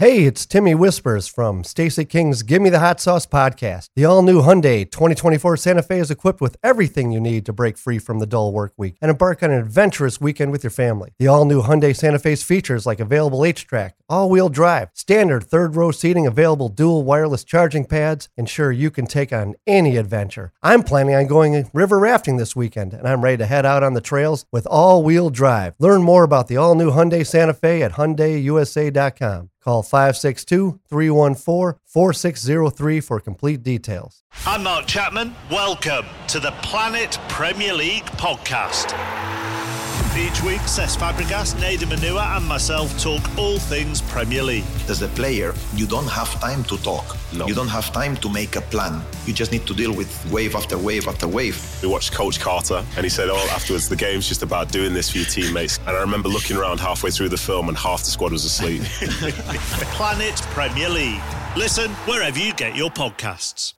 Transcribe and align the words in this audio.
Hey, 0.00 0.24
it's 0.24 0.46
Timmy 0.46 0.74
Whispers 0.74 1.28
from 1.28 1.62
Stacy 1.62 2.06
King's 2.06 2.42
Gimme 2.42 2.70
the 2.70 2.78
Hot 2.78 3.00
Sauce 3.00 3.26
podcast. 3.26 3.90
The 3.94 4.06
all 4.06 4.22
new 4.22 4.40
Hyundai 4.40 4.90
2024 4.90 5.58
Santa 5.58 5.82
Fe 5.82 5.98
is 5.98 6.10
equipped 6.10 6.40
with 6.40 6.56
everything 6.62 7.12
you 7.12 7.20
need 7.20 7.44
to 7.44 7.52
break 7.52 7.76
free 7.76 7.98
from 7.98 8.18
the 8.18 8.24
dull 8.24 8.50
work 8.50 8.72
week 8.78 8.96
and 9.02 9.10
embark 9.10 9.42
on 9.42 9.50
an 9.50 9.58
adventurous 9.58 10.18
weekend 10.18 10.52
with 10.52 10.64
your 10.64 10.70
family. 10.70 11.10
The 11.18 11.26
all 11.26 11.44
new 11.44 11.60
Hyundai 11.60 11.94
Santa 11.94 12.18
Fe's 12.18 12.42
features 12.42 12.86
like 12.86 12.98
available 12.98 13.40
HTRAC, 13.40 13.92
all 14.10 14.28
wheel 14.28 14.48
drive, 14.48 14.90
standard 14.92 15.44
third 15.44 15.76
row 15.76 15.92
seating, 15.92 16.26
available 16.26 16.68
dual 16.68 17.04
wireless 17.04 17.44
charging 17.44 17.84
pads 17.84 18.28
ensure 18.36 18.72
you 18.72 18.90
can 18.90 19.06
take 19.06 19.32
on 19.32 19.54
any 19.66 19.96
adventure. 19.96 20.52
I'm 20.62 20.82
planning 20.82 21.14
on 21.14 21.28
going 21.28 21.70
river 21.72 21.98
rafting 21.98 22.36
this 22.36 22.56
weekend 22.56 22.92
and 22.92 23.06
I'm 23.06 23.22
ready 23.22 23.36
to 23.38 23.46
head 23.46 23.64
out 23.64 23.82
on 23.82 23.94
the 23.94 24.00
trails 24.00 24.44
with 24.50 24.66
all 24.66 25.02
wheel 25.02 25.30
drive. 25.30 25.74
Learn 25.78 26.02
more 26.02 26.24
about 26.24 26.48
the 26.48 26.56
all 26.56 26.74
new 26.74 26.90
Hyundai 26.90 27.24
Santa 27.24 27.54
Fe 27.54 27.82
at 27.82 27.92
HyundaiUSA.com. 27.92 29.50
Call 29.62 29.82
562 29.82 30.80
314 30.88 31.78
4603 31.84 33.00
for 33.00 33.20
complete 33.20 33.62
details. 33.62 34.24
I'm 34.46 34.62
Mark 34.62 34.86
Chapman. 34.86 35.34
Welcome 35.50 36.06
to 36.28 36.40
the 36.40 36.52
Planet 36.62 37.18
Premier 37.28 37.74
League 37.74 38.06
podcast. 38.06 38.96
Each 40.20 40.42
week, 40.42 40.60
Cesc 40.66 40.98
Fabregas, 40.98 41.54
Nedum 41.54 41.96
Onuoha, 41.96 42.36
and 42.36 42.46
myself 42.46 42.92
talk 43.02 43.22
all 43.38 43.58
things 43.58 44.02
Premier 44.02 44.42
League. 44.42 44.64
As 44.86 45.00
a 45.00 45.08
player, 45.08 45.54
you 45.74 45.86
don't 45.86 46.08
have 46.08 46.28
time 46.40 46.62
to 46.64 46.76
talk. 46.82 47.16
No. 47.32 47.46
You 47.46 47.54
don't 47.54 47.68
have 47.68 47.90
time 47.90 48.16
to 48.18 48.28
make 48.28 48.54
a 48.54 48.60
plan. 48.60 49.02
You 49.24 49.32
just 49.32 49.50
need 49.50 49.66
to 49.66 49.74
deal 49.74 49.94
with 49.94 50.10
wave 50.30 50.54
after 50.54 50.76
wave 50.76 51.08
after 51.08 51.26
wave. 51.26 51.56
We 51.80 51.88
watched 51.88 52.12
Coach 52.12 52.38
Carter, 52.38 52.84
and 52.96 53.02
he 53.04 53.08
said, 53.08 53.30
"Oh, 53.30 53.48
afterwards, 53.56 53.88
the 53.88 53.96
game's 53.96 54.28
just 54.28 54.42
about 54.42 54.70
doing 54.70 54.92
this 54.92 55.08
for 55.10 55.18
your 55.18 55.26
teammates." 55.26 55.78
And 55.86 55.96
I 55.96 56.00
remember 56.00 56.28
looking 56.28 56.58
around 56.58 56.80
halfway 56.80 57.10
through 57.10 57.30
the 57.30 57.38
film, 57.38 57.68
and 57.68 57.78
half 57.78 58.00
the 58.04 58.10
squad 58.10 58.32
was 58.32 58.44
asleep. 58.44 58.82
Planet 59.96 60.36
Premier 60.52 60.90
League. 60.90 61.22
Listen 61.56 61.90
wherever 62.04 62.38
you 62.38 62.52
get 62.52 62.76
your 62.76 62.90
podcasts. 62.90 63.72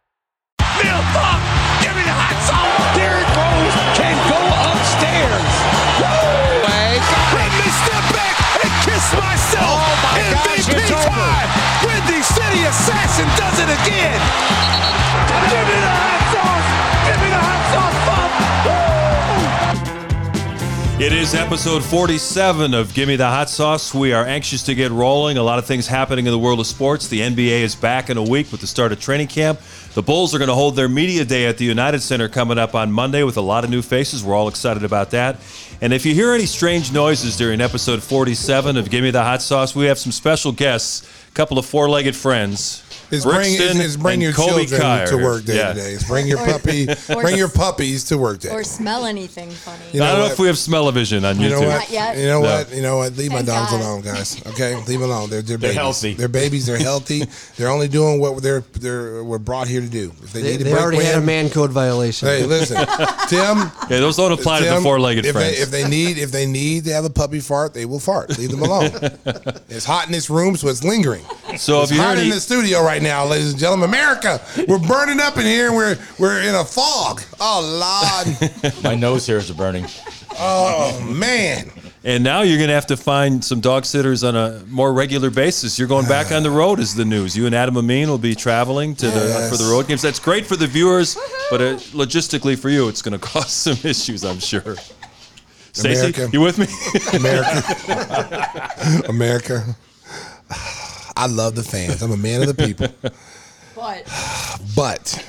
Neil 0.59 1.03
Funk, 1.15 1.43
give 1.83 1.95
me 1.95 2.03
the 2.03 2.17
hot 2.19 2.39
sauce. 2.43 2.97
Derrick 2.99 3.31
Rose 3.39 3.77
can 3.95 4.17
go 4.27 4.41
upstairs. 4.73 5.82
Woo! 7.73 7.81
Let 7.81 7.81
me 7.81 7.81
step 7.89 8.05
back 8.13 8.37
and 8.65 8.73
kiss 8.85 9.07
myself. 9.17 9.81
Oh 9.81 9.97
my 10.05 10.21
gosh, 10.31 10.69
MVP 10.69 10.77
it's 10.77 10.91
over. 10.93 11.09
time. 11.09 11.49
Windy 11.87 12.21
City 12.23 12.63
Assassin 12.69 13.29
does 13.37 13.59
it 13.59 13.71
again. 13.73 14.21
Give 15.49 15.67
me 15.69 15.79
the 15.81 15.93
hot 15.93 16.21
sauce. 16.33 16.69
Give 17.09 17.21
me 17.21 17.29
the 17.29 17.41
hot 17.41 17.63
sauce, 17.73 17.97
Funk. 18.07 18.33
It 21.01 21.13
is 21.13 21.35
episode 21.35 21.83
47 21.83 22.75
of 22.75 22.95
Gimme 22.95 23.17
the 23.17 23.27
Hot 23.27 23.51
Sauce. 23.51 23.93
We 23.93 24.13
are 24.13 24.25
anxious 24.25 24.63
to 24.65 24.75
get 24.77 24.93
rolling. 24.93 25.37
A 25.37 25.43
lot 25.43 25.59
of 25.59 25.67
things 25.67 25.89
happening 25.89 26.27
in 26.27 26.31
the 26.31 26.39
world 26.39 26.61
of 26.61 26.67
sports. 26.69 27.09
The 27.09 27.21
NBA 27.21 27.63
is 27.63 27.75
back 27.75 28.09
in 28.09 28.17
a 28.19 28.23
week 28.23 28.53
with 28.53 28.61
the 28.61 28.69
start 28.69 28.93
of 28.93 29.01
training 29.01 29.27
camp. 29.27 29.59
The 29.95 30.03
Bulls 30.03 30.35
are 30.35 30.39
going 30.39 30.49
to 30.49 30.55
hold 30.55 30.75
their 30.75 30.89
media 30.89 31.23
day 31.23 31.45
at 31.45 31.59
the 31.59 31.67
United 31.67 32.01
Center 32.01 32.27
coming 32.27 32.57
up 32.57 32.75
on 32.75 32.91
Monday 32.91 33.25
with 33.25 33.37
a 33.37 33.43
lot 33.43 33.63
of 33.63 33.69
new 33.69 33.83
faces. 33.83 34.25
We're 34.25 34.35
all 34.35 34.49
excited 34.49 34.85
about 34.85 35.11
that. 35.11 35.37
And 35.83 35.93
if 35.93 36.07
you 36.07 36.15
hear 36.15 36.33
any 36.33 36.47
strange 36.47 36.91
noises 36.95 37.37
during 37.37 37.61
episode 37.61 38.03
47 38.03 38.79
of 38.79 38.89
Gimme 38.89 39.11
the 39.11 39.23
Hot 39.23 39.43
Sauce, 39.43 39.77
we 39.77 39.85
have 39.85 39.99
some 39.99 40.11
special 40.11 40.51
guests, 40.51 41.07
a 41.29 41.33
couple 41.33 41.59
of 41.59 41.67
four 41.67 41.91
legged 41.91 42.17
friends. 42.17 42.83
Is 43.13 43.25
bring, 43.25 43.37
Brixton 43.37 43.77
is, 43.77 43.85
is 43.85 43.97
bring 43.99 44.15
and 44.15 44.23
your 44.23 44.33
Kobe 44.33 44.65
children 44.67 44.81
Kyer. 44.81 45.07
to 45.09 45.17
work 45.19 45.45
day 45.45 45.57
Yeah. 45.57 45.73
today. 45.75 45.93
Is 45.93 46.05
bring 46.05 46.27
your 46.27 46.39
puppy, 46.39 46.89
or 47.11 47.23
bring 47.23 47.37
your 47.37 47.49
s- 47.49 47.57
puppies 47.57 48.05
to 48.05 48.17
work 48.17 48.41
day. 48.41 48.49
or 48.51 48.65
smell 48.65 49.05
anything 49.05 49.51
funny. 49.51 49.79
You 49.93 50.03
I 50.03 50.07
don't 50.07 50.17
know 50.17 50.23
what? 50.25 50.33
if 50.33 50.39
we 50.39 50.47
have 50.47 50.57
smell-o-vision 50.59 51.25
on 51.25 51.39
You 51.39 51.49
YouTube. 51.49 51.51
know 51.51 51.61
what? 51.61 51.69
Not 51.69 51.91
yet. 51.91 52.17
You 52.17 52.27
know 52.27 52.41
No. 52.43 52.49
what? 52.49 52.75
You 52.75 52.81
know 52.83 52.97
what? 52.97 53.17
Leave 53.17 53.31
my 53.31 53.37
Thank 53.43 53.49
dogs 53.49 53.71
God. 53.73 53.81
alone, 53.83 54.01
guys. 54.01 54.41
Okay, 54.47 54.75
leave 54.89 55.01
them 55.01 55.03
alone. 55.11 55.29
They're 55.31 55.43
they're, 55.43 55.59
They're 55.59 55.69
babies. 55.69 55.77
healthy. 55.77 56.15
They're 56.15 56.29
babies. 56.29 56.67
They're 56.67 56.79
healthy. 56.79 57.25
they're 57.59 57.69
only 57.69 57.89
doing 57.89 58.19
what 58.19 58.43
they're 58.43 58.65
they're 58.81 59.23
were 59.23 59.39
brought 59.39 59.69
here 59.69 59.83
to 59.83 59.89
do. 59.89 60.11
If 60.23 60.33
they, 60.33 60.41
They, 60.43 60.51
need 60.53 60.59
to 60.59 60.65
they 60.65 60.71
break 60.73 60.83
already 60.83 61.05
had 61.05 61.15
a 61.15 61.19
wind- 61.19 61.27
man 61.27 61.51
code 61.51 61.71
violation. 61.71 62.29
Hey, 62.29 62.45
listen, 62.47 62.77
Tim. 63.29 63.59
Yeah, 63.91 64.01
those 64.01 64.17
don't 64.17 64.33
apply 64.33 64.61
to 64.61 64.65
the 64.65 64.71
Tim, 64.71 64.83
four-legged 64.83 65.27
if 65.27 65.33
friends. 65.35 65.57
They, 65.57 65.63
if 65.63 65.71
they 65.71 65.87
need 65.87 66.17
if 66.19 66.31
they 66.33 66.47
need 66.47 66.85
to 66.87 66.93
have 66.95 67.05
a 67.05 67.11
puppy 67.11 67.41
fart, 67.41 67.75
they 67.75 67.85
will 67.85 68.01
fart. 68.01 68.39
Leave 68.39 68.51
them 68.51 68.63
alone. 68.63 68.91
it's 69.69 69.85
hot 69.85 70.07
in 70.07 70.13
this 70.13 70.31
room, 70.31 70.57
so 70.57 70.69
it's 70.69 70.83
lingering. 70.83 71.25
So 71.57 71.83
It's 71.83 71.91
if 71.91 71.97
you 71.97 72.03
hear 72.03 72.11
hot 72.15 72.19
in 72.19 72.29
the 72.31 72.41
studio 72.41 72.83
right 72.83 73.03
now, 73.03 73.25
ladies 73.27 73.51
and 73.53 73.59
gentlemen. 73.61 73.89
America, 73.89 74.41
we're 74.69 74.79
burning 74.79 75.21
up 75.21 75.37
in 75.37 75.45
here. 75.45 75.67
and 75.69 75.77
We're 75.77 75.97
we're 76.19 76.41
in 76.43 76.55
a 76.55 76.65
fog. 76.65 77.23
Oh 77.41 77.61
Lord. 78.63 78.75
My 78.85 78.95
nose 78.95 79.27
hairs 79.27 79.51
are 79.51 79.55
burning. 79.55 79.87
Oh 80.39 81.01
man. 81.13 81.71
And 82.05 82.25
now 82.25 82.43
you're 82.43 82.57
going 82.57 82.67
to 82.69 82.75
have 82.75 82.89
to 82.89 82.97
find 82.97 83.45
some 83.45 83.61
dog 83.61 83.85
sitters 83.85 84.25
on 84.25 84.35
a 84.35 84.61
more 84.67 84.93
regular 84.93 85.31
basis. 85.31 85.79
You're 85.79 85.87
going 85.87 86.09
back 86.09 86.33
on 86.33 86.43
the 86.43 86.51
road, 86.51 86.81
is 86.81 86.97
the 86.97 87.05
news. 87.05 87.37
You 87.37 87.47
and 87.47 87.55
Adam 87.55 87.77
Amin 87.77 88.09
will 88.09 88.19
be 88.19 88.35
traveling 88.35 88.97
to 88.97 89.07
the 89.07 89.47
for 89.49 89.57
the 89.57 89.71
road 89.71 89.87
games. 89.87 90.03
That's 90.03 90.19
great 90.19 90.45
for 90.45 90.57
the 90.57 90.67
viewers, 90.67 91.17
but 91.49 91.61
uh, 91.61 91.77
logistically 91.93 92.59
for 92.59 92.71
you, 92.71 92.89
it's 92.89 93.03
going 93.03 93.13
to 93.21 93.25
cause 93.25 93.53
some 93.53 93.77
issues, 93.89 94.25
I'm 94.25 94.41
sure. 94.41 94.75
Stacey, 95.75 96.01
America. 96.13 96.29
you 96.33 96.41
with 96.41 96.59
me? 96.59 96.67
America. 97.17 97.63
America. 99.09 99.77
I 101.17 101.27
love 101.27 101.55
the 101.55 101.63
fans. 101.63 102.03
I'm 102.03 102.13
a 102.13 102.17
man 102.17 102.43
of 102.43 102.55
the 102.55 102.67
people. 102.67 102.89
But 103.75 104.05
But 104.77 105.25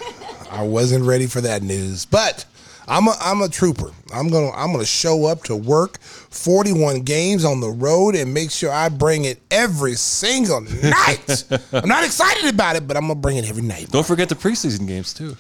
I 0.52 0.64
wasn't 0.64 1.06
ready 1.06 1.28
for 1.28 1.42
that 1.42 1.64
news. 1.64 2.06
But 2.06 2.46
I'm 2.88 3.08
a 3.08 3.16
I'm 3.22 3.42
a 3.42 3.48
trooper. 3.50 3.92
I'm 4.14 4.30
gonna 4.30 4.52
I'm 4.52 4.72
gonna 4.74 4.86
show 4.86 5.26
up 5.26 5.44
to 5.46 5.56
work 5.56 6.00
41 6.02 7.02
games 7.02 7.46
on 7.46 7.62
the 7.62 7.70
road 7.70 8.16
and 8.16 8.34
make 8.34 8.52
sure 8.52 8.72
I 8.72 8.90
bring 8.90 9.26
it 9.26 9.42
every 9.50 9.94
single 9.94 10.62
night. 10.62 11.46
I'm 11.74 11.88
not 11.88 12.04
excited 12.04 12.54
about 12.54 12.76
it, 12.76 12.86
but 12.88 12.98
I'm 12.98 13.04
gonna 13.04 13.16
bring 13.16 13.38
it 13.38 13.48
every 13.50 13.64
night. 13.64 13.90
Don't 13.92 14.06
forget 14.06 14.30
the 14.30 14.36
preseason 14.36 14.88
games 14.88 15.14
too. 15.14 15.36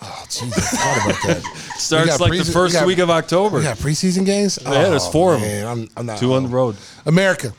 Oh, 0.00 0.24
jeez, 0.26 0.50
I 0.56 0.60
forgot 0.60 1.04
about 1.10 1.22
that. 1.44 1.44
Starts 1.76 2.18
like 2.18 2.32
the 2.32 2.44
first 2.44 2.74
we 2.74 2.80
got- 2.80 2.86
week 2.86 2.98
of 2.98 3.10
October. 3.10 3.58
We 3.58 3.62
got 3.64 3.76
preseason 3.76 4.26
games. 4.26 4.58
Yeah, 4.62 4.88
there's 4.88 5.06
oh, 5.06 5.10
four 5.12 5.34
of 5.34 5.42
them. 5.42 5.68
I'm, 5.68 5.88
I'm 5.96 6.06
not 6.06 6.18
Two 6.18 6.32
on 6.34 6.42
the 6.44 6.48
road. 6.48 6.76
America. 7.06 7.52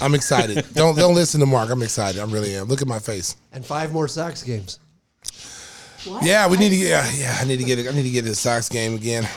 I'm 0.00 0.14
excited. 0.14 0.64
don't 0.74 0.96
don't 0.96 1.14
listen 1.14 1.40
to 1.40 1.46
Mark. 1.46 1.70
I'm 1.70 1.82
excited. 1.82 2.20
I 2.20 2.24
really 2.24 2.54
am. 2.54 2.66
Look 2.66 2.82
at 2.82 2.88
my 2.88 2.98
face. 2.98 3.36
And 3.52 3.64
five 3.64 3.92
more 3.92 4.08
Sox 4.08 4.42
games. 4.42 4.78
Yeah, 6.22 6.48
we 6.48 6.56
need 6.56 6.70
to. 6.70 6.76
Yeah, 6.76 7.10
yeah, 7.14 7.36
I 7.40 7.44
need 7.44 7.58
to 7.58 7.64
get. 7.64 7.78
it. 7.78 7.88
I 7.88 7.92
need 7.92 8.04
to 8.04 8.10
get 8.10 8.22
to 8.22 8.28
the 8.28 8.34
Sox 8.34 8.68
game 8.68 8.94
again. 8.94 9.28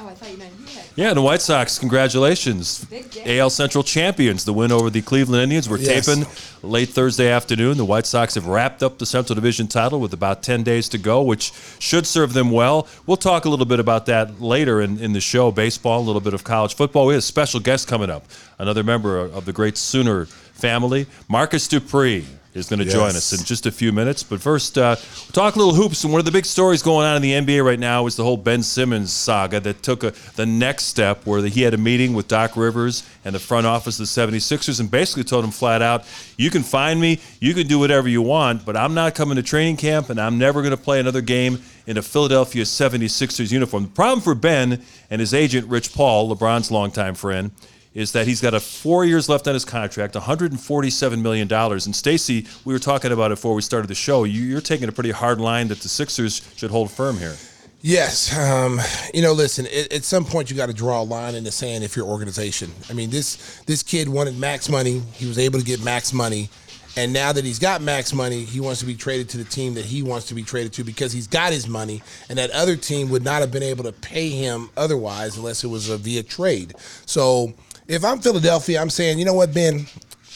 Oh, 0.00 0.08
I 0.08 0.14
thought 0.14 0.30
you 0.30 0.38
meant 0.38 0.52
he 0.66 0.74
had. 0.74 0.84
Yeah, 0.96 1.14
the 1.14 1.22
White 1.22 1.40
Sox, 1.40 1.78
congratulations. 1.78 2.84
Big 2.86 3.10
game. 3.10 3.38
AL 3.40 3.50
Central 3.50 3.84
champions, 3.84 4.44
the 4.44 4.52
win 4.52 4.72
over 4.72 4.90
the 4.90 5.02
Cleveland 5.02 5.42
Indians. 5.42 5.68
We're 5.68 5.78
Yes. 5.78 6.06
taping 6.06 6.26
late 6.62 6.88
Thursday 6.90 7.28
afternoon. 7.30 7.76
The 7.76 7.84
White 7.84 8.06
Sox 8.06 8.34
have 8.34 8.46
wrapped 8.46 8.82
up 8.82 8.98
the 8.98 9.06
Central 9.06 9.34
Division 9.34 9.68
title 9.68 10.00
with 10.00 10.12
about 10.12 10.42
10 10.42 10.62
days 10.62 10.88
to 10.90 10.98
go, 10.98 11.22
which 11.22 11.52
should 11.78 12.06
serve 12.06 12.32
them 12.32 12.50
well. 12.50 12.86
We'll 13.06 13.16
talk 13.16 13.44
a 13.44 13.48
little 13.48 13.66
bit 13.66 13.80
about 13.80 14.06
that 14.06 14.40
later 14.40 14.80
in, 14.80 14.98
in 14.98 15.12
the 15.12 15.20
show 15.20 15.50
baseball, 15.50 16.00
a 16.00 16.06
little 16.06 16.20
bit 16.20 16.34
of 16.34 16.44
college 16.44 16.74
football. 16.74 17.06
We 17.06 17.14
have 17.14 17.18
a 17.20 17.22
special 17.22 17.60
guest 17.60 17.86
coming 17.88 18.10
up, 18.10 18.24
another 18.58 18.82
member 18.82 19.18
of 19.18 19.44
the 19.44 19.52
great 19.52 19.76
Sooner 19.78 20.26
family, 20.26 21.06
Marcus 21.28 21.68
Dupree. 21.68 22.26
Is 22.52 22.68
going 22.68 22.80
to 22.80 22.84
join 22.84 23.10
us 23.10 23.32
in 23.32 23.44
just 23.44 23.66
a 23.66 23.70
few 23.70 23.92
minutes. 23.92 24.24
But 24.24 24.40
first, 24.40 24.76
uh, 24.76 24.96
we'll 24.98 25.32
talk 25.32 25.54
a 25.54 25.58
little 25.58 25.74
hoops. 25.74 26.02
And 26.02 26.12
one 26.12 26.18
of 26.18 26.24
the 26.24 26.32
big 26.32 26.44
stories 26.44 26.82
going 26.82 27.06
on 27.06 27.14
in 27.14 27.22
the 27.22 27.30
NBA 27.30 27.64
right 27.64 27.78
now 27.78 28.06
is 28.06 28.16
the 28.16 28.24
whole 28.24 28.36
Ben 28.36 28.64
Simmons 28.64 29.12
saga 29.12 29.60
that 29.60 29.84
took 29.84 30.02
a, 30.02 30.12
the 30.34 30.46
next 30.46 30.86
step 30.86 31.24
where 31.26 31.40
he 31.46 31.62
had 31.62 31.74
a 31.74 31.78
meeting 31.78 32.12
with 32.12 32.26
Doc 32.26 32.56
Rivers 32.56 33.08
and 33.24 33.36
the 33.36 33.38
front 33.38 33.68
office 33.68 34.00
of 34.00 34.06
the 34.12 34.36
76ers 34.36 34.80
and 34.80 34.90
basically 34.90 35.22
told 35.22 35.44
him 35.44 35.52
flat 35.52 35.80
out, 35.80 36.04
you 36.36 36.50
can 36.50 36.64
find 36.64 37.00
me, 37.00 37.20
you 37.38 37.54
can 37.54 37.68
do 37.68 37.78
whatever 37.78 38.08
you 38.08 38.20
want, 38.20 38.66
but 38.66 38.76
I'm 38.76 38.94
not 38.94 39.14
coming 39.14 39.36
to 39.36 39.44
training 39.44 39.76
camp 39.76 40.10
and 40.10 40.20
I'm 40.20 40.36
never 40.36 40.60
going 40.60 40.76
to 40.76 40.82
play 40.82 40.98
another 40.98 41.20
game 41.20 41.62
in 41.86 41.98
a 41.98 42.02
Philadelphia 42.02 42.64
76ers 42.64 43.52
uniform. 43.52 43.84
The 43.84 43.90
problem 43.90 44.22
for 44.22 44.34
Ben 44.34 44.82
and 45.08 45.20
his 45.20 45.32
agent, 45.32 45.68
Rich 45.68 45.94
Paul, 45.94 46.34
LeBron's 46.34 46.72
longtime 46.72 47.14
friend, 47.14 47.52
is 47.94 48.12
that 48.12 48.26
he's 48.26 48.40
got 48.40 48.54
a 48.54 48.60
four 48.60 49.04
years 49.04 49.28
left 49.28 49.48
on 49.48 49.54
his 49.54 49.64
contract, 49.64 50.14
$147 50.14 51.20
million. 51.20 51.52
And 51.52 51.96
Stacy, 51.96 52.46
we 52.64 52.72
were 52.72 52.78
talking 52.78 53.12
about 53.12 53.32
it 53.32 53.34
before 53.34 53.54
we 53.54 53.62
started 53.62 53.88
the 53.88 53.94
show. 53.94 54.24
You, 54.24 54.42
you're 54.42 54.60
taking 54.60 54.88
a 54.88 54.92
pretty 54.92 55.10
hard 55.10 55.40
line 55.40 55.68
that 55.68 55.80
the 55.80 55.88
Sixers 55.88 56.40
should 56.56 56.70
hold 56.70 56.90
firm 56.90 57.18
here. 57.18 57.36
Yes, 57.82 58.36
um, 58.36 58.78
you 59.14 59.22
know, 59.22 59.32
listen. 59.32 59.66
At, 59.66 59.90
at 59.90 60.04
some 60.04 60.26
point, 60.26 60.50
you 60.50 60.56
got 60.56 60.66
to 60.66 60.74
draw 60.74 61.00
a 61.00 61.02
line 61.02 61.34
in 61.34 61.44
the 61.44 61.50
sand 61.50 61.82
if 61.82 61.96
your 61.96 62.06
organization. 62.06 62.70
I 62.90 62.92
mean, 62.92 63.08
this 63.08 63.62
this 63.62 63.82
kid 63.82 64.06
wanted 64.06 64.36
max 64.36 64.68
money. 64.68 65.00
He 65.14 65.26
was 65.26 65.38
able 65.38 65.58
to 65.58 65.64
get 65.64 65.82
max 65.82 66.12
money, 66.12 66.50
and 66.96 67.12
now 67.12 67.32
that 67.32 67.44
he's 67.44 67.58
got 67.58 67.80
max 67.80 68.12
money, 68.12 68.44
he 68.44 68.60
wants 68.60 68.80
to 68.80 68.86
be 68.86 68.94
traded 68.94 69.30
to 69.30 69.38
the 69.38 69.44
team 69.44 69.74
that 69.74 69.84
he 69.86 70.02
wants 70.02 70.26
to 70.26 70.34
be 70.34 70.42
traded 70.42 70.74
to 70.74 70.84
because 70.84 71.12
he's 71.12 71.26
got 71.26 71.52
his 71.52 71.68
money, 71.68 72.02
and 72.28 72.38
that 72.38 72.50
other 72.50 72.76
team 72.76 73.08
would 73.10 73.24
not 73.24 73.40
have 73.40 73.50
been 73.50 73.62
able 73.62 73.84
to 73.84 73.92
pay 73.92 74.28
him 74.28 74.68
otherwise 74.76 75.38
unless 75.38 75.64
it 75.64 75.68
was 75.68 75.88
a 75.88 75.96
via 75.96 76.22
trade. 76.22 76.74
So, 77.06 77.54
if 77.90 78.04
I'm 78.04 78.20
Philadelphia, 78.20 78.80
I'm 78.80 78.88
saying, 78.88 79.18
you 79.18 79.24
know 79.24 79.34
what, 79.34 79.52
Ben, 79.52 79.86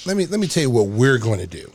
let 0.07 0.17
me 0.17 0.27
let 0.27 0.41
me 0.41 0.49
tell 0.49 0.65
you 0.65 0.71
what 0.71 0.89
we're 0.89 1.19
going 1.19 1.39
to 1.39 1.47
do. 1.47 1.71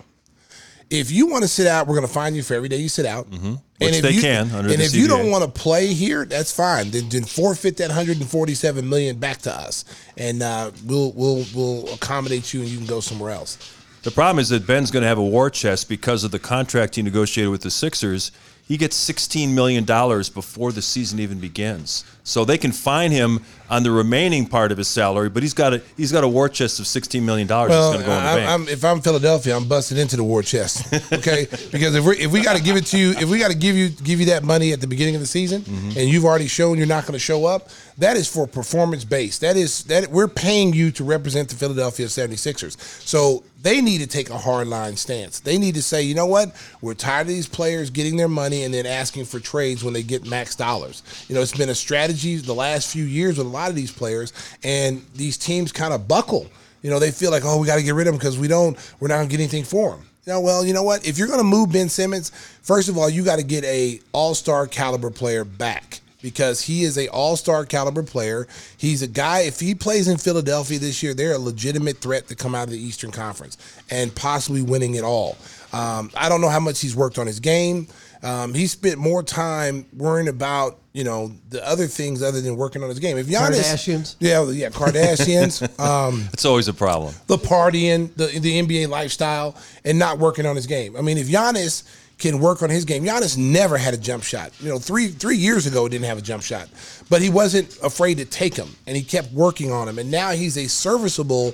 If 0.89 1.09
you 1.11 1.27
want 1.27 1.43
to 1.43 1.47
sit 1.47 1.67
out, 1.67 1.87
we're 1.87 1.95
going 1.95 2.07
to 2.07 2.13
find 2.13 2.35
you 2.35 2.43
for 2.43 2.55
every 2.55 2.67
day 2.67 2.77
you 2.77 2.89
sit 2.89 3.05
out. 3.05 3.29
Mm-hmm. 3.29 3.53
Which 3.79 3.95
if 3.95 4.01
they 4.01 4.11
you, 4.11 4.21
can 4.21 4.49
and 4.49 4.81
if 4.81 4.93
you 4.93 5.07
don't 5.07 5.31
want 5.31 5.45
to 5.45 5.49
play 5.49 5.93
here, 5.93 6.25
that's 6.25 6.51
fine. 6.53 6.91
Then, 6.91 7.07
then 7.07 7.23
forfeit 7.23 7.77
that 7.77 7.87
147 7.87 8.89
million 8.89 9.19
back 9.19 9.37
to 9.43 9.53
us, 9.53 9.85
and 10.17 10.43
uh, 10.43 10.71
we'll 10.85 11.13
we'll 11.13 11.45
we'll 11.55 11.93
accommodate 11.93 12.53
you, 12.53 12.59
and 12.61 12.69
you 12.69 12.77
can 12.77 12.87
go 12.87 12.99
somewhere 12.99 13.31
else. 13.31 13.57
The 14.03 14.11
problem 14.11 14.39
is 14.39 14.49
that 14.49 14.67
Ben's 14.67 14.91
going 14.91 15.03
to 15.03 15.07
have 15.07 15.17
a 15.17 15.23
war 15.23 15.49
chest 15.49 15.87
because 15.87 16.23
of 16.23 16.31
the 16.31 16.39
contract 16.39 16.95
he 16.95 17.01
negotiated 17.01 17.51
with 17.51 17.61
the 17.61 17.71
Sixers. 17.71 18.31
He 18.65 18.77
gets 18.77 18.95
$16 19.09 19.53
million 19.53 19.83
before 19.83 20.71
the 20.71 20.81
season 20.81 21.19
even 21.19 21.39
begins. 21.39 22.05
So 22.29 22.45
they 22.45 22.57
can 22.59 22.71
fine 22.71 23.11
him 23.11 23.39
on 23.71 23.83
the 23.83 23.91
remaining 23.91 24.47
part 24.47 24.71
of 24.71 24.77
his 24.79 24.87
salary, 24.87 25.29
but 25.29 25.43
he's 25.43 25.53
got 25.53 25.73
a 25.73 25.81
he's 25.97 26.11
got 26.11 26.23
a 26.23 26.27
war 26.27 26.49
chest 26.49 26.79
of 26.79 26.85
$16 26.85 27.21
million 27.21 27.47
that's 27.47 27.69
Well, 27.69 27.91
going 27.93 28.01
to 28.01 28.05
go 28.07 28.11
in 28.17 28.23
the 28.23 28.29
bank. 28.41 28.49
I'm, 28.49 28.67
if 28.67 28.83
I'm 28.83 28.99
Philadelphia, 29.01 29.55
I'm 29.55 29.67
busting 29.67 29.97
into 29.97 30.15
the 30.15 30.23
war 30.23 30.41
chest. 30.43 30.85
Okay, 31.19 31.47
because 31.71 31.95
if 31.95 32.05
we 32.05 32.17
if 32.17 32.31
we 32.31 32.41
got 32.43 32.55
to 32.55 32.63
give 32.63 32.75
it 32.77 32.85
to 32.87 32.97
you, 32.97 33.11
if 33.11 33.29
we 33.29 33.39
got 33.39 33.51
to 33.51 33.57
give 33.57 33.75
you 33.75 33.89
give 33.89 34.19
you 34.19 34.27
that 34.27 34.43
money 34.43 34.71
at 34.73 34.79
the 34.81 34.87
beginning 34.87 35.15
of 35.15 35.21
the 35.21 35.27
season, 35.27 35.61
Mm-hmm. 35.61 35.97
and 35.99 36.07
you've 36.09 36.25
already 36.25 36.47
shown 36.47 36.77
you're 36.77 36.87
not 36.87 37.03
going 37.03 37.13
to 37.13 37.19
show 37.19 37.45
up, 37.45 37.69
that 37.97 38.15
is 38.15 38.27
for 38.27 38.45
performance 38.47 39.03
based. 39.03 39.41
That 39.41 39.57
is 39.57 39.83
that 39.85 40.09
we're 40.09 40.27
paying 40.27 40.73
you 40.73 40.91
to 40.91 41.03
represent 41.03 41.49
the 41.49 41.55
Philadelphia 41.55 42.05
76ers. 42.07 42.79
So 43.05 43.43
they 43.61 43.81
need 43.81 43.99
to 43.99 44.07
take 44.07 44.29
a 44.29 44.37
hard 44.37 44.67
line 44.67 44.95
stance. 44.95 45.39
They 45.41 45.57
need 45.57 45.75
to 45.75 45.81
say, 45.83 46.01
you 46.03 46.15
know 46.15 46.25
what, 46.27 46.55
we're 46.81 46.93
tired 46.93 47.21
of 47.23 47.27
these 47.27 47.47
players 47.47 47.89
getting 47.89 48.15
their 48.15 48.29
money 48.29 48.63
and 48.63 48.73
then 48.73 48.85
asking 48.85 49.25
for 49.25 49.39
trades 49.39 49.83
when 49.83 49.93
they 49.93 50.03
get 50.03 50.25
max 50.25 50.55
dollars. 50.55 51.03
You 51.27 51.35
know, 51.35 51.41
it's 51.41 51.57
been 51.57 51.69
a 51.69 51.75
strategy 51.75 52.18
the 52.19 52.55
last 52.55 52.91
few 52.91 53.03
years 53.03 53.37
with 53.37 53.47
a 53.47 53.49
lot 53.49 53.69
of 53.69 53.75
these 53.75 53.91
players, 53.91 54.33
and 54.63 55.05
these 55.15 55.37
teams 55.37 55.71
kind 55.71 55.93
of 55.93 56.07
buckle. 56.07 56.47
You 56.81 56.89
know, 56.89 56.99
they 56.99 57.11
feel 57.11 57.31
like, 57.31 57.43
oh, 57.45 57.59
we 57.59 57.67
got 57.67 57.75
to 57.77 57.83
get 57.83 57.93
rid 57.93 58.07
of 58.07 58.13
him 58.13 58.19
because 58.19 58.37
we 58.37 58.47
don't, 58.47 58.77
we're 58.99 59.09
not 59.09 59.21
to 59.21 59.27
get 59.27 59.39
anything 59.39 59.63
for 59.63 59.95
him. 59.95 60.05
Know, 60.25 60.41
well, 60.41 60.63
you 60.63 60.73
know 60.73 60.83
what? 60.83 61.07
If 61.07 61.17
you're 61.17 61.27
going 61.27 61.39
to 61.39 61.43
move 61.43 61.71
Ben 61.71 61.89
Simmons, 61.89 62.29
first 62.61 62.87
of 62.87 62.97
all, 62.97 63.09
you 63.09 63.23
got 63.23 63.37
to 63.37 63.43
get 63.43 63.63
a 63.63 63.99
All 64.11 64.35
Star 64.35 64.67
caliber 64.67 65.09
player 65.09 65.43
back 65.43 66.01
because 66.21 66.61
he 66.61 66.83
is 66.83 66.97
a 66.97 67.07
All 67.07 67.35
Star 67.35 67.65
caliber 67.65 68.03
player. 68.03 68.47
He's 68.77 69.01
a 69.01 69.07
guy. 69.07 69.41
If 69.41 69.59
he 69.59 69.73
plays 69.73 70.07
in 70.07 70.17
Philadelphia 70.17 70.77
this 70.77 71.01
year, 71.01 71.15
they're 71.15 71.33
a 71.33 71.39
legitimate 71.39 71.97
threat 71.97 72.27
to 72.27 72.35
come 72.35 72.53
out 72.53 72.65
of 72.65 72.69
the 72.69 72.79
Eastern 72.79 73.11
Conference 73.11 73.57
and 73.89 74.13
possibly 74.13 74.61
winning 74.61 74.95
it 74.95 75.03
all. 75.03 75.35
Um, 75.73 76.11
I 76.15 76.29
don't 76.29 76.41
know 76.41 76.49
how 76.49 76.59
much 76.59 76.79
he's 76.79 76.95
worked 76.95 77.17
on 77.17 77.25
his 77.25 77.39
game. 77.39 77.87
Um, 78.21 78.53
he 78.53 78.67
spent 78.67 78.97
more 78.97 79.23
time 79.23 79.85
worrying 79.95 80.27
about 80.27 80.79
you 80.93 81.03
know 81.03 81.31
the 81.49 81.65
other 81.65 81.87
things 81.87 82.21
other 82.21 82.41
than 82.41 82.57
working 82.57 82.83
on 82.83 82.89
his 82.89 82.99
game. 82.99 83.17
If 83.17 83.27
Giannis, 83.27 83.61
Kardashians? 83.61 84.15
yeah, 84.19 84.43
yeah, 84.49 84.69
Kardashians. 84.69 85.79
um, 85.83 86.27
it's 86.33 86.45
always 86.45 86.67
a 86.67 86.73
problem. 86.73 87.13
the 87.27 87.37
partying, 87.37 88.13
the 88.15 88.27
the 88.39 88.61
NBA 88.61 88.89
lifestyle, 88.89 89.55
and 89.85 89.97
not 89.97 90.19
working 90.19 90.45
on 90.45 90.55
his 90.55 90.67
game. 90.67 90.95
I 90.97 91.01
mean, 91.01 91.17
if 91.17 91.27
Giannis 91.27 91.83
can 92.17 92.39
work 92.39 92.61
on 92.61 92.69
his 92.69 92.83
game, 92.83 93.05
Giannis 93.05 93.37
never 93.37 93.77
had 93.77 93.93
a 93.93 93.97
jump 93.97 94.23
shot. 94.23 94.51
You 94.59 94.69
know, 94.69 94.79
three 94.79 95.07
three 95.07 95.37
years 95.37 95.65
ago 95.65 95.87
didn't 95.87 96.05
have 96.05 96.17
a 96.17 96.21
jump 96.21 96.43
shot, 96.43 96.67
but 97.09 97.21
he 97.21 97.29
wasn't 97.29 97.77
afraid 97.81 98.17
to 98.17 98.25
take 98.25 98.55
him, 98.55 98.69
and 98.85 98.97
he 98.97 99.03
kept 99.03 99.31
working 99.31 99.71
on 99.71 99.87
him, 99.87 99.97
and 99.97 100.11
now 100.11 100.31
he's 100.31 100.57
a 100.57 100.67
serviceable 100.67 101.53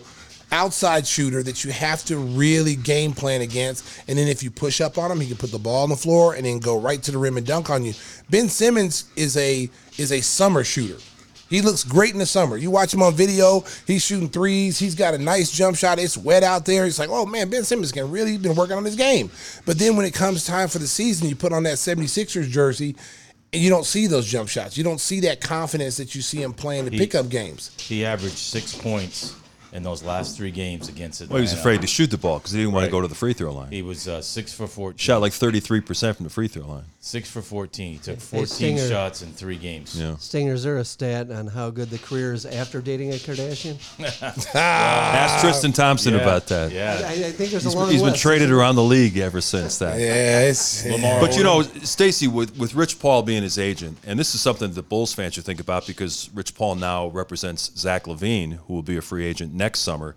outside 0.51 1.05
shooter 1.07 1.43
that 1.43 1.63
you 1.63 1.71
have 1.71 2.03
to 2.05 2.17
really 2.17 2.75
game 2.75 3.13
plan 3.13 3.41
against. 3.41 3.85
And 4.07 4.17
then 4.17 4.27
if 4.27 4.43
you 4.43 4.51
push 4.51 4.81
up 4.81 4.97
on 4.97 5.11
him, 5.11 5.19
he 5.19 5.27
can 5.27 5.37
put 5.37 5.51
the 5.51 5.59
ball 5.59 5.83
on 5.83 5.89
the 5.89 5.95
floor 5.95 6.35
and 6.35 6.45
then 6.45 6.59
go 6.59 6.79
right 6.79 7.01
to 7.03 7.11
the 7.11 7.17
rim 7.17 7.37
and 7.37 7.45
dunk 7.45 7.69
on 7.69 7.83
you. 7.83 7.93
Ben 8.29 8.49
Simmons 8.49 9.05
is 9.15 9.35
a 9.37 9.69
is 9.97 10.11
a 10.11 10.21
summer 10.21 10.63
shooter. 10.63 10.97
He 11.47 11.61
looks 11.61 11.83
great 11.83 12.11
in 12.11 12.17
the 12.17 12.25
summer. 12.25 12.57
You 12.57 12.71
watch 12.71 12.91
him 12.91 13.03
on 13.03 13.13
video, 13.13 13.63
he's 13.85 14.03
shooting 14.03 14.29
threes. 14.29 14.79
He's 14.79 14.95
got 14.95 15.13
a 15.13 15.17
nice 15.19 15.51
jump 15.51 15.77
shot. 15.77 15.99
It's 15.99 16.17
wet 16.17 16.41
out 16.41 16.65
there. 16.65 16.85
It's 16.85 16.97
like, 16.97 17.09
oh 17.09 17.25
man, 17.27 17.49
Ben 17.49 17.63
Simmons 17.63 17.91
can 17.91 18.09
really 18.09 18.37
been 18.37 18.55
working 18.55 18.75
on 18.75 18.83
his 18.83 18.95
game. 18.95 19.29
But 19.65 19.77
then 19.77 19.95
when 19.95 20.05
it 20.07 20.13
comes 20.13 20.45
time 20.45 20.67
for 20.69 20.79
the 20.79 20.87
season, 20.87 21.29
you 21.29 21.35
put 21.35 21.53
on 21.53 21.63
that 21.63 21.75
76ers 21.75 22.47
jersey 22.49 22.95
and 23.53 23.61
you 23.61 23.69
don't 23.69 23.85
see 23.85 24.07
those 24.07 24.25
jump 24.25 24.49
shots. 24.49 24.75
You 24.75 24.83
don't 24.83 24.99
see 24.99 25.19
that 25.21 25.39
confidence 25.39 25.97
that 25.97 26.15
you 26.15 26.21
see 26.21 26.41
him 26.41 26.51
playing 26.51 26.85
the 26.85 26.91
He- 26.91 26.97
pickup 26.97 27.29
games. 27.29 27.71
He 27.79 28.03
averaged 28.03 28.37
six 28.37 28.73
points 28.75 29.35
in 29.75 29.83
those 29.83 30.01
last 30.03 30.37
three 30.37 30.51
games 30.51 30.87
against 30.89 31.19
it. 31.21 31.29
Well, 31.29 31.37
he 31.37 31.41
was 31.41 31.53
afraid 31.53 31.81
to 31.81 31.87
shoot 31.87 32.09
the 32.09 32.17
ball 32.17 32.39
because 32.39 32.51
he 32.53 32.59
didn't 32.59 32.71
want 32.73 32.83
Right. 32.83 32.87
to 32.87 32.91
go 32.91 33.01
to 33.01 33.07
the 33.09 33.15
free 33.15 33.33
throw 33.33 33.51
line. 33.53 33.71
He 33.71 33.81
was 33.81 34.07
uh, 34.07 34.21
six 34.21 34.53
for 34.53 34.67
fourteen. 34.67 34.97
Shot 34.99 35.19
like 35.21 35.33
33% 35.33 36.15
from 36.15 36.23
the 36.23 36.29
free 36.29 36.47
throw 36.47 36.65
line. 36.65 36.85
six 37.01 37.29
for 37.29 37.41
fourteen. 37.41 37.93
He 37.93 37.97
took 37.99 38.15
Hey, 38.15 38.21
fourteen 38.37 38.77
Stinger. 38.77 38.87
shots 38.89 39.21
in 39.21 39.31
three 39.33 39.57
games. 39.57 39.99
Yeah. 39.99 40.15
Stinger, 40.17 40.53
is 40.53 40.63
there 40.63 40.77
a 40.77 40.85
stat 40.85 41.29
on 41.29 41.47
how 41.47 41.69
good 41.71 41.89
the 41.89 41.97
career 41.99 42.31
is 42.33 42.45
after 42.45 42.79
dating 42.81 43.11
a 43.11 43.15
Kardashian? 43.15 43.75
Ask 44.55 45.41
Tristan 45.43 45.73
Thompson 45.73 46.13
Yeah, 46.13 46.21
about 46.21 46.47
that. 46.47 46.71
I, 46.71 46.73
Yeah. 46.73 47.01
I 47.09 47.31
think 47.31 47.51
there's 47.51 47.63
He's, 47.63 47.73
a 47.73 47.77
long 47.77 47.89
he's 47.91 48.01
been 48.01 48.11
list. 48.11 48.21
traded 48.21 48.51
around 48.51 48.75
the 48.75 48.83
league 48.83 49.17
ever 49.17 49.41
since 49.41 49.77
that. 49.79 49.99
Yeah, 49.99 50.53
Lamar 50.93 51.19
But 51.19 51.35
you 51.37 51.43
know, 51.43 51.61
Stacy, 51.63 52.27
with, 52.27 52.57
with 52.57 52.75
Rich 52.75 52.99
Paul 52.99 53.23
being 53.23 53.43
his 53.43 53.57
agent, 53.59 53.97
and 54.05 54.17
this 54.17 54.33
is 54.35 54.41
something 54.41 54.71
that 54.73 54.89
Bulls 54.89 55.13
fans 55.13 55.33
should 55.33 55.43
think 55.45 55.59
about 55.59 55.85
because 55.87 56.29
Rich 56.33 56.55
Paul 56.55 56.75
now 56.75 57.07
represents 57.07 57.71
Zach 57.77 58.05
LaVine, 58.05 58.53
who 58.67 58.73
will 58.73 58.83
be 58.83 58.97
a 58.97 59.01
free 59.01 59.25
agent 59.25 59.53
next 59.53 59.64
summer. 59.73 60.15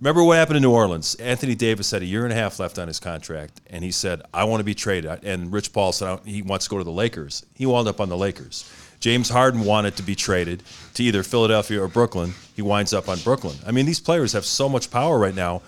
Remember 0.00 0.24
what 0.24 0.38
happened 0.38 0.56
in 0.56 0.62
New 0.62 0.72
Orleans? 0.72 1.14
Anthony 1.16 1.54
Davis 1.54 1.90
had 1.90 2.00
a 2.00 2.06
year 2.06 2.24
and 2.24 2.32
a 2.32 2.36
half 2.36 2.58
left 2.58 2.78
on 2.78 2.88
his 2.88 2.98
contract, 2.98 3.60
and 3.68 3.84
he 3.84 3.90
said, 3.90 4.22
"I 4.32 4.44
want 4.44 4.60
to 4.60 4.64
be 4.64 4.74
traded." 4.74 5.22
And 5.24 5.52
Rich 5.52 5.74
Paul 5.74 5.92
said 5.92 6.20
he 6.24 6.40
wants 6.40 6.64
to 6.64 6.70
go 6.70 6.78
to 6.78 6.84
the 6.84 6.90
Lakers. 6.90 7.44
He 7.54 7.66
wound 7.66 7.86
up 7.86 8.00
on 8.00 8.08
the 8.08 8.16
Lakers. 8.16 8.64
James 8.98 9.28
Harden 9.28 9.64
wanted 9.64 9.96
to 9.96 10.02
be 10.02 10.14
traded 10.14 10.62
to 10.94 11.02
either 11.02 11.22
Philadelphia 11.22 11.82
or 11.82 11.88
Brooklyn. 11.88 12.34
He 12.54 12.62
winds 12.62 12.92
up 12.92 13.08
on 13.08 13.18
Brooklyn. 13.20 13.56
I 13.66 13.72
mean, 13.72 13.86
these 13.86 14.00
players 14.00 14.32
have 14.32 14.44
so 14.44 14.68
much 14.68 14.90
power 14.90 15.18
right 15.18 15.34
now. 15.34 15.62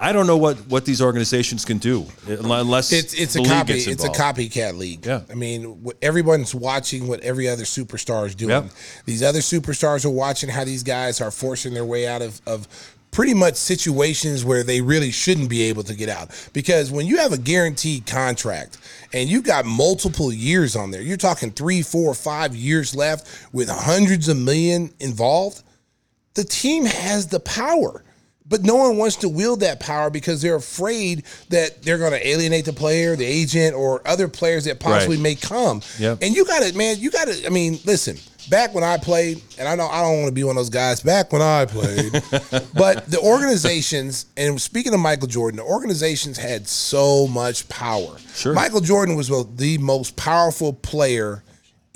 I 0.00 0.12
don't 0.12 0.28
know 0.28 0.36
what, 0.36 0.56
what 0.68 0.84
these 0.84 1.02
organizations 1.02 1.64
can 1.64 1.78
do 1.78 2.06
unless 2.28 2.92
it's 2.92 3.14
it's 3.14 3.34
a 3.34 3.42
copy 3.42 3.72
it's 3.72 4.04
a 4.04 4.08
copycat 4.08 4.78
league. 4.78 5.04
Yeah. 5.04 5.22
I 5.28 5.34
mean, 5.34 5.90
everyone's 6.00 6.54
watching 6.54 7.08
what 7.08 7.20
every 7.20 7.48
other 7.48 7.64
superstar 7.64 8.26
is 8.26 8.36
doing. 8.36 8.70
These 9.06 9.24
other 9.24 9.40
superstars 9.40 10.04
are 10.04 10.10
watching 10.10 10.50
how 10.50 10.64
these 10.64 10.84
guys 10.84 11.20
are 11.20 11.32
forcing 11.32 11.74
their 11.74 11.84
way 11.84 12.06
out 12.06 12.22
of 12.22 12.40
of 12.46 12.68
pretty 13.10 13.34
much 13.34 13.56
situations 13.56 14.44
where 14.44 14.62
they 14.62 14.80
really 14.80 15.10
shouldn't 15.10 15.48
be 15.48 15.62
able 15.62 15.82
to 15.82 15.94
get 15.94 16.08
out. 16.08 16.30
Because 16.52 16.92
when 16.92 17.06
you 17.06 17.16
have 17.16 17.32
a 17.32 17.38
guaranteed 17.38 18.06
contract 18.06 18.78
and 19.12 19.28
you 19.28 19.42
got 19.42 19.64
multiple 19.64 20.32
years 20.32 20.76
on 20.76 20.92
there, 20.92 21.02
you're 21.02 21.16
talking 21.16 21.50
three, 21.50 21.82
four, 21.82 22.14
five 22.14 22.54
years 22.54 22.94
left 22.94 23.26
with 23.52 23.68
hundreds 23.68 24.28
of 24.28 24.36
million 24.36 24.92
involved 25.00 25.62
the 26.38 26.44
team 26.44 26.84
has 26.84 27.26
the 27.26 27.40
power. 27.40 28.04
But 28.48 28.62
no 28.62 28.76
one 28.76 28.96
wants 28.96 29.16
to 29.16 29.28
wield 29.28 29.60
that 29.60 29.78
power 29.78 30.08
because 30.10 30.40
they're 30.40 30.56
afraid 30.56 31.24
that 31.50 31.82
they're 31.82 31.98
going 31.98 32.12
to 32.12 32.26
alienate 32.26 32.64
the 32.64 32.72
player, 32.72 33.14
the 33.14 33.26
agent, 33.26 33.74
or 33.74 34.00
other 34.06 34.26
players 34.28 34.64
that 34.64 34.80
possibly 34.80 35.16
Right. 35.16 35.22
may 35.22 35.34
come. 35.34 35.82
Yep. 35.98 36.18
And 36.22 36.34
you 36.34 36.44
got 36.46 36.62
to, 36.62 36.74
man, 36.76 36.98
you 36.98 37.10
got 37.10 37.28
to. 37.28 37.46
I 37.46 37.50
mean, 37.50 37.78
listen. 37.84 38.16
Back 38.50 38.74
when 38.74 38.82
I 38.82 38.96
played, 38.96 39.42
and 39.58 39.68
I 39.68 39.74
know 39.74 39.86
I 39.86 40.00
don't 40.00 40.20
want 40.20 40.28
to 40.28 40.32
be 40.32 40.42
one 40.42 40.56
of 40.56 40.60
those 40.60 40.70
guys. 40.70 41.00
Back 41.02 41.34
when 41.34 41.42
I 41.42 41.66
played, 41.66 42.12
but 42.74 43.04
the 43.10 43.18
organizations, 43.22 44.24
and 44.38 44.58
speaking 44.58 44.94
of 44.94 45.00
Michael 45.00 45.28
Jordan, 45.28 45.58
the 45.58 45.64
organizations 45.64 46.38
had 46.38 46.66
so 46.66 47.26
much 47.26 47.68
power. 47.68 48.16
Sure. 48.34 48.54
Michael 48.54 48.80
Jordan 48.80 49.16
was 49.16 49.28
the 49.56 49.76
most 49.76 50.16
powerful 50.16 50.72
player 50.72 51.42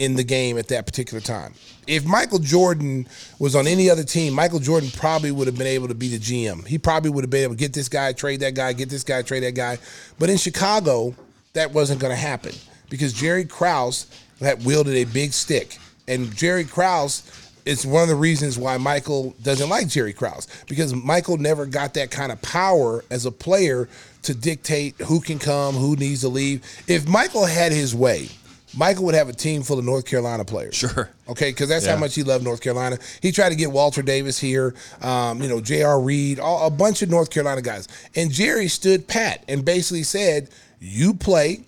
in 0.03 0.17
the 0.17 0.25
game 0.25 0.59
at 0.59 0.67
that 0.67 0.85
particular 0.85 1.21
time. 1.21 1.55
If 1.87 2.05
Michael 2.05 2.41
Jordan 2.41 3.07
was 3.39 3.55
on 3.55 3.69
any 3.69 3.89
other 3.89 4.03
team, 4.03 4.33
Michael 4.33 4.59
Jordan 4.59 4.91
probably 4.91 5.31
would 5.31 5.47
have 5.47 5.57
been 5.57 5.69
able 5.69 5.87
to 5.87 5.95
be 5.95 6.09
the 6.09 6.19
GM. 6.19 6.67
He 6.67 6.77
probably 6.77 7.09
would 7.11 7.23
have 7.23 7.31
been 7.31 7.45
able 7.45 7.55
to 7.55 7.59
get 7.59 7.73
this 7.73 7.89
guy, 7.89 8.13
trade 8.13 8.41
that 8.41 8.57
guy, 8.57 8.73
get 8.73 8.91
this 8.91 9.05
guy, 9.05 9.23
trade 9.23 9.45
that 9.45 9.55
guy. 9.55 9.79
But 10.19 10.29
in 10.29 10.39
Chicago, 10.39 11.15
that 11.53 11.71
wasn't 11.71 12.01
going 12.01 12.11
to 12.11 12.17
happen 12.17 12.53
because 12.91 13.13
Jerry 13.13 13.45
Krause 13.45 14.07
had 14.41 14.65
wielded 14.65 14.97
a 14.97 15.05
big 15.05 15.33
stick. 15.33 15.79
And 16.09 16.35
Jerry 16.35 16.65
Krause 16.65 17.23
is 17.65 17.87
one 17.87 18.03
of 18.03 18.09
the 18.09 18.17
reasons 18.17 18.59
why 18.59 18.79
Michael 18.79 19.37
doesn't 19.41 19.69
like 19.69 19.87
Jerry 19.87 20.13
Krause 20.13 20.49
because 20.67 20.93
Michael 20.93 21.37
never 21.37 21.65
got 21.65 21.95
that 21.95 22.11
kind 22.11 22.33
of 22.33 22.43
power 22.43 23.05
as 23.09 23.25
a 23.25 23.31
player 23.31 23.89
to 24.23 24.35
dictate 24.35 24.97
who 25.03 25.21
can 25.21 25.39
come, 25.39 25.77
who 25.77 25.95
needs 25.95 26.23
to 26.23 26.29
leave. 26.29 26.65
If 26.89 27.07
Michael 27.07 27.47
had 27.47 27.71
his 27.71 27.95
way, 27.95 28.31
Michael 28.77 29.05
would 29.05 29.15
have 29.15 29.29
a 29.29 29.33
team 29.35 29.63
full 29.63 29.79
of 29.79 29.85
North 29.85 30.07
Carolina 30.07 30.45
players. 30.45 30.75
Sure. 30.77 31.11
Okay, 31.29 31.51
because 31.51 31.69
that's 31.69 31.85
Yeah. 31.85 31.93
how 31.93 31.99
much 31.99 32.15
he 32.15 32.23
loved 32.23 32.43
North 32.45 32.61
Carolina. 32.61 32.99
He 33.21 33.31
tried 33.33 33.51
to 33.51 33.55
get 33.55 33.71
Walter 33.71 34.03
Davis 34.03 34.39
here, 34.39 34.75
um, 35.03 35.43
you 35.43 35.49
know, 35.49 35.61
J.R. 35.61 36.01
Reid, 36.01 36.39
all, 36.41 36.67
a 36.67 36.71
bunch 36.71 37.03
of 37.03 37.11
North 37.11 37.31
Carolina 37.31 37.61
guys. 37.63 37.87
And 38.17 38.31
Jerry 38.31 38.69
stood 38.69 39.07
pat 39.07 39.45
and 39.49 39.65
basically 39.65 40.03
said, 40.05 40.49
You 40.81 41.15
play 41.15 41.61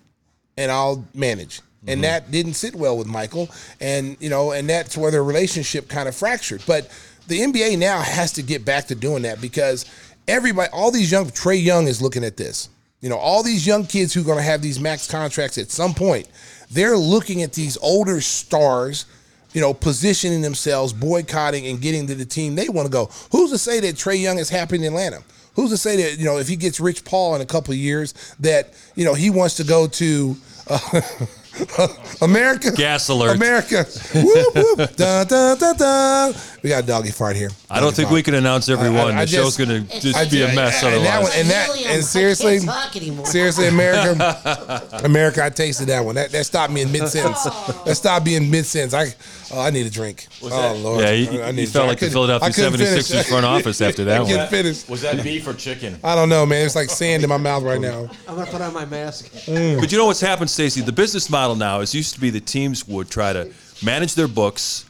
and 0.57 0.71
I'll 0.71 1.05
manage. 1.13 1.61
And 1.87 2.03
that 2.03 2.31
didn't 2.31 2.55
sit 2.55 2.75
well 2.75 2.97
with 2.97 3.05
Michael. 3.05 3.47
And, 3.79 4.17
you 4.19 4.27
know, 4.29 4.51
and 4.51 4.67
that's 4.67 4.97
where 4.97 5.11
their 5.11 5.23
relationship 5.23 5.87
kind 5.87 6.09
of 6.09 6.15
fractured. 6.15 6.63
But 6.65 6.89
the 7.27 7.41
NBA 7.41 7.77
now 7.77 7.99
has 8.01 8.31
to 8.33 8.41
get 8.41 8.65
back 8.65 8.87
to 8.87 8.95
doing 8.95 9.21
that 9.21 9.39
because 9.39 9.85
everybody, 10.27 10.69
all 10.73 10.89
these 10.89 11.11
young, 11.11 11.27
Trae 11.29 11.61
Young 11.63 11.87
is 11.87 12.01
looking 12.01 12.23
at 12.23 12.37
this. 12.37 12.69
You 13.01 13.09
know, 13.09 13.17
all 13.17 13.43
these 13.43 13.67
young 13.67 13.85
kids 13.85 14.13
who 14.13 14.21
are 14.21 14.23
going 14.23 14.37
to 14.37 14.43
have 14.43 14.61
these 14.61 14.79
max 14.79 15.09
contracts 15.09 15.57
at 15.57 15.69
some 15.69 15.93
point, 15.93 16.27
they're 16.71 16.97
looking 16.97 17.43
at 17.43 17.53
these 17.53 17.77
older 17.77 18.21
stars, 18.21 19.05
you 19.53 19.61
know, 19.61 19.73
positioning 19.73 20.41
themselves, 20.41 20.93
boycotting 20.93 21.67
and 21.67 21.81
getting 21.81 22.07
to 22.07 22.15
the 22.15 22.25
team 22.25 22.55
they 22.55 22.69
want 22.69 22.87
to 22.87 22.91
go. 22.91 23.09
Who's 23.31 23.51
to 23.51 23.57
say 23.57 23.79
that 23.81 23.95
Trae 23.95 24.21
Young 24.21 24.39
is 24.39 24.49
happy 24.49 24.77
in 24.77 24.83
Atlanta? 24.83 25.23
Who's 25.55 25.69
to 25.69 25.77
say 25.77 25.95
that, 25.97 26.19
you 26.19 26.25
know, 26.25 26.37
if 26.37 26.47
he 26.47 26.55
gets 26.55 26.79
Rich 26.79 27.05
Paul 27.05 27.35
in 27.35 27.41
a 27.41 27.45
couple 27.45 27.73
years, 27.73 28.13
that, 28.39 28.73
you 28.95 29.05
know, 29.05 29.13
he 29.13 29.29
wants 29.29 29.55
to 29.57 29.63
go 29.63 29.87
to. 29.87 30.35
Uh, 30.67 31.01
America. 32.21 32.71
Gas 32.71 33.07
alert. 33.09 33.35
America. 33.35 33.85
whoop, 34.13 34.55
whoop. 34.55 34.95
Dun, 34.95 35.27
dun, 35.27 35.57
dun, 35.57 35.77
dun. 35.77 36.33
We 36.63 36.69
got 36.69 36.83
a 36.83 36.87
doggy 36.87 37.11
fart 37.11 37.35
here. 37.35 37.49
I 37.69 37.79
don't 37.79 37.95
think 37.95 38.09
we 38.09 38.23
can 38.23 38.33
announce 38.33 38.67
every 38.69 38.89
I- 38.89 38.93
I- 38.99 39.03
one. 39.05 39.15
I 39.15 39.25
the 39.25 39.31
show's 39.31 39.55
going 39.57 39.69
to 39.87 39.99
just 39.99 40.15
I 40.17 40.25
be 40.29 40.41
a 40.41 40.49
ju- 40.49 40.55
mess 40.55 40.83
and 40.83 41.05
that 41.05 41.21
one- 41.21 41.31
and 41.35 41.49
that 41.49 41.69
and 41.87 42.03
seriously, 42.03 42.57
can't 42.59 42.69
talk 42.69 42.95
anymore. 42.95 43.25
seriously, 43.25 43.67
America, 43.67 44.81
America, 45.03 45.43
I 45.43 45.49
tasted 45.49 45.85
that 45.87 46.03
one. 46.03 46.15
That 46.15 46.31
that 46.31 46.45
stopped 46.45 46.73
me 46.73 46.81
in 46.81 46.91
mid 46.91 47.07
sentence. 47.07 47.43
That 47.85 47.95
stopped 47.95 48.25
me 48.25 48.35
in 48.35 48.49
mid 48.49 48.65
sentence. 48.65 48.93
I 48.93 49.13
oh, 49.55 49.61
I 49.61 49.69
need 49.71 49.85
a 49.87 49.89
drink. 49.89 50.27
oh 50.43 50.49
that- 50.49 50.77
Lord, 50.77 51.01
Yeah, 51.01 51.07
I- 51.07 51.11
you, 51.13 51.41
I 51.41 51.47
you 51.47 51.53
need 51.53 51.67
a 51.67 51.71
felt 51.71 51.87
like 51.87 51.99
the 51.99 52.09
Philadelphia 52.09 52.47
I 52.47 52.51
76ers 52.51 53.25
front 53.29 53.45
office 53.45 53.81
after 53.81 54.03
that 54.05 54.21
one. 54.21 54.29
couldn't 54.31 54.49
finish. 54.49 54.87
Was 54.89 55.01
that 55.01 55.23
beef 55.23 55.47
or 55.47 55.53
chicken? 55.53 55.97
I 56.03 56.15
don't 56.15 56.29
know, 56.29 56.45
man. 56.45 56.65
It's 56.65 56.75
like 56.75 56.89
sand 56.89 57.23
in 57.23 57.29
my 57.29 57.37
mouth 57.37 57.63
right 57.63 57.81
now. 57.81 58.09
I'm 58.27 58.35
gonna 58.35 58.51
put 58.51 58.61
on 58.61 58.73
my 58.73 58.85
mask. 58.85 59.31
Mm. 59.45 59.79
But 59.79 59.91
you 59.91 59.97
know 59.97 60.05
what's 60.05 60.21
happened, 60.21 60.49
Stacey? 60.49 60.81
The 60.81 60.91
business 60.91 61.29
model 61.29 61.55
now 61.55 61.79
is 61.79 61.95
used 61.95 62.13
to 62.15 62.19
be 62.19 62.29
the 62.29 62.39
teams 62.41 62.87
would 62.87 63.09
try 63.09 63.33
to 63.33 63.51
manage 63.83 64.15
their 64.15 64.27
books, 64.27 64.85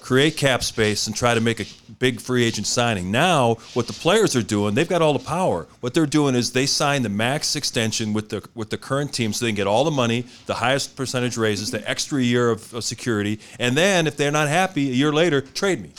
create 0.00 0.36
cap 0.36 0.62
space, 0.62 1.06
and 1.06 1.16
try 1.16 1.34
to 1.34 1.40
make 1.40 1.60
a 1.60 1.64
big 2.02 2.20
free 2.20 2.42
agent 2.42 2.66
signing. 2.66 3.12
Now, 3.12 3.54
what 3.74 3.86
the 3.86 3.92
players 3.92 4.34
are 4.34 4.42
doing, 4.42 4.74
they've 4.74 4.88
got 4.88 5.02
all 5.02 5.12
the 5.12 5.24
power. 5.24 5.68
What 5.80 5.94
they're 5.94 6.04
doing 6.04 6.34
is 6.34 6.50
they 6.50 6.66
sign 6.66 7.02
the 7.02 7.08
max 7.08 7.54
extension 7.54 8.12
with 8.12 8.28
the 8.28 8.42
with 8.56 8.70
the 8.70 8.76
current 8.76 9.14
team, 9.14 9.32
so 9.32 9.44
they 9.44 9.50
can 9.52 9.56
get 9.56 9.68
all 9.68 9.84
the 9.84 9.92
money, 9.92 10.24
the 10.46 10.54
highest 10.54 10.96
percentage 10.96 11.36
raises, 11.36 11.70
the 11.70 11.88
extra 11.88 12.20
year 12.20 12.50
of, 12.50 12.74
of 12.74 12.82
security, 12.82 13.38
and 13.60 13.76
then 13.76 14.08
if 14.08 14.16
they're 14.16 14.32
not 14.32 14.48
happy 14.48 14.90
a 14.90 14.92
year 14.92 15.12
later, 15.12 15.40
trade 15.40 15.80
me. 15.80 15.90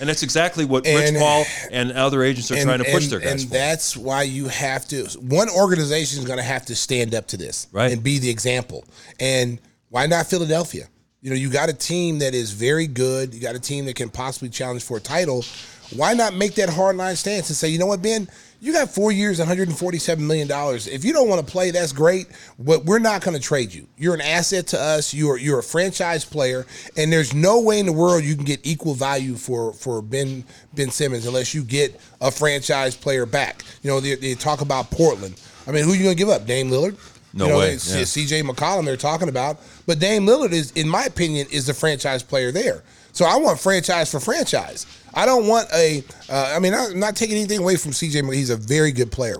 And 0.00 0.08
that's 0.08 0.22
exactly 0.22 0.64
what 0.64 0.86
And- 0.86 0.96
Rich 1.14 1.20
Paul 1.20 1.44
and 1.72 1.90
other 1.90 2.22
agents 2.22 2.52
are 2.52 2.62
trying 2.62 2.78
to 2.78 2.84
push 2.84 3.08
their 3.08 3.18
guys 3.18 3.32
and 3.32 3.42
for. 3.42 3.54
that's 3.54 3.96
why 3.96 4.22
you 4.22 4.46
have 4.46 4.86
to. 4.90 5.06
One 5.18 5.50
organization 5.50 6.20
is 6.20 6.24
going 6.24 6.36
to 6.38 6.44
have 6.44 6.66
to 6.66 6.76
stand 6.76 7.16
up 7.16 7.26
to 7.28 7.36
this, 7.36 7.66
Right. 7.72 7.90
and 7.90 8.00
be 8.00 8.18
the 8.20 8.30
example. 8.30 8.84
And 9.18 9.58
why 9.88 10.06
not 10.06 10.28
Philadelphia? 10.28 10.86
You 11.20 11.30
know, 11.30 11.36
you 11.36 11.50
got 11.50 11.68
a 11.68 11.72
team 11.72 12.20
that 12.20 12.32
is 12.32 12.52
very 12.52 12.86
good. 12.86 13.34
You 13.34 13.40
got 13.40 13.56
a 13.56 13.60
team 13.60 13.86
that 13.86 13.96
can 13.96 14.08
possibly 14.08 14.48
challenge 14.50 14.84
for 14.84 14.98
a 14.98 15.00
title. 15.00 15.44
Why 15.96 16.14
not 16.14 16.34
make 16.34 16.54
that 16.56 16.68
hard 16.68 16.96
line 16.96 17.16
stance 17.16 17.48
and 17.48 17.56
say, 17.56 17.68
you 17.68 17.78
know 17.78 17.86
what, 17.86 18.02
Ben, 18.02 18.28
you 18.60 18.72
got 18.72 18.90
four 18.90 19.10
years, 19.10 19.38
147 19.38 20.24
million 20.24 20.46
dollars. 20.46 20.86
If 20.86 21.04
you 21.04 21.12
don't 21.12 21.28
want 21.28 21.44
to 21.44 21.50
play, 21.50 21.70
that's 21.70 21.92
great. 21.92 22.26
But 22.58 22.84
we're 22.84 22.98
not 22.98 23.22
going 23.22 23.36
to 23.36 23.42
trade 23.42 23.72
you. 23.72 23.86
You're 23.96 24.14
an 24.14 24.20
asset 24.20 24.68
to 24.68 24.80
us. 24.80 25.14
You're 25.14 25.38
you're 25.38 25.60
a 25.60 25.62
franchise 25.62 26.24
player, 26.24 26.66
and 26.96 27.12
there's 27.12 27.34
no 27.34 27.60
way 27.60 27.78
in 27.78 27.86
the 27.86 27.92
world 27.92 28.24
you 28.24 28.34
can 28.34 28.44
get 28.44 28.64
equal 28.66 28.94
value 28.94 29.36
for 29.36 29.72
for 29.72 30.02
Ben 30.02 30.44
Ben 30.74 30.90
Simmons 30.90 31.26
unless 31.26 31.54
you 31.54 31.62
get 31.62 32.00
a 32.20 32.30
franchise 32.30 32.96
player 32.96 33.26
back. 33.26 33.62
You 33.82 33.90
know, 33.90 34.00
they, 34.00 34.16
they 34.16 34.34
talk 34.34 34.60
about 34.60 34.90
Portland. 34.90 35.40
I 35.66 35.70
mean, 35.70 35.84
who 35.84 35.92
are 35.92 35.96
you 35.96 36.02
going 36.04 36.16
to 36.16 36.18
give 36.18 36.28
up? 36.28 36.46
Dame 36.46 36.68
Lillard? 36.68 36.96
No 37.32 37.44
you 37.44 37.50
know, 37.50 37.58
way, 37.58 37.72
yeah. 37.72 37.76
CJ 37.76 38.42
McCollum 38.42 38.84
they're 38.84 38.96
talking 38.96 39.28
about. 39.28 39.58
But 39.86 39.98
Dame 39.98 40.26
Lillard 40.26 40.52
is, 40.52 40.72
in 40.72 40.88
my 40.88 41.04
opinion, 41.04 41.46
is 41.50 41.66
the 41.66 41.74
franchise 41.74 42.22
player 42.22 42.50
there. 42.50 42.82
So 43.12 43.24
I 43.24 43.36
want 43.36 43.58
franchise 43.58 44.10
for 44.10 44.20
franchise. 44.20 44.86
I 45.14 45.26
don't 45.26 45.46
want 45.46 45.68
a. 45.74 46.02
Uh, 46.30 46.52
I 46.54 46.58
mean, 46.58 46.74
I'm 46.74 46.98
not 46.98 47.16
taking 47.16 47.36
anything 47.36 47.58
away 47.58 47.76
from 47.76 47.92
CJ. 47.92 48.32
He's 48.34 48.50
a 48.50 48.56
very 48.56 48.92
good 48.92 49.10
player, 49.10 49.38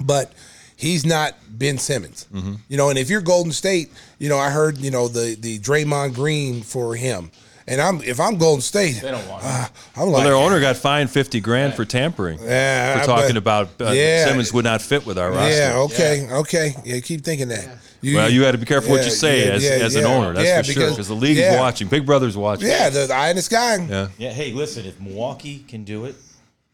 but 0.00 0.32
he's 0.76 1.04
not 1.04 1.34
Ben 1.48 1.78
Simmons. 1.78 2.26
Mm-hmm. 2.32 2.54
You 2.68 2.76
know, 2.76 2.90
and 2.90 2.98
if 2.98 3.10
you're 3.10 3.20
Golden 3.20 3.52
State, 3.52 3.90
you 4.18 4.28
know, 4.28 4.38
I 4.38 4.50
heard 4.50 4.78
you 4.78 4.90
know 4.90 5.08
the 5.08 5.36
the 5.38 5.58
Draymond 5.58 6.14
Green 6.14 6.62
for 6.62 6.94
him, 6.94 7.30
and 7.66 7.80
I'm 7.80 8.00
if 8.02 8.18
I'm 8.20 8.36
Golden 8.38 8.60
State, 8.60 9.00
They 9.02 9.10
don't 9.10 9.26
want 9.28 9.44
uh. 9.44 9.66
I'm 9.96 10.10
well, 10.10 10.22
their 10.22 10.34
owner 10.34 10.60
got 10.60 10.76
fined 10.76 11.10
fifty 11.10 11.40
grand 11.40 11.74
for 11.74 11.84
tampering. 11.84 12.38
Yeah, 12.42 13.00
for 13.00 13.06
talking 13.06 13.28
but- 13.28 13.36
about 13.36 13.68
uh, 13.80 13.90
yeah. 13.92 14.26
Simmons 14.26 14.52
would 14.52 14.64
not 14.64 14.82
fit 14.82 15.06
with 15.06 15.18
our 15.18 15.30
roster. 15.30 15.50
yeah, 15.56 15.76
okay, 15.78 16.28
okay, 16.30 16.74
yeah, 16.84 17.00
keep 17.00 17.22
thinking 17.24 17.48
that. 17.48 17.68
Well, 18.04 18.28
you 18.28 18.40
got 18.42 18.50
to 18.52 18.58
be 18.58 18.66
careful 18.66 18.90
what 18.90 19.04
you 19.04 19.10
say 19.12 19.46
yeah, 19.46 19.52
as, 19.52 19.62
yeah, 19.64 19.70
as 19.70 19.94
an 19.94 20.04
owner. 20.04 20.32
That's 20.32 20.44
Yeah, 20.46 20.58
for 20.58 20.64
sure. 20.64 20.74
because- 20.74 20.90
Because 20.96 21.08
the 21.08 21.14
league 21.14 21.36
yeah. 21.36 21.54
is 21.54 21.60
watching. 21.60 21.86
Big 21.86 22.04
Brother's 22.04 22.36
watching. 22.36 22.66
Yeah, 22.66 22.88
the 22.90 23.12
eye 23.14 23.30
in 23.30 23.36
the 23.36 23.42
sky. 23.42 23.76
Yeah. 23.76 24.08
Yeah. 24.18 24.30
Hey, 24.30 24.50
listen. 24.52 24.84
If 24.86 25.00
Milwaukee 25.00 25.60
can 25.68 25.84
do 25.84 26.06
it, 26.06 26.16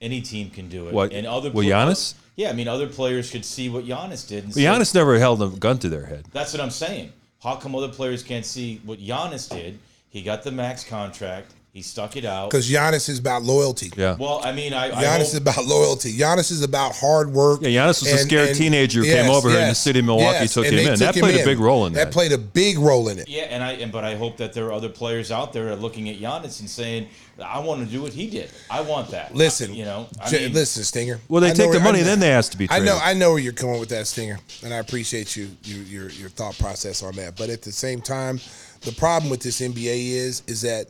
any 0.01 0.23
team 0.23 0.49
can 0.49 0.71
do 0.71 0.89
it. 0.89 0.95
What, 0.95 1.13
And 1.13 1.27
other 1.27 1.51
well, 1.51 1.63
pl- 1.65 1.71
Giannis? 1.71 2.15
Yeah, 2.37 2.49
I 2.49 2.55
mean, 2.55 2.67
other 2.67 2.87
players 2.87 3.31
could 3.31 3.45
see 3.45 3.69
what 3.69 3.85
Giannis 3.85 4.27
did. 4.27 4.45
And 4.45 4.53
But 4.55 4.61
say, 4.61 4.63
Giannis 4.63 4.95
never 4.95 5.19
held 5.19 5.43
a 5.43 5.49
gun 5.49 5.77
to 5.81 5.91
their 5.91 6.07
head. 6.07 6.25
That's 6.33 6.55
what 6.55 6.63
I'm 6.63 6.71
saying. 6.71 7.13
How 7.43 7.57
come 7.57 7.75
other 7.75 7.89
players 7.89 8.23
can't 8.23 8.47
see 8.47 8.81
what 8.87 8.99
Giannis 8.99 9.51
did? 9.51 9.79
He 10.11 10.23
got 10.23 10.43
the 10.43 10.51
max 10.53 10.85
contract. 10.85 11.53
He 11.71 11.83
stuck 11.83 12.17
it 12.17 12.25
out. 12.25 12.51
Because 12.51 12.69
Giannis 12.69 13.09
is 13.09 13.19
about 13.21 13.43
loyalty. 13.45 13.93
Yeah. 13.95 14.17
Well, 14.19 14.41
I 14.43 14.53
mean, 14.53 14.73
I, 14.73 14.87
I 14.87 15.05
Giannis 15.05 15.17
hope- 15.19 15.21
is 15.21 15.35
about 15.37 15.65
loyalty. 15.67 16.17
Giannis 16.17 16.51
is 16.51 16.63
about 16.63 16.97
hard 16.97 17.31
work. 17.31 17.61
Yeah, 17.63 17.69
Giannis 17.69 18.03
was 18.03 18.11
a 18.11 18.19
scared 18.19 18.57
teenager 18.57 19.01
who 19.01 19.07
came 19.07 19.31
over 19.31 19.51
here 19.51 19.61
in 19.61 19.69
the 19.69 19.75
city 19.75 19.99
of 20.01 20.07
Milwaukee 20.07 20.49
took 20.49 20.65
him 20.65 20.75
they 20.77 20.91
in. 20.93 20.99
That 20.99 21.15
played 21.15 21.41
a 21.41 21.45
big 21.45 21.59
role 21.61 21.87
in 21.87 21.93
that. 21.93 22.07
That 22.07 22.13
played 22.13 22.33
a 22.33 22.39
big 22.39 22.79
role 22.79 23.09
in 23.09 23.19
it. 23.19 23.29
Yeah, 23.29 23.43
and 23.43 23.63
I 23.63 23.73
and 23.73 23.93
but 23.93 24.03
I 24.03 24.17
hope 24.17 24.39
that 24.39 24.55
there 24.55 24.65
are 24.67 24.73
other 24.73 24.89
players 24.89 25.31
out 25.31 25.53
there 25.53 25.69
are 25.69 25.77
looking 25.77 26.09
at 26.09 26.17
Giannis 26.19 26.59
and 26.61 26.69
saying, 26.71 27.07
"I 27.41 27.61
want 27.61 27.85
to 27.85 27.93
do 27.93 28.03
what 28.03 28.15
he 28.15 28.29
did. 28.29 28.51
I 28.71 28.81
want 28.81 29.11
that." 29.11 29.35
Listen, 29.35 29.73
you 29.73 29.85
know, 29.85 30.09
I 30.21 30.31
J- 30.31 30.47
mean, 30.47 30.55
listen, 30.55 30.83
Stinger. 30.83 31.21
Well, 31.29 31.43
they 31.43 31.51
I 31.51 31.53
take 31.53 31.71
the 31.71 31.77
where- 31.77 31.81
money, 31.85 31.99
know- 32.01 32.07
then 32.07 32.19
they 32.19 32.33
ask 32.33 32.51
to 32.53 32.59
be 32.59 32.67
I 32.71 32.81
know. 32.81 32.99
I 33.01 33.13
know 33.13 33.31
where 33.33 33.41
you're 33.41 33.53
going 33.53 33.79
with 33.79 33.91
that, 33.91 34.07
Stinger, 34.09 34.41
and 34.65 34.73
I 34.75 34.79
appreciate 34.79 35.37
you, 35.37 35.51
you 35.63 35.77
your 35.83 36.09
your 36.09 36.31
thought 36.31 36.59
process 36.59 37.03
on 37.05 37.15
that. 37.17 37.37
But 37.37 37.51
at 37.51 37.63
the 37.63 37.73
same 37.73 38.01
time, 38.01 38.41
the 38.83 38.93
problem 38.93 39.31
with 39.31 39.41
this 39.41 39.61
NBA 39.61 40.13
is 40.13 40.43
is 40.47 40.63
that 40.63 40.87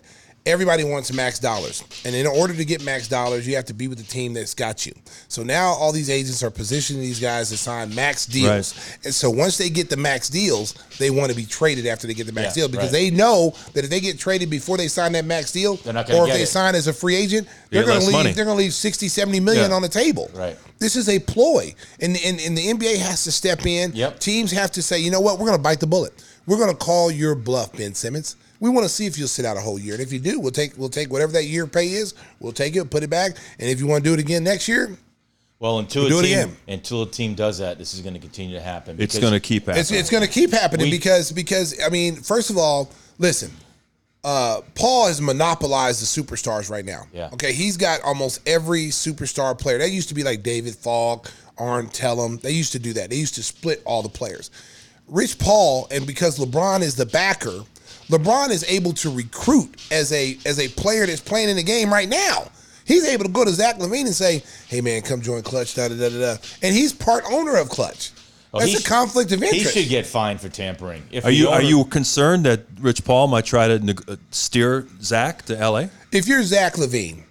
everybody 0.47 0.83
wants 0.83 1.13
max 1.13 1.39
dollars, 1.39 1.85
and 2.07 2.15
in 2.15 2.27
order 2.27 2.55
to 2.55 2.65
get 2.65 2.83
max 2.83 3.07
dollars, 3.07 3.47
you 3.47 3.55
have 3.55 3.67
to 3.67 3.75
be 3.75 3.87
with 3.87 3.99
the 3.99 4.05
team 4.05 4.33
that's 4.33 4.55
got 4.55 4.87
you. 4.87 4.95
So 5.29 5.43
now 5.43 5.69
all 5.75 5.93
these 5.93 6.09
agents 6.09 6.43
are 6.43 6.51
positioning 6.51 7.03
these 7.03 7.21
guys 7.21 7.51
to 7.51 7.59
sign 7.59 7.95
max 7.95 8.25
deals, 8.25 8.73
and 9.05 9.13
so 9.13 9.29
once 9.29 9.59
they 9.59 9.69
get 9.69 9.91
the 9.91 9.97
max 9.99 10.29
deals, 10.31 10.73
they 10.99 11.11
want 11.11 11.31
to 11.31 11.37
be 11.37 11.45
traded 11.45 11.87
after 11.87 12.07
they 12.07 12.15
get 12.15 12.27
the 12.27 12.33
max 12.33 12.57
Yeah, 12.57 12.63
deal 12.63 12.69
because 12.71 12.93
right. 12.93 13.11
they 13.11 13.11
know 13.11 13.53
that 13.75 13.85
if 13.85 13.91
they 13.91 14.01
get 14.01 14.19
traded 14.19 14.49
before 14.49 14.79
they 14.79 14.89
sign 14.89 15.13
that 15.13 15.27
max 15.27 15.53
deal, 15.53 15.77
They're 15.77 15.93
not 15.93 16.07
gonna 16.07 16.19
or 16.21 16.29
if 16.29 16.35
they 16.35 16.43
it. 16.43 16.47
sign 16.47 16.75
as 16.75 16.87
a 16.87 16.93
free 16.95 17.17
agent, 17.17 17.47
they're 17.71 17.85
going 17.85 18.01
to 18.01 18.07
leave. 18.07 18.13
money. 18.15 18.33
They're 18.33 18.47
going 18.47 18.57
to 18.57 18.63
leave 18.63 18.73
60, 18.73 19.09
70 19.09 19.41
million 19.41 19.69
Yeah. 19.71 19.77
on 19.77 19.83
the 19.83 19.89
table. 19.89 20.31
Right. 20.35 20.57
This 20.79 20.97
is 20.97 21.09
a 21.11 21.19
ploy, 21.19 21.75
and, 22.01 22.17
and 22.25 22.41
and 22.41 22.57
the 22.57 22.69
NBA 22.73 22.97
has 22.99 23.25
to 23.25 23.33
step 23.33 23.67
in. 23.67 23.93
Yep. 23.95 24.21
Teams 24.21 24.51
have 24.53 24.71
to 24.73 24.83
say, 24.83 24.99
you 25.01 25.11
know 25.11 25.21
what, 25.21 25.39
we're 25.39 25.47
going 25.47 25.59
to 25.59 25.63
bite 25.63 25.81
the 25.81 25.87
bullet. 25.87 26.15
We're 26.49 26.57
going 26.57 26.71
to 26.71 26.77
call 26.77 27.11
your 27.11 27.35
bluff, 27.35 27.75
Ben 27.75 27.93
Simmons. 27.95 28.37
We 28.59 28.71
want 28.71 28.85
to 28.85 28.89
see 28.89 29.05
if 29.05 29.19
you'll 29.19 29.29
sit 29.29 29.45
out 29.45 29.59
a 29.59 29.61
whole 29.61 29.79
year, 29.79 29.95
and 29.95 30.03
if 30.03 30.13
you 30.13 30.19
do, 30.19 30.41
we'll 30.41 30.51
take 30.51 30.77
we'll 30.79 30.89
take 30.89 31.13
whatever 31.13 31.31
that 31.33 31.45
year 31.45 31.67
pay 31.67 31.89
is. 31.89 32.15
We'll 32.41 32.53
take 32.53 32.75
it, 32.75 32.91
put 32.91 33.03
it 33.03 33.11
back, 33.11 33.37
and 33.61 33.69
if 33.69 33.79
you 33.79 33.87
want 33.87 34.03
to 34.03 34.11
do 34.11 34.15
it 34.15 34.19
again 34.19 34.43
next 34.43 34.67
year, 34.67 34.97
well, 35.61 35.79
until 35.79 36.07
a 36.07 36.09
do 36.09 36.19
it 36.21 36.23
team 36.23 36.39
again. 36.39 36.57
until 36.67 37.03
a 37.03 37.07
team 37.07 37.35
does 37.35 37.59
that, 37.59 37.79
this 37.79 37.93
is 37.93 38.01
going 38.01 38.15
to 38.15 38.21
continue 38.21 38.57
to 38.57 38.63
happen. 38.63 38.97
It's 38.99 39.19
going 39.19 39.35
to 39.35 39.41
keep 39.41 39.67
happening. 39.67 39.81
it's 39.81 39.91
it's 39.93 40.11
going 40.11 40.25
to 40.25 40.29
keep 40.29 40.51
happening 40.51 40.87
We- 40.87 40.91
because 40.91 41.31
because 41.31 41.79
I 41.85 41.91
mean, 41.91 42.17
first 42.17 42.51
of 42.51 42.57
all, 42.57 42.91
listen. 43.19 43.51
Uh, 44.25 44.61
Paul 44.75 45.07
has 45.07 45.21
monopolized 45.21 46.03
the 46.03 46.23
superstars 46.23 46.69
right 46.69 46.85
now. 46.85 47.05
Yeah. 47.13 47.31
Okay, 47.35 47.53
he's 47.53 47.77
got 47.77 48.03
almost 48.03 48.41
every 48.47 48.87
superstar 48.87 49.57
player. 49.57 49.79
That 49.79 49.91
used 49.91 50.09
to 50.09 50.15
be 50.15 50.25
like 50.25 50.43
David 50.43 50.75
Falk, 50.75 51.33
Arn 51.57 51.89
Tellem. 51.89 52.39
They 52.39 52.51
used 52.51 52.73
to 52.73 52.81
do 52.81 52.93
that. 52.95 53.11
They 53.11 53.17
used 53.17 53.37
to 53.37 53.45
split 53.45 53.81
all 53.87 54.03
the 54.03 54.09
players. 54.09 54.51
Rich 55.09 55.39
Paul, 55.39 55.89
and 55.91 56.07
because 56.07 56.39
LeBron 56.39 56.81
is 56.83 56.95
the 56.95 57.07
backer, 57.07 57.61
LeBron 58.09 58.51
is 58.51 58.65
able 58.69 58.93
to 58.95 59.11
recruit 59.11 59.75
as 59.91 60.13
a 60.13 60.39
as 60.47 60.59
a 60.59 60.69
player 60.69 61.07
that's 61.07 61.21
playing 61.21 61.49
in 61.49 61.57
the 61.57 61.63
game 61.63 61.93
right 61.93 62.09
now. 62.09 62.51
He's 62.85 63.07
able 63.07 63.25
to 63.25 63.31
go 63.31 63.45
to 63.45 63.51
Zach 63.51 63.79
LaVine 63.79 64.07
and 64.07 64.15
say, 64.15 64.43
"Hey 64.69 64.81
man, 64.81 65.03
come 65.03 65.21
join 65.21 65.43
Clutch." 65.43 65.75
Da 65.75 65.89
da 65.89 65.95
da 65.97 66.09
da. 66.09 66.19
da. 66.35 66.37
And 66.63 66.75
he's 66.75 66.93
part 66.93 67.25
owner 67.31 67.57
of 67.57 67.69
Clutch. 67.69 68.13
Well, 68.51 68.61
That's 68.61 68.73
he 68.73 68.79
a 68.79 68.89
conflict 68.89 69.31
of 69.33 69.43
interest. 69.43 69.75
He 69.75 69.83
should 69.83 69.91
get 69.91 70.07
fined 70.07 70.41
for 70.41 70.49
tampering. 70.49 71.03
If 71.11 71.25
Are 71.27 71.29
the 71.29 71.35
you 71.37 71.49
are 71.49 71.61
you 71.63 71.85
concerned 71.85 72.47
that 72.47 72.65
Rich 72.81 73.05
Paul 73.05 73.29
might 73.29 73.45
try 73.45 73.69
to 73.69 73.79
neg- 73.79 74.19
steer 74.31 74.87
Zach 75.03 75.45
to 75.47 75.59
L.A.? 75.59 75.91
if 76.13 76.27
you're 76.27 76.43
Zach 76.43 76.75
LaVine, 76.79 77.25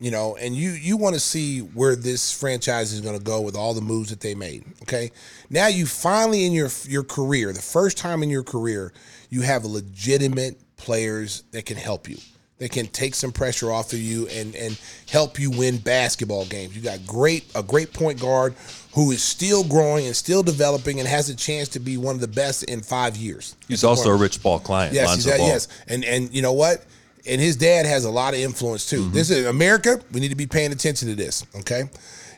you 0.00 0.10
know, 0.10 0.36
and 0.36 0.54
you 0.54 0.70
you 0.70 0.96
want 0.96 1.14
to 1.14 1.20
see 1.20 1.60
where 1.60 1.94
this 1.96 2.32
franchise 2.32 2.92
is 2.92 3.00
going 3.00 3.16
to 3.16 3.22
go 3.22 3.40
with 3.40 3.56
all 3.56 3.74
the 3.74 3.80
moves 3.80 4.10
that 4.10 4.20
they 4.20 4.34
made. 4.34 4.64
Okay, 4.82 5.10
now 5.50 5.68
you 5.68 5.86
finally 5.86 6.44
in 6.44 6.52
your 6.52 6.68
your 6.86 7.04
career, 7.04 7.52
the 7.52 7.62
first 7.62 7.96
time 7.96 8.22
in 8.22 8.28
your 8.30 8.42
career, 8.42 8.92
you 9.30 9.42
have 9.42 9.64
legitimate 9.64 10.60
players 10.76 11.44
that 11.52 11.64
can 11.66 11.76
help 11.76 12.08
you. 12.08 12.16
That 12.58 12.70
can 12.70 12.86
take 12.86 13.16
some 13.16 13.32
pressure 13.32 13.72
off 13.72 13.92
of 13.92 13.98
you 13.98 14.28
and 14.28 14.54
and 14.54 14.78
help 15.10 15.38
you 15.38 15.50
win 15.50 15.78
basketball 15.78 16.44
games. 16.46 16.76
You 16.76 16.82
got 16.82 17.04
great 17.06 17.44
a 17.54 17.62
great 17.62 17.92
point 17.92 18.20
guard 18.20 18.54
who 18.94 19.10
is 19.10 19.22
still 19.22 19.64
growing 19.64 20.06
and 20.06 20.14
still 20.14 20.42
developing 20.42 21.00
and 21.00 21.08
has 21.08 21.28
a 21.28 21.34
chance 21.34 21.68
to 21.70 21.80
be 21.80 21.96
one 21.96 22.14
of 22.14 22.20
the 22.20 22.28
best 22.28 22.62
in 22.64 22.80
five 22.80 23.16
years. 23.16 23.56
He's 23.66 23.82
also 23.82 24.10
a 24.10 24.16
Rich 24.16 24.40
Paul 24.40 24.60
client. 24.60 24.94
Yes, 24.94 25.26
Ball. 25.26 25.38
yes, 25.38 25.68
and 25.88 26.04
and 26.04 26.32
you 26.32 26.42
know 26.42 26.52
what? 26.52 26.84
And 27.26 27.40
his 27.40 27.56
dad 27.56 27.86
has 27.86 28.04
a 28.04 28.10
lot 28.10 28.34
of 28.34 28.40
influence 28.40 28.88
too. 28.88 29.02
Mm-hmm. 29.02 29.14
This 29.14 29.30
is 29.30 29.46
America. 29.46 30.00
We 30.12 30.20
need 30.20 30.28
to 30.28 30.36
be 30.36 30.46
paying 30.46 30.72
attention 30.72 31.08
to 31.08 31.14
this. 31.14 31.44
Okay, 31.60 31.84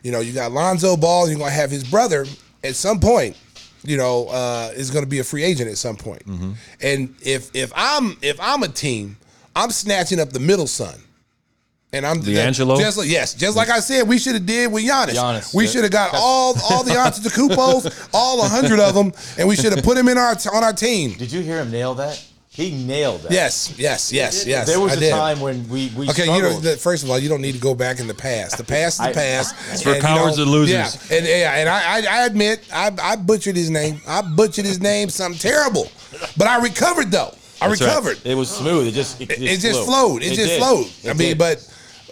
you 0.03 0.13
know, 0.13 0.21
you 0.21 0.33
got 0.33 0.53
Lonzo 0.53 0.97
Ball. 0.97 1.29
You're 1.29 1.39
gonna 1.39 1.51
have 1.51 1.71
his 1.71 1.85
brother 1.85 2.25
at 2.63 2.75
some 2.77 3.01
point. 3.01 3.37
You 3.83 3.97
know, 3.97 4.27
uh, 4.29 4.73
is 4.75 4.91
going 4.91 5.05
to 5.05 5.09
be 5.09 5.21
a 5.21 5.25
free 5.25 5.45
agent 5.45 5.71
at 5.71 5.79
some 5.79 5.97
point. 5.97 6.23
And 6.83 7.15
if 7.23 7.55
if 7.55 7.73
I'm 7.77 8.17
if 8.21 8.37
I'm 8.41 8.65
a 8.65 8.69
team, 8.69 9.17
I'm 9.55 9.71
snatching 9.71 10.19
up 10.19 10.31
the 10.31 10.41
middle 10.41 10.67
son. 10.67 10.99
And 11.93 12.05
I'm 12.05 12.21
D'Angelo? 12.21 12.77
Just 12.77 12.99
like, 12.99 13.09
yes, 13.09 13.33
just 13.33 13.57
like 13.57 13.71
I 13.71 13.79
said, 13.79 14.09
we 14.09 14.19
should 14.19 14.35
have 14.35 14.45
did 14.45 14.73
with 14.73 14.85
Giannis. 14.85 15.15
Giannis, 15.15 15.55
we 15.55 15.67
should 15.67 15.83
have 15.83 15.93
got 15.93 16.11
all 16.15 16.55
all 16.69 16.83
the 16.83 16.91
Antetokounmpos, 17.07 18.11
all 18.13 18.45
a 18.45 18.49
hundred 18.49 18.81
of 18.81 18.95
them, 18.95 19.13
and 19.39 19.47
we 19.47 19.55
should 19.55 19.73
have 19.73 19.85
put 19.85 19.97
him 19.97 20.09
in 20.09 20.19
our 20.19 20.37
on 20.53 20.65
our 20.65 20.73
team. 20.73 21.13
Did 21.13 21.31
you 21.31 21.43
hear 21.43 21.59
him 21.59 21.71
nail 21.71 21.95
that? 21.95 22.23
He 22.57 22.71
nailed 22.73 23.21
that. 23.21 23.33
Yes, 23.33 23.75
yes, 23.77 24.11
yes, 24.11 24.47
yes. 24.47 24.67
There 24.67 24.81
was 24.81 24.93
I 24.93 24.97
a 24.97 24.99
did. 25.01 25.11
time 25.11 25.41
when 25.41 25.69
we 25.69 25.93
we 25.95 26.09
Okay, 26.09 26.25
you 26.25 26.41
know, 26.41 26.59
first 26.77 27.05
of 27.05 27.11
all, 27.11 27.19
you 27.19 27.29
don't 27.29 27.43
need 27.43 27.53
to 27.53 27.61
go 27.61 27.75
back 27.75 28.01
in 28.01 28.07
the 28.07 28.15
past. 28.15 28.57
The 28.57 28.65
past 28.65 28.95
is 28.99 29.05
the 29.05 29.11
I- 29.11 29.13
past. 29.13 29.55
It's 29.73 29.83
for 29.83 29.91
And, 29.91 29.97
you 29.97 30.03
cowards 30.03 30.39
and 30.39 30.51
losers. 30.51 31.11
Yeah, 31.11 31.17
and, 31.19 31.27
yeah, 31.27 31.53
and 31.59 31.69
I, 31.69 31.81
I, 31.99 32.21
I 32.23 32.25
admit, 32.25 32.67
I, 32.73 32.91
I 33.03 33.17
butchered 33.17 33.57
his 33.57 33.69
name. 33.69 34.01
I 34.09 34.23
butchered 34.23 34.65
his 34.65 34.81
name, 34.81 35.11
something 35.11 35.39
terrible. 35.39 35.87
But 36.39 36.47
I 36.47 36.59
recovered 36.63 37.11
though. 37.11 37.35
I 37.61 37.69
That's 37.69 37.83
right. 37.83 37.89
recovered. 37.89 38.19
it 38.25 38.35
was 38.35 38.49
smooth. 38.51 38.87
It 38.87 38.93
just 38.93 39.21
it, 39.21 39.31
It 39.33 39.61
just 39.61 39.85
flowed. 39.85 40.23
It, 40.23 40.33
just 40.33 40.49
did. 40.49 40.59
flowed. 40.59 40.87
It 41.05 41.11
I 41.11 41.13
mean, 41.13 41.29
did. 41.37 41.39
but 41.39 41.61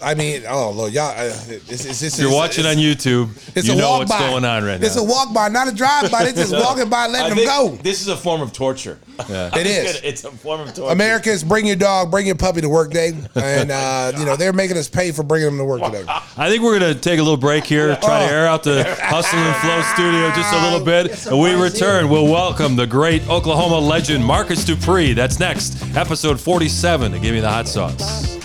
I 0.03 0.13
mean, 0.13 0.43
oh 0.47 0.71
Lord, 0.71 0.91
y'all, 0.93 1.11
uh, 1.11 1.23
it's, 1.47 1.85
it's, 1.85 2.01
it's, 2.03 2.19
you're 2.19 2.27
it's- 2.27 2.35
watching 2.41 2.65
it's- 2.65 2.75
on 2.77 2.83
YouTube, 2.83 3.55
It's 3.55 3.65
you 3.65 3.73
a 3.73 3.75
know 3.77 3.89
walk 3.91 3.99
what's 3.99 4.11
by. 4.11 4.19
going 4.29 4.43
on 4.43 4.63
right 4.65 4.79
now. 4.79 4.85
It's 4.85 4.97
a 4.97 5.03
walk 5.03 5.33
by, 5.33 5.47
not 5.47 5.69
a 5.69 5.71
drive 5.71 6.11
by. 6.11 6.23
They're 6.25 6.33
just 6.33 6.51
walking 6.65 6.89
by, 6.89 7.07
letting 7.07 7.35
them 7.37 7.45
go. 7.45 7.77
This 7.81 8.01
is 8.01 8.09
a 8.09 8.17
form 8.17 8.41
of 8.41 8.51
torture. 8.51 8.99
Yeah. 9.29 9.51
It 9.55 9.65
is. 9.67 10.01
It's 10.03 10.23
a 10.25 10.31
form 10.31 10.61
of 10.61 10.73
torture. 10.73 10.91
Americans, 10.91 11.43
bring 11.45 11.65
your 11.65 11.77
dog, 11.77 12.11
bring 12.11 12.25
your 12.25 12.35
puppy 12.35 12.59
to 12.61 12.67
work 12.69 12.91
day, 12.91 13.13
and 13.35 13.71
uh, 13.71 14.11
you 14.17 14.25
know 14.25 14.35
they're 14.35 14.51
making 14.53 14.75
us 14.77 14.89
pay 14.89 15.11
for 15.13 15.23
bringing 15.23 15.47
them 15.47 15.57
to 15.59 15.63
work 15.65 15.81
today. 15.81 16.03
I 16.37 16.49
think 16.49 16.61
we're 16.61 16.77
going 16.77 16.93
to 16.93 16.99
take 16.99 17.19
a 17.19 17.23
little 17.23 17.37
break 17.37 17.63
here, 17.63 17.95
try 17.95 18.23
Oh. 18.23 18.27
to 18.27 18.33
air 18.33 18.47
out 18.47 18.63
the 18.63 18.83
Hustle 19.01 19.39
and 19.39 19.55
Flow 19.57 19.81
studio 19.93 20.29
just 20.35 20.53
a 20.53 20.61
little 20.61 20.83
bit. 20.85 21.25
And 21.27 21.39
we 21.39 21.53
return. 21.53 22.09
We'll 22.09 22.29
welcome 22.31 22.75
the 22.75 22.85
great 22.87 23.27
Oklahoma 23.29 23.79
legend, 23.79 24.25
Marcus 24.25 24.65
Dupree. 24.65 25.13
That's 25.13 25.39
next, 25.39 25.81
episode 25.95 26.37
47 26.39 27.13
to 27.13 27.19
Give 27.19 27.33
Me 27.33 27.39
the 27.39 27.49
Hot 27.49 27.67
Sauce. 27.69 28.35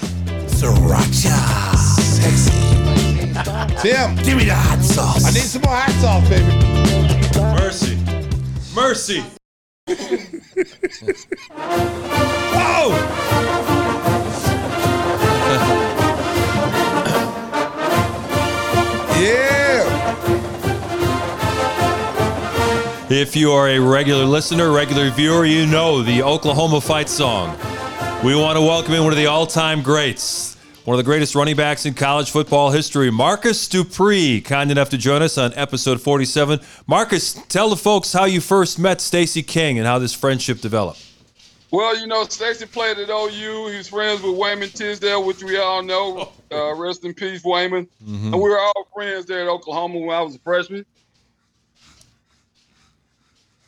Sriracha, 0.61 1.75
sexy. 1.99 2.53
Tim, 3.81 4.15
give 4.17 4.37
me 4.37 4.45
the 4.45 4.55
hot 4.55 4.83
sauce. 4.83 5.25
I 5.25 5.31
need 5.31 5.41
some 5.41 5.63
more 5.63 5.75
hot 5.75 5.91
sauce, 6.03 6.29
baby. 6.29 6.53
Mercy. 7.59 7.97
Mercy. 8.75 9.25
Whoa! 12.53 12.91
Yeah. 19.19 19.87
If 23.09 23.35
you 23.35 23.53
are 23.53 23.69
a 23.71 23.79
regular 23.79 24.27
listener, 24.27 24.71
regular 24.71 25.09
viewer, 25.09 25.47
you 25.47 25.65
know 25.65 26.03
the 26.03 26.23
Oklahoma 26.23 26.83
fight 26.83 27.09
song. 27.09 27.57
We 28.23 28.35
want 28.35 28.59
to 28.59 28.61
welcome 28.61 28.93
in 28.93 29.03
one 29.03 29.13
of 29.15 29.17
the 29.17 29.25
all 29.27 29.47
time 29.47 29.81
greats, 29.81 30.55
one 30.85 30.95
of 30.95 30.99
the 30.99 31.09
greatest 31.09 31.35
running 31.35 31.57
backs 31.57 31.87
in 31.87 31.95
college 31.95 32.31
football 32.31 32.71
history, 32.71 33.11
Marcus 33.11 33.67
Dupree, 33.67 34.43
kind 34.43 34.71
enough 34.71 34.91
to 34.91 34.99
join 34.99 35.23
us 35.23 35.39
on 35.39 35.55
episode 35.55 36.03
47. 36.03 36.61
Marcus, 36.87 37.33
tell 37.49 37.71
the 37.71 37.77
folks 37.77 38.13
how 38.13 38.27
you 38.27 38.43
first 38.43 38.79
met 38.79 39.01
Stacy 39.01 39.43
King 39.43 39.79
and 39.79 39.87
how 39.87 39.99
this 39.99 40.13
friendship 40.13 40.61
developed. 40.61 41.03
Well, 41.71 41.99
you 41.99 42.07
know, 42.07 42.25
Stacy 42.25 42.67
played 42.67 42.99
at 42.99 43.09
OU. 43.09 43.69
He 43.69 43.79
was 43.79 43.89
friends 43.89 44.21
with 44.21 44.37
Wayman 44.37 44.69
Tisdale, 44.69 45.25
which 45.25 45.43
we 45.43 45.57
all 45.59 45.83
know. 45.83 46.33
Uh, 46.53 46.75
rest 46.75 47.05
in 47.05 47.15
peace, 47.15 47.43
Wayman. 47.45 47.89
And 48.07 48.33
we 48.33 48.41
were 48.51 48.59
all 48.59 48.89
friends 48.93 49.25
there 49.25 49.41
at 49.43 49.49
Oklahoma 49.49 49.99
when 50.01 50.11
I 50.17 50.21
was 50.21 50.35
a 50.35 50.41
freshman. 50.41 50.85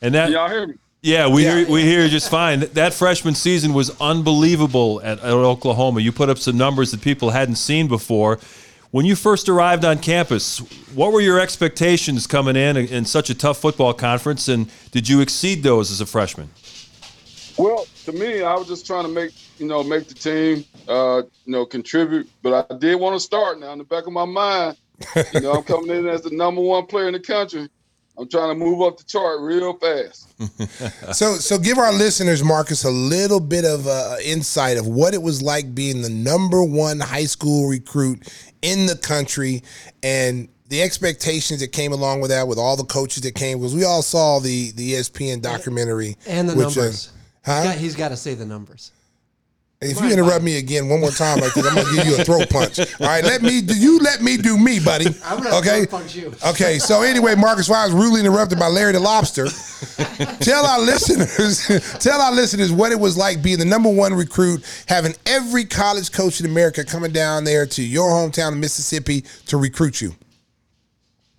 And 0.02 0.12
that, 0.14 0.30
Y'all 0.30 0.48
hear 0.48 0.66
me? 0.66 0.74
Yeah, 1.02 1.26
we 1.28 1.44
Yeah. 1.44 1.58
hear 1.58 1.68
we 1.68 1.82
hear 1.82 2.08
just 2.08 2.30
fine. 2.30 2.60
That 2.74 2.94
freshman 2.94 3.34
season 3.34 3.72
was 3.74 3.90
unbelievable 4.00 5.00
at, 5.02 5.18
at 5.18 5.32
Oklahoma. 5.32 6.00
You 6.00 6.12
put 6.12 6.28
up 6.28 6.38
some 6.38 6.56
numbers 6.56 6.92
that 6.92 7.00
people 7.02 7.30
hadn't 7.30 7.56
seen 7.56 7.88
before. 7.88 8.38
When 8.92 9.04
you 9.06 9.16
first 9.16 9.48
arrived 9.48 9.84
on 9.84 9.98
campus, 9.98 10.58
what 10.94 11.12
were 11.12 11.20
your 11.20 11.40
expectations 11.40 12.26
coming 12.26 12.56
in 12.56 12.76
in 12.76 13.04
such 13.04 13.30
a 13.30 13.34
tough 13.34 13.58
football 13.58 13.94
conference, 13.94 14.48
and 14.48 14.70
did 14.90 15.08
you 15.08 15.20
exceed 15.20 15.62
those 15.62 15.90
as 15.90 16.00
a 16.00 16.06
freshman? 16.06 16.50
Well, 17.58 17.86
to 18.04 18.12
me, 18.12 18.42
I 18.42 18.54
was 18.54 18.68
just 18.68 18.86
trying 18.86 19.04
to 19.04 19.10
make, 19.10 19.32
you 19.58 19.66
know, 19.66 19.82
make 19.82 20.08
the 20.08 20.14
team, 20.14 20.64
uh, 20.88 21.22
you 21.46 21.52
know, 21.52 21.64
contribute. 21.66 22.28
But 22.42 22.66
I 22.70 22.76
did 22.76 22.94
want 22.96 23.16
to 23.16 23.20
start 23.20 23.58
now 23.58 23.72
in 23.72 23.78
the 23.78 23.84
back 23.84 24.06
of 24.06 24.12
my 24.12 24.24
mind. 24.24 24.76
You 25.34 25.40
know, 25.40 25.52
I'm 25.52 25.62
coming 25.64 25.90
in 25.96 26.06
as 26.06 26.22
the 26.22 26.30
number 26.30 26.60
one 26.60 26.86
player 26.86 27.08
in 27.08 27.14
the 27.14 27.20
country. 27.20 27.68
I'm 28.22 28.28
trying 28.28 28.48
to 28.50 28.54
move 28.64 28.80
up 28.82 28.96
the 28.98 29.04
chart 29.04 29.40
real 29.40 29.74
fast. 29.74 30.28
So, 31.14 31.34
so 31.36 31.58
give 31.58 31.78
our 31.78 31.92
listeners, 31.92 32.42
Marcus, 32.42 32.84
a 32.84 32.90
little 32.90 33.38
bit 33.40 33.64
of 33.64 33.86
uh, 33.86 34.16
insight 34.24 34.76
of 34.78 34.86
what 34.86 35.14
it 35.14 35.22
was 35.22 35.42
like 35.42 35.74
being 35.74 36.02
the 36.02 36.08
number 36.08 36.62
one 36.64 36.98
high 37.00 37.24
school 37.26 37.68
recruit 37.68 38.26
in 38.62 38.86
the 38.86 38.96
country, 38.96 39.62
and 40.02 40.48
the 40.68 40.82
expectations 40.82 41.60
that 41.60 41.68
came 41.72 41.92
along 41.92 42.20
with 42.20 42.30
that, 42.30 42.48
with 42.48 42.58
all 42.58 42.76
the 42.76 42.84
coaches 42.84 43.22
that 43.22 43.34
came, 43.34 43.58
because 43.58 43.74
we 43.74 43.84
all 43.84 44.02
saw 44.02 44.38
the 44.40 44.70
the 44.72 44.94
ESPN 44.94 45.42
documentary 45.42 46.16
And 46.26 46.48
the 46.48 46.54
which, 46.54 46.76
uh, 46.76 46.80
numbers. 46.80 47.10
huh? 47.44 47.62
Yeah, 47.64 47.72
he's 47.74 47.94
got 47.96 48.08
to 48.08 48.16
say 48.16 48.34
the 48.34 48.46
numbers. 48.46 48.90
If 49.82 50.00
you 50.00 50.10
interrupt 50.10 50.44
me 50.44 50.58
again 50.58 50.88
one 50.88 51.00
more 51.00 51.10
time 51.10 51.40
like 51.40 51.54
this, 51.54 51.66
I'm 51.66 51.74
gonna 51.74 51.94
give 51.94 52.06
you 52.06 52.16
a 52.16 52.24
throat 52.24 52.48
punch. 52.50 52.78
All 52.78 53.06
right, 53.06 53.24
let 53.24 53.42
me 53.42 53.60
do 53.60 53.76
you 53.76 53.98
let 53.98 54.22
me 54.22 54.36
do 54.36 54.56
me, 54.56 54.78
buddy. 54.80 55.06
I'm 55.24 55.42
gonna 55.42 55.56
okay. 55.56 55.84
throat 55.84 55.90
punch 55.90 56.14
you. 56.16 56.34
Okay. 56.52 56.78
So 56.78 57.02
anyway, 57.02 57.34
Marcus, 57.34 57.68
while 57.68 57.80
I 57.80 57.86
was 57.86 57.94
rudely 57.94 58.20
interrupted 58.20 58.58
by 58.58 58.68
Larry 58.68 58.92
the 58.92 59.00
Lobster, 59.00 59.46
tell 60.40 60.66
our 60.66 60.80
listeners, 60.80 61.66
tell 61.98 62.20
our 62.20 62.32
listeners 62.32 62.70
what 62.72 62.92
it 62.92 62.98
was 62.98 63.16
like 63.16 63.42
being 63.42 63.58
the 63.58 63.64
number 63.64 63.90
one 63.90 64.14
recruit, 64.14 64.64
having 64.86 65.14
every 65.26 65.64
college 65.64 66.12
coach 66.12 66.40
in 66.40 66.46
America 66.46 66.84
coming 66.84 67.12
down 67.12 67.44
there 67.44 67.66
to 67.66 67.82
your 67.82 68.10
hometown 68.10 68.52
of 68.52 68.58
Mississippi 68.58 69.24
to 69.46 69.56
recruit 69.56 70.00
you. 70.00 70.14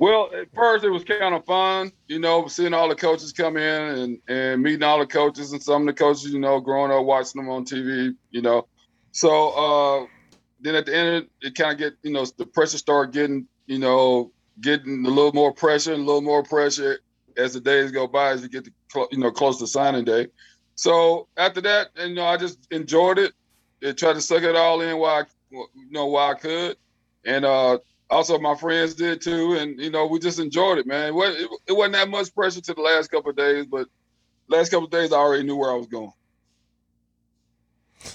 Well, 0.03 0.31
at 0.37 0.53
first 0.53 0.83
it 0.83 0.89
was 0.89 1.05
kind 1.05 1.33
of 1.33 1.45
fun, 1.45 1.93
you 2.09 2.19
know, 2.19 2.45
seeing 2.47 2.73
all 2.73 2.89
the 2.89 2.95
coaches 2.95 3.31
come 3.31 3.55
in 3.55 3.81
and, 3.81 4.19
and 4.27 4.61
meeting 4.61 4.83
all 4.83 4.99
the 4.99 5.05
coaches 5.05 5.53
and 5.53 5.63
some 5.63 5.83
of 5.83 5.87
the 5.87 5.93
coaches, 5.93 6.25
you 6.25 6.41
know, 6.41 6.59
growing 6.59 6.91
up 6.91 7.05
watching 7.05 7.41
them 7.41 7.49
on 7.49 7.63
TV, 7.63 8.13
you 8.29 8.41
know. 8.41 8.67
So 9.13 9.51
uh, 9.51 10.05
then 10.59 10.75
at 10.75 10.87
the 10.87 10.93
end, 10.93 11.27
it 11.41 11.55
kind 11.55 11.71
of 11.71 11.77
get, 11.77 11.93
you 12.01 12.11
know, 12.11 12.25
the 12.37 12.45
pressure 12.45 12.77
started 12.77 13.13
getting, 13.13 13.47
you 13.65 13.79
know, 13.79 14.33
getting 14.59 15.05
a 15.05 15.09
little 15.09 15.31
more 15.31 15.53
pressure 15.53 15.93
and 15.93 16.03
a 16.03 16.05
little 16.05 16.19
more 16.21 16.43
pressure 16.43 16.99
as 17.37 17.53
the 17.53 17.61
days 17.61 17.89
go 17.89 18.05
by 18.05 18.31
as 18.31 18.41
you 18.41 18.49
get 18.49 18.65
to, 18.65 19.07
you 19.09 19.19
know, 19.19 19.31
close 19.31 19.57
to 19.59 19.67
signing 19.67 20.03
day. 20.03 20.27
So 20.75 21.29
after 21.37 21.61
that, 21.61 21.91
and, 21.95 22.09
you 22.09 22.15
know, 22.15 22.25
I 22.25 22.35
just 22.35 22.67
enjoyed 22.71 23.19
it. 23.19 23.31
and 23.81 23.97
tried 23.97 24.15
to 24.15 24.21
suck 24.21 24.43
it 24.43 24.57
all 24.57 24.81
in 24.81 24.97
while 24.97 25.21
I, 25.21 25.25
you 25.49 25.91
know, 25.91 26.07
while 26.07 26.31
I 26.31 26.33
could, 26.33 26.75
and 27.23 27.45
uh, 27.45 27.77
also 28.09 28.37
my 28.39 28.55
friends 28.55 28.93
did 28.93 29.21
too, 29.21 29.53
and 29.53 29.79
you 29.79 29.89
know, 29.89 30.07
we 30.07 30.19
just 30.19 30.39
enjoyed 30.39 30.77
it, 30.77 30.87
man. 30.87 31.07
It 31.07 31.13
wasn't, 31.13 31.51
it, 31.67 31.73
wasn't 31.73 31.93
that 31.93 32.09
much 32.09 32.33
pressure 32.33 32.61
to 32.61 32.73
the 32.73 32.81
last 32.81 33.09
couple 33.09 33.31
of 33.31 33.35
days, 33.35 33.65
but 33.65 33.87
last 34.47 34.69
couple 34.69 34.85
of 34.85 34.91
days 34.91 35.11
I 35.11 35.17
already 35.17 35.43
knew 35.43 35.55
where 35.55 35.71
I 35.71 35.75
was 35.75 35.87
going. 35.87 36.13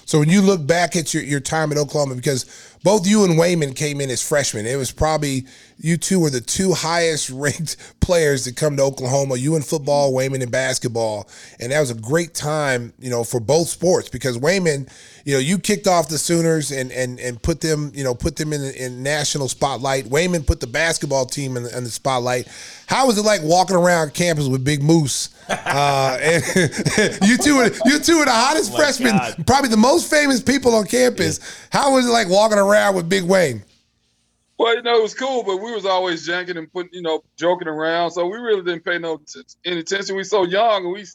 So 0.05 0.19
when 0.19 0.29
you 0.29 0.41
look 0.41 0.65
back 0.65 0.95
at 0.95 1.13
your, 1.13 1.23
your 1.23 1.39
time 1.39 1.71
at 1.71 1.77
Oklahoma, 1.77 2.15
because 2.15 2.68
both 2.83 3.07
you 3.07 3.23
and 3.23 3.37
Wayman 3.37 3.73
came 3.73 3.99
in 4.01 4.09
as 4.09 4.25
freshmen, 4.25 4.65
it 4.65 4.77
was 4.77 4.91
probably 4.91 5.45
you 5.77 5.97
two 5.97 6.19
were 6.19 6.29
the 6.29 6.41
two 6.41 6.73
highest 6.73 7.29
ranked 7.33 7.77
players 7.99 8.43
to 8.43 8.53
come 8.53 8.77
to 8.77 8.83
Oklahoma. 8.83 9.35
You 9.35 9.55
in 9.55 9.61
football, 9.61 10.13
Wayman 10.13 10.41
in 10.41 10.49
basketball, 10.49 11.29
and 11.59 11.71
that 11.71 11.79
was 11.79 11.91
a 11.91 11.95
great 11.95 12.33
time, 12.33 12.93
you 12.99 13.09
know, 13.09 13.23
for 13.23 13.39
both 13.39 13.69
sports 13.69 14.09
because 14.09 14.37
Wayman, 14.37 14.87
you 15.25 15.33
know, 15.33 15.39
you 15.39 15.59
kicked 15.59 15.87
off 15.87 16.09
the 16.09 16.17
Sooners 16.17 16.71
and 16.71 16.91
and 16.91 17.19
and 17.19 17.41
put 17.41 17.61
them, 17.61 17.91
you 17.93 18.03
know, 18.03 18.15
put 18.15 18.35
them 18.35 18.53
in 18.53 18.61
in 18.75 19.03
national 19.03 19.47
spotlight. 19.47 20.07
Wayman 20.07 20.43
put 20.43 20.59
the 20.59 20.67
basketball 20.67 21.25
team 21.25 21.57
in 21.57 21.63
the, 21.63 21.77
in 21.77 21.83
the 21.83 21.89
spotlight. 21.89 22.47
How 22.87 23.07
was 23.07 23.17
it 23.17 23.23
like 23.23 23.41
walking 23.43 23.75
around 23.75 24.13
campus 24.13 24.47
with 24.47 24.63
Big 24.63 24.81
Moose? 24.83 25.29
Uh, 25.49 26.17
and 26.21 26.43
you 27.27 27.35
two, 27.35 27.57
are, 27.57 27.69
you 27.85 27.99
two 27.99 28.17
are 28.17 28.25
the 28.25 28.31
hottest 28.31 28.71
my 28.71 28.77
freshmen, 28.77 29.17
God. 29.17 29.47
probably 29.47 29.69
the 29.69 29.77
most 29.77 30.09
famous 30.09 30.41
people 30.41 30.75
on 30.75 30.85
campus. 30.85 31.39
How 31.71 31.93
was 31.93 32.07
it 32.07 32.11
like 32.11 32.29
walking 32.29 32.59
around 32.59 32.68
with 32.93 33.09
Big 33.09 33.23
Wayne? 33.23 33.63
Well, 34.57 34.75
you 34.75 34.81
know, 34.81 34.97
it 34.97 35.01
was 35.01 35.15
cool, 35.15 35.43
but 35.43 35.57
we 35.57 35.71
was 35.71 35.85
always 35.85 36.27
janking 36.27 36.57
and 36.57 36.71
putting, 36.71 36.93
you 36.93 37.01
know, 37.01 37.23
joking 37.37 37.69
around. 37.69 38.11
So 38.11 38.25
we 38.27 38.37
really 38.37 38.61
didn't 38.61 38.83
pay 38.83 38.99
no 38.99 39.17
t- 39.17 39.41
any 39.63 39.79
attention. 39.79 40.17
We 40.17 40.23
so 40.25 40.43
young 40.43 40.83
and 40.83 40.93
we, 40.93 41.05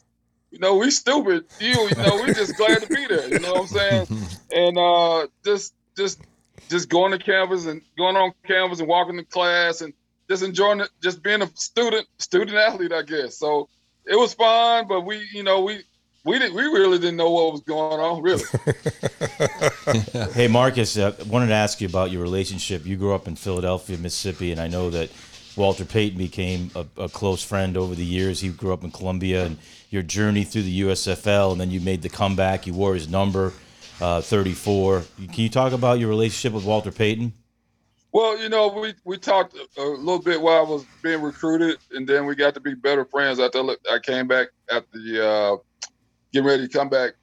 you 0.49 0.57
know, 0.57 0.77
we 0.77 0.89
stupid. 0.89 1.45
You, 1.59 1.67
you 1.69 1.95
know, 1.95 2.23
we 2.25 2.33
just 2.33 2.57
glad 2.57 2.81
to 2.81 2.87
be 2.87 3.05
there. 3.05 3.27
You 3.29 3.39
know 3.39 3.53
what 3.53 3.61
I'm 3.61 3.67
saying? 3.67 4.07
And 4.51 4.77
uh, 4.77 5.27
just, 5.43 5.73
just, 5.97 6.21
just 6.69 6.87
going 6.87 7.11
to 7.11 7.19
campus 7.19 7.65
and 7.65 7.81
going 7.97 8.15
on 8.15 8.31
campus 8.47 8.79
and 8.79 8.87
walking 8.87 9.17
to 9.17 9.23
class 9.25 9.81
and 9.81 9.93
just 10.29 10.43
enjoying 10.43 10.79
it, 10.79 10.89
just 11.03 11.21
being 11.21 11.41
a 11.41 11.47
student, 11.55 12.07
student 12.19 12.55
athlete, 12.55 12.93
I 12.93 13.01
guess. 13.01 13.37
So 13.37 13.67
it 14.05 14.15
was 14.15 14.33
fun, 14.33 14.87
but 14.87 15.01
we, 15.01 15.27
you 15.33 15.43
know, 15.43 15.61
we, 15.61 15.83
we 16.25 16.39
didn't, 16.39 16.55
we 16.55 16.63
really 16.63 16.99
didn't 16.99 17.17
know 17.17 17.29
what 17.31 17.51
was 17.53 17.61
going 17.61 17.99
on, 17.99 18.21
really. 18.21 18.43
Hey, 20.33 20.47
Marcus, 20.47 20.97
uh, 20.97 21.15
wanted 21.27 21.47
to 21.47 21.53
ask 21.53 21.79
you 21.81 21.87
about 21.87 22.11
your 22.11 22.21
relationship. 22.21 22.85
You 22.85 22.97
grew 22.97 23.13
up 23.13 23.27
in 23.27 23.35
Philadelphia, 23.35 23.97
Mississippi, 23.97 24.51
and 24.51 24.59
I 24.59 24.67
know 24.67 24.89
that 24.89 25.09
Walter 25.55 25.85
Payton 25.85 26.17
became 26.17 26.71
a, 26.75 26.85
a 27.03 27.09
close 27.09 27.43
friend 27.43 27.77
over 27.77 27.95
the 27.95 28.03
years. 28.05 28.41
He 28.41 28.49
grew 28.49 28.73
up 28.73 28.83
in 28.83 28.91
Columbia, 28.91 29.45
and 29.45 29.57
your 29.91 30.01
journey 30.03 30.43
through 30.43 30.63
the 30.63 30.81
USFL, 30.81 31.51
and 31.53 31.61
then 31.61 31.71
you 31.71 31.79
made 31.79 32.01
the 32.01 32.09
comeback. 32.09 32.67
You 32.67 32.73
wore 32.73 32.95
his 32.95 33.07
number. 33.07 33.53
uh, 34.01 34.21
34. 34.21 35.03
Can 35.17 35.29
you 35.35 35.49
talk 35.49 35.73
about 35.73 35.99
your 35.99 36.09
relationship 36.09 36.53
with 36.53 36.65
Walter 36.65 36.91
Payton? 36.91 37.33
Well, 38.11 38.37
you 38.41 38.47
know, 38.47 38.69
we 38.69 38.93
we 39.03 39.17
talked 39.17 39.55
a 39.77 39.83
little 39.83 40.21
bit 40.21 40.41
while 40.41 40.65
I 40.65 40.69
was 40.69 40.85
being 41.03 41.21
recruited, 41.21 41.77
and 41.91 42.07
then 42.07 42.25
we 42.25 42.35
got 42.35 42.53
to 42.53 42.61
be 42.61 42.73
better 42.73 43.03
friends 43.03 43.39
after 43.39 43.59
I 43.91 43.99
came 44.01 44.27
back 44.27 44.47
after 44.71 44.87
the 44.97 45.27
uh, 45.27 45.57
getting 46.31 46.47
ready 46.47 46.67
to 46.67 46.73
come 46.73 46.89
back 46.89 47.13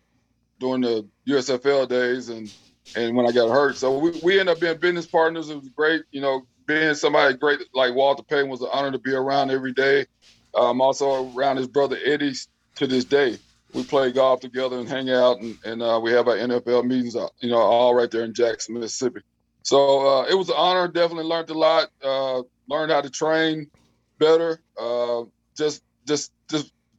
during 0.59 0.83
the 0.83 1.07
USFL 1.29 1.89
days, 1.89 2.29
and 2.29 2.53
and 2.97 3.17
when 3.17 3.27
I 3.27 3.33
got 3.33 3.51
hurt. 3.51 3.77
So 3.77 3.99
we, 3.99 4.11
we 4.23 4.41
ended 4.41 4.55
up 4.55 4.61
being 4.61 4.79
business 4.79 5.07
partners. 5.07 5.51
It 5.51 5.57
was 5.57 5.69
great, 5.69 6.03
you 6.11 6.21
know, 6.21 6.43
being 6.67 6.95
somebody 6.95 7.37
great 7.37 7.61
like 7.75 7.95
Walter 7.95 8.23
Payton 8.23 8.49
was 8.49 8.61
an 8.61 8.69
honor 8.73 8.93
to 8.93 8.99
be 8.99 9.13
around 9.13 9.51
every 9.51 9.73
day. 9.73 10.07
I'm 10.55 10.81
also 10.81 11.33
around 11.35 11.57
his 11.57 11.69
brother 11.69 11.99
Eddie 12.05 12.35
to 12.77 12.87
this 12.87 13.05
day. 13.05 13.39
We 13.73 13.85
play 13.85 14.13
golf 14.13 14.41
together 14.41 14.79
and 14.79 14.89
hang 14.89 15.11
out, 15.11 15.41
and, 15.41 15.57
and 15.65 15.83
uh, 15.83 15.99
we 16.03 16.13
have 16.13 16.29
our 16.29 16.37
NFL 16.37 16.85
meetings, 16.85 17.17
uh, 17.17 17.29
you 17.41 17.49
know, 17.49 17.57
all 17.57 17.95
right 17.95 18.11
there 18.11 18.25
in 18.25 18.35
Jackson, 18.35 18.79
Mississippi. 18.79 19.21
So 19.63 20.07
uh, 20.07 20.27
it 20.27 20.35
was 20.35 20.51
an 20.51 20.57
honor. 20.59 20.89
Definitely 20.89 21.25
learned 21.25 21.49
a 21.49 21.55
lot. 21.55 21.89
Uh, 22.05 22.43
learned 22.69 22.93
how 22.93 23.01
to 23.01 23.09
train 23.09 23.71
better. 24.19 24.61
Uh, 24.79 25.23
just, 25.57 25.83
just, 26.07 26.33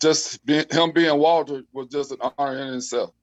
just, 0.03 0.31
just 0.31 0.45
being, 0.45 0.65
him 0.69 0.91
being 0.91 1.17
Walter 1.17 1.63
was 1.73 1.87
just 1.87 2.11
an 2.11 2.17
honor 2.37 2.59
in 2.59 2.73
itself. 2.75 3.13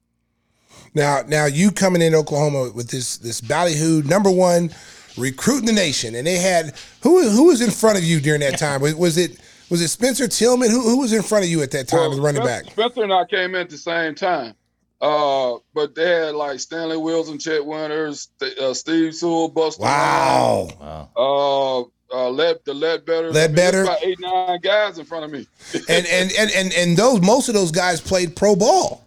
Now, 0.95 1.23
now 1.27 1.47
you 1.47 1.71
coming 1.71 2.03
in 2.03 2.15
Oklahoma 2.15 2.71
with 2.75 2.89
this 2.89 3.19
this 3.19 3.41
ballyhoo 3.41 4.03
number 4.03 4.31
one 4.31 4.71
recruit 5.17 5.61
in 5.61 5.65
the 5.67 5.73
nation, 5.73 6.15
and 6.15 6.27
they 6.27 6.39
had 6.39 6.75
who 7.03 7.29
who 7.29 7.47
was 7.47 7.61
in 7.61 7.71
front 7.71 7.99
of 7.99 8.05
you 8.05 8.21
during 8.21 8.41
that 8.41 8.59
time? 8.59 8.81
Was, 8.81 8.95
was 8.95 9.19
it 9.19 9.39
was 9.69 9.81
it 9.83 9.89
Spencer 9.89 10.29
Tillman? 10.29 10.71
Who 10.71 10.81
who 10.81 11.01
was 11.01 11.13
in 11.13 11.23
front 11.23 11.45
of 11.45 11.51
you 11.51 11.63
at 11.63 11.71
that 11.73 11.89
time 11.89 12.01
Well, 12.01 12.13
as 12.13 12.21
running 12.21 12.43
Spencer, 12.43 12.65
back? 12.65 12.73
Spencer 12.73 13.03
and 13.03 13.13
I 13.13 13.25
came 13.25 13.55
in 13.55 13.63
at 13.63 13.71
the 13.71 13.79
same 13.79 14.15
time. 14.15 14.55
Uh, 15.01 15.57
but 15.73 15.95
they 15.95 16.09
had 16.09 16.35
like 16.35 16.61
Stanley 16.61 16.99
Wilson, 16.99 17.39
Chet 17.39 17.65
Winters, 17.65 18.29
uh, 18.61 18.75
Steve 18.75 19.15
Sewell, 19.15 19.49
Buster. 19.49 19.83
Wow. 19.83 20.69
Wow. 20.79 21.11
Uh, 21.17 21.89
uh, 22.13 22.29
Led 22.31 22.59
the 22.65 22.75
Ledbetter. 22.75 23.31
Ledbetter. 23.31 23.83
about 23.83 24.03
eight 24.05 24.19
nine 24.21 24.61
guys 24.61 24.99
in 24.99 25.05
front 25.05 25.25
of 25.25 25.31
me. 25.31 25.47
And 25.89 26.07
and 26.07 26.33
and 26.39 26.51
and 26.53 26.73
and 26.73 26.97
those 26.97 27.21
most 27.21 27.49
of 27.49 27.55
those 27.55 27.71
guys 27.71 28.01
played 28.01 28.35
pro 28.37 28.57
ball. 28.57 29.05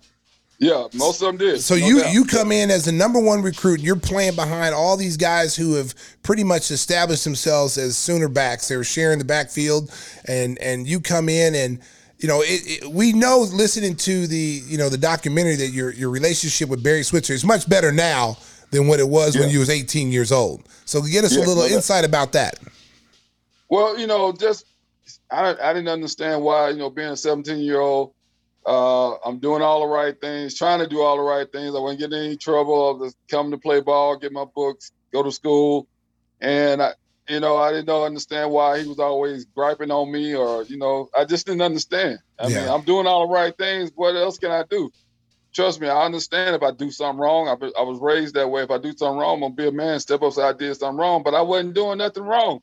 Yeah, 0.60 0.88
most 0.94 1.22
of 1.22 1.28
them 1.28 1.38
did. 1.38 1.60
So 1.60 1.76
no 1.76 1.86
you 1.86 2.00
doubt. 2.02 2.14
you 2.14 2.26
come 2.26 2.52
in 2.54 2.72
as 2.72 2.86
the 2.86 2.92
number 2.94 3.20
one 3.20 3.42
recruit. 3.42 3.76
And 3.80 3.84
you're 3.84 3.98
playing 3.98 4.36
behind 4.36 4.74
all 4.74 4.96
these 4.96 5.18
guys 5.18 5.56
who 5.56 5.74
have 5.76 5.94
pretty 6.22 6.44
much 6.46 6.72
established 6.72 7.26
themselves 7.26 7.78
as 7.78 7.98
Sooner 7.98 8.30
backs. 8.30 8.70
They're 8.70 8.84
sharing 8.86 9.20
the 9.20 9.26
backfield, 9.26 9.92
and 10.26 10.58
and 10.60 10.88
you 10.88 11.02
come 11.02 11.28
in 11.28 11.54
and 11.56 11.80
you 12.20 12.30
know 12.30 12.42
it, 12.42 12.62
it- 12.84 12.88
we 12.92 13.12
know 13.12 13.40
listening 13.52 13.96
to 13.98 14.26
the 14.28 14.62
you 14.66 14.78
know 14.78 14.88
the 14.88 14.98
documentary 14.98 15.56
that 15.58 15.70
your 15.72 15.92
your 15.92 16.10
relationship 16.12 16.70
with 16.70 16.82
Barry 16.82 17.04
Switzer 17.04 17.34
is 17.34 17.44
much 17.44 17.68
better 17.68 17.92
now 17.92 18.38
than 18.72 18.88
what 18.88 19.00
it 19.02 19.08
was 19.10 19.36
when 19.36 19.50
Yeah. 19.50 19.54
you 19.54 19.60
was 19.60 19.70
18 19.70 20.12
years 20.12 20.32
old. 20.32 20.64
So 20.86 21.02
get 21.02 21.24
us 21.26 21.34
Yeah, 21.36 21.40
a 21.44 21.46
little 21.46 21.64
no 21.68 21.76
insight 21.76 22.06
about 22.06 22.32
that. 22.34 22.56
Well, 23.74 23.98
you 23.98 24.06
know, 24.06 24.32
just 24.32 24.66
I 25.32 25.56
I 25.60 25.74
didn't 25.74 25.88
understand 25.88 26.44
why, 26.44 26.70
you 26.70 26.78
know, 26.78 26.92
being 26.92 27.10
a 27.10 27.18
17 27.18 27.58
year 27.58 27.80
old, 27.80 28.14
uh, 28.68 29.16
I'm 29.26 29.40
doing 29.40 29.64
all 29.64 29.82
the 29.82 29.88
right 29.88 30.14
things, 30.22 30.56
trying 30.56 30.78
to 30.78 30.88
do 30.88 31.02
all 31.02 31.18
the 31.18 31.24
right 31.24 31.52
things. 31.52 31.74
I 31.76 31.80
wasn't 31.80 32.02
getting 32.02 32.20
in 32.20 32.26
any 32.26 32.38
trouble. 32.38 32.90
I 32.96 33.04
was 33.04 33.16
coming 33.32 33.52
to 33.52 33.58
play 33.58 33.82
ball, 33.82 34.20
get 34.20 34.32
my 34.32 34.46
books, 34.56 34.92
go 35.12 35.24
to 35.24 35.32
school, 35.32 35.88
and 36.40 36.84
I, 36.84 36.94
you 37.28 37.40
know, 37.40 37.58
I 37.58 37.72
didn't 37.72 37.88
know 37.88 38.04
understand 38.06 38.52
why 38.52 38.80
he 38.80 38.88
was 38.88 39.00
always 39.00 39.46
griping 39.46 39.90
on 39.90 40.12
me, 40.12 40.36
or 40.36 40.66
you 40.66 40.78
know, 40.78 41.10
I 41.18 41.26
just 41.26 41.48
didn't 41.48 41.64
understand. 41.64 42.20
I 42.40 42.50
mean, 42.50 42.70
I'm 42.70 42.84
doing 42.84 43.08
all 43.08 43.28
the 43.28 43.34
right 43.34 43.58
things. 43.58 43.92
What 43.96 44.16
else 44.16 44.38
can 44.38 44.52
I 44.52 44.66
do? 44.70 44.92
Trust 45.56 45.82
me, 45.82 45.90
I 45.90 46.06
understand 46.06 46.56
if 46.56 46.62
I 46.62 46.74
do 46.74 46.92
something 46.92 47.20
wrong. 47.20 47.48
I, 47.48 47.54
I 47.80 47.84
was 47.84 48.00
raised 48.00 48.36
that 48.36 48.52
way. 48.52 48.62
If 48.62 48.70
I 48.72 48.78
do 48.78 48.94
something 48.96 49.18
wrong, 49.18 49.38
I'm 49.38 49.42
gonna 49.42 49.56
be 49.56 49.68
a 49.68 49.72
man, 49.72 50.00
step 50.00 50.22
up, 50.22 50.34
say 50.34 50.44
I 50.44 50.54
did 50.54 50.78
something 50.78 51.00
wrong, 51.00 51.24
but 51.24 51.34
I 51.34 51.42
wasn't 51.42 51.74
doing 51.74 51.98
nothing 51.98 52.24
wrong. 52.24 52.62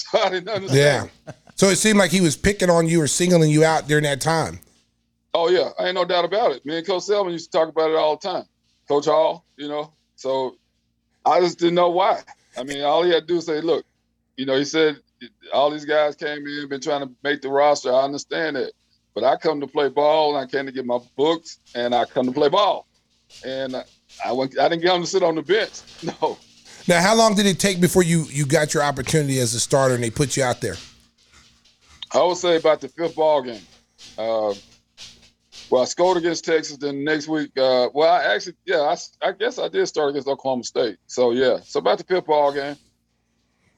So 0.00 0.18
I 0.18 0.30
didn't 0.30 0.48
understand. 0.48 1.10
Yeah. 1.26 1.32
So 1.56 1.66
it 1.66 1.76
seemed 1.76 1.98
like 1.98 2.10
he 2.10 2.20
was 2.20 2.36
picking 2.36 2.70
on 2.70 2.88
you 2.88 3.02
or 3.02 3.06
singling 3.06 3.50
you 3.50 3.64
out 3.64 3.86
during 3.86 4.04
that 4.04 4.20
time. 4.20 4.60
Oh 5.34 5.48
yeah, 5.48 5.70
I 5.78 5.86
ain't 5.86 5.94
no 5.94 6.04
doubt 6.04 6.24
about 6.24 6.52
it. 6.52 6.64
Me 6.64 6.78
and 6.78 6.86
Coach 6.86 7.02
Selman 7.04 7.32
used 7.32 7.52
to 7.52 7.58
talk 7.58 7.68
about 7.68 7.90
it 7.90 7.96
all 7.96 8.16
the 8.16 8.28
time. 8.28 8.44
Coach 8.88 9.06
Hall, 9.06 9.44
you 9.56 9.68
know. 9.68 9.92
So 10.16 10.56
I 11.24 11.40
just 11.40 11.58
didn't 11.58 11.74
know 11.74 11.90
why. 11.90 12.20
I 12.58 12.64
mean, 12.64 12.82
all 12.82 13.02
he 13.04 13.10
had 13.10 13.20
to 13.20 13.26
do 13.26 13.34
was 13.36 13.46
say, 13.46 13.60
"Look, 13.60 13.84
you 14.36 14.46
know," 14.46 14.56
he 14.56 14.64
said, 14.64 14.96
"All 15.52 15.70
these 15.70 15.84
guys 15.84 16.16
came 16.16 16.46
in, 16.46 16.68
been 16.68 16.80
trying 16.80 17.06
to 17.06 17.10
make 17.22 17.42
the 17.42 17.48
roster. 17.48 17.92
I 17.92 18.02
understand 18.02 18.56
that, 18.56 18.72
but 19.14 19.22
I 19.22 19.36
come 19.36 19.60
to 19.60 19.66
play 19.66 19.88
ball, 19.88 20.34
and 20.34 20.44
I 20.44 20.50
came 20.50 20.66
to 20.66 20.72
get 20.72 20.86
my 20.86 20.98
books, 21.16 21.58
and 21.74 21.94
I 21.94 22.06
come 22.06 22.26
to 22.26 22.32
play 22.32 22.48
ball, 22.48 22.86
and 23.44 23.76
I, 24.24 24.32
went. 24.32 24.58
I 24.58 24.68
didn't 24.68 24.82
get 24.82 24.94
him 24.94 25.02
to 25.02 25.06
sit 25.06 25.22
on 25.22 25.36
the 25.36 25.42
bench. 25.42 25.82
No, 26.02 26.38
Now, 26.88 27.00
how 27.00 27.14
long 27.14 27.34
did 27.34 27.46
it 27.46 27.58
take 27.58 27.80
before 27.80 28.02
you 28.02 28.24
you 28.30 28.46
got 28.46 28.74
your 28.74 28.82
opportunity 28.82 29.38
as 29.38 29.54
a 29.54 29.60
starter 29.60 29.94
and 29.94 30.02
they 30.02 30.10
put 30.10 30.36
you 30.36 30.42
out 30.42 30.60
there? 30.60 30.76
I 32.12 32.22
would 32.22 32.36
say 32.36 32.56
about 32.56 32.80
the 32.80 32.88
fifth 32.88 33.14
ball 33.14 33.42
game. 33.42 33.62
Uh, 34.18 34.54
well, 35.70 35.82
I 35.82 35.84
scored 35.84 36.16
against 36.16 36.44
Texas. 36.44 36.76
Then 36.76 37.04
next 37.04 37.28
week, 37.28 37.50
uh, 37.56 37.88
well, 37.94 38.12
I 38.12 38.34
actually, 38.34 38.54
yeah, 38.64 38.94
I 39.22 39.32
guess 39.32 39.58
I 39.58 39.68
did 39.68 39.86
start 39.86 40.10
against 40.10 40.26
Oklahoma 40.26 40.64
State. 40.64 40.96
So 41.06 41.30
yeah, 41.30 41.58
so 41.62 41.78
about 41.78 41.98
the 41.98 42.04
fifth 42.04 42.26
ball 42.26 42.52
game. 42.52 42.76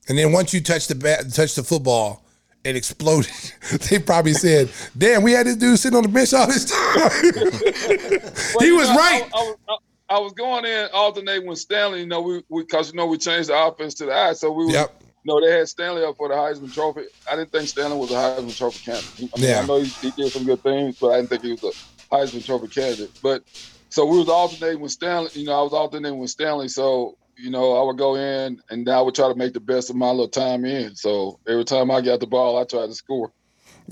And 0.08 0.18
then 0.18 0.32
once 0.32 0.52
you 0.54 0.62
touched 0.62 0.88
the 0.88 0.94
bat, 0.94 1.32
touched 1.32 1.56
the 1.56 1.62
football, 1.62 2.24
it 2.64 2.76
exploded. 2.76 3.30
they 3.90 3.98
probably 3.98 4.32
said, 4.32 4.70
"Damn, 4.96 5.22
we 5.22 5.32
had 5.32 5.46
this 5.46 5.56
dude 5.56 5.78
sitting 5.78 5.96
on 5.96 6.02
the 6.04 6.08
bench 6.08 6.32
all 6.32 6.46
this 6.46 6.70
time." 6.70 7.10
Well, 8.54 8.66
he 8.66 8.72
was 8.72 8.88
know, 8.88 8.96
right. 8.96 9.22
I, 9.34 9.54
I, 9.68 9.76
I, 10.16 10.18
was 10.18 10.32
going 10.32 10.64
in 10.64 10.88
alternating 10.92 11.46
with 11.48 11.58
Stanley. 11.58 12.00
You 12.00 12.06
know, 12.06 12.20
we 12.22 12.42
because 12.50 12.92
you 12.92 12.96
know 12.96 13.06
we 13.06 13.18
changed 13.18 13.48
the 13.48 13.66
offense 13.66 13.94
to 13.94 14.06
the 14.06 14.14
eye, 14.14 14.32
so 14.34 14.50
we. 14.52 14.66
were- 14.66 14.72
Yep. 14.72 14.98
You 15.24 15.32
know, 15.32 15.40
they 15.46 15.56
had 15.56 15.68
Stanley 15.68 16.02
up 16.04 16.16
for 16.16 16.28
the 16.28 16.34
Heisman 16.34 16.74
Trophy. 16.74 17.02
I 17.30 17.36
didn't 17.36 17.52
think 17.52 17.68
Stanley 17.68 17.96
was 17.96 18.10
a 18.10 18.14
Heisman 18.14 18.56
Trophy 18.56 18.80
candidate. 18.84 19.30
I 19.32 19.40
mean, 19.40 19.50
Yeah. 19.50 19.60
I 19.60 19.66
know 19.66 19.80
he, 19.80 19.88
he 20.00 20.10
did 20.10 20.32
some 20.32 20.44
good 20.44 20.60
things, 20.64 20.96
but 21.00 21.10
I 21.10 21.16
didn't 21.18 21.30
think 21.30 21.42
he 21.44 21.52
was 21.52 21.62
a 21.62 22.12
Heisman 22.12 22.44
Trophy 22.44 22.66
candidate. 22.66 23.12
But 23.22 23.44
so 23.88 24.04
we 24.04 24.18
was 24.18 24.28
alternating 24.28 24.80
with 24.80 24.90
Stanley. 24.90 25.30
You 25.34 25.44
know, 25.44 25.52
I 25.52 25.62
was 25.62 25.72
alternating 25.74 26.18
with 26.18 26.30
Stanley. 26.30 26.66
So 26.66 27.16
you 27.36 27.50
know, 27.50 27.80
I 27.80 27.84
would 27.86 27.98
go 27.98 28.16
in 28.16 28.60
and 28.70 28.88
I 28.88 29.00
would 29.00 29.14
try 29.14 29.28
to 29.28 29.34
make 29.36 29.52
the 29.52 29.60
best 29.60 29.90
of 29.90 29.96
my 29.96 30.10
little 30.10 30.28
time 30.28 30.64
in. 30.64 30.96
So 30.96 31.38
every 31.48 31.64
time 31.64 31.90
I 31.92 32.00
got 32.00 32.18
the 32.20 32.26
ball, 32.26 32.58
I 32.58 32.64
tried 32.64 32.86
to 32.88 32.94
score. 32.94 33.32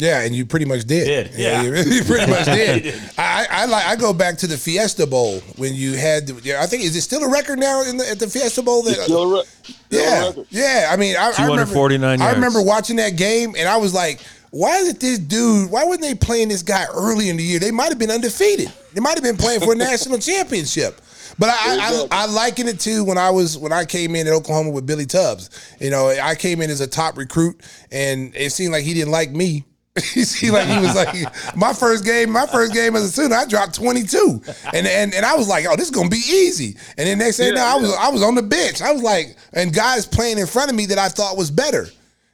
Yeah, 0.00 0.22
and 0.22 0.34
you 0.34 0.46
pretty 0.46 0.64
much 0.64 0.84
did. 0.84 1.30
Did, 1.30 1.38
yeah. 1.38 1.62
you, 1.62 1.74
you 1.74 2.04
pretty 2.04 2.30
much 2.30 2.44
did. 2.46 2.84
Did. 2.84 3.02
I, 3.18 3.46
I 3.50 3.64
like. 3.66 3.84
I 3.84 3.96
go 3.96 4.12
back 4.14 4.38
to 4.38 4.46
the 4.46 4.56
Fiesta 4.56 5.06
Bowl 5.06 5.40
when 5.56 5.74
you 5.74 5.92
had. 5.92 6.26
The, 6.26 6.40
yeah, 6.42 6.62
I 6.62 6.66
think 6.66 6.84
is 6.84 6.96
it 6.96 7.02
still 7.02 7.22
a 7.22 7.30
record 7.30 7.58
now 7.58 7.82
in 7.82 7.98
the, 7.98 8.08
at 8.08 8.18
the 8.18 8.26
Fiesta 8.26 8.62
Bowl? 8.62 8.82
That, 8.82 8.94
still 8.94 9.34
a, 9.34 9.38
re- 9.40 9.44
still 9.62 10.00
a 10.00 10.02
yeah, 10.02 10.26
record. 10.28 10.46
yeah. 10.48 10.88
I 10.90 10.96
mean, 10.96 11.16
I, 11.16 11.32
I 11.38 11.46
remember. 11.46 11.72
249 11.72 12.22
I 12.22 12.32
remember 12.32 12.62
watching 12.62 12.96
that 12.96 13.16
game, 13.16 13.54
and 13.58 13.68
I 13.68 13.76
was 13.76 13.92
like, 13.92 14.20
"Why 14.50 14.78
is 14.78 14.88
it 14.88 15.00
this 15.00 15.18
dude? 15.18 15.70
Why 15.70 15.84
wasn't 15.84 16.02
they 16.02 16.14
playing 16.14 16.48
this 16.48 16.62
guy 16.62 16.86
early 16.94 17.28
in 17.28 17.36
the 17.36 17.42
year? 17.42 17.58
They 17.58 17.70
might 17.70 17.90
have 17.90 17.98
been 17.98 18.10
undefeated. 18.10 18.72
They 18.94 19.00
might 19.00 19.14
have 19.14 19.22
been 19.22 19.36
playing 19.36 19.60
for 19.60 19.74
a 19.74 19.76
national 19.90 20.18
championship." 20.18 21.00
But 21.38 21.48
I, 21.48 21.52
I, 21.52 21.74
Exactly. 21.74 22.08
I, 22.10 22.22
I 22.22 22.26
liken 22.26 22.68
it 22.68 22.80
to 22.80 23.04
when 23.04 23.16
I 23.16 23.30
was 23.30 23.56
when 23.56 23.72
I 23.72 23.84
came 23.84 24.14
in 24.14 24.26
at 24.26 24.32
Oklahoma 24.32 24.70
with 24.70 24.84
Billy 24.86 25.06
Tubbs. 25.06 25.48
You 25.80 25.90
know, 25.90 26.08
I 26.08 26.34
came 26.34 26.60
in 26.60 26.70
as 26.70 26.80
a 26.80 26.86
top 26.86 27.16
recruit, 27.16 27.62
and 27.90 28.34
it 28.34 28.52
seemed 28.52 28.72
like 28.72 28.84
he 28.84 28.92
didn't 28.94 29.12
like 29.12 29.30
me. 29.30 29.64
he 29.96 30.22
seemed 30.22 30.52
like 30.52 30.68
he 30.68 30.78
was 30.78 30.94
like 30.94 31.56
my 31.56 31.72
first 31.72 32.04
game. 32.04 32.30
My 32.30 32.46
first 32.46 32.72
game 32.72 32.94
as 32.94 33.02
a 33.02 33.08
student, 33.08 33.32
I 33.32 33.44
dropped 33.44 33.74
twenty 33.74 34.04
two, 34.04 34.40
and 34.72 34.86
and 34.86 35.12
and 35.12 35.26
I 35.26 35.34
was 35.34 35.48
like, 35.48 35.66
oh, 35.68 35.74
this 35.74 35.86
is 35.86 35.90
gonna 35.90 36.08
be 36.08 36.22
easy. 36.30 36.76
And 36.96 37.08
then 37.08 37.18
next 37.18 37.38
thing 37.38 37.48
you 37.48 37.54
know, 37.54 37.64
I 37.64 37.74
was 37.74 37.92
I 37.94 38.08
was 38.08 38.22
on 38.22 38.36
the 38.36 38.42
bench. 38.42 38.80
I 38.82 38.92
was 38.92 39.02
like, 39.02 39.36
and 39.52 39.74
guys 39.74 40.06
playing 40.06 40.38
in 40.38 40.46
front 40.46 40.70
of 40.70 40.76
me 40.76 40.86
that 40.86 40.98
I 40.98 41.08
thought 41.08 41.36
was 41.36 41.50
better. 41.50 41.88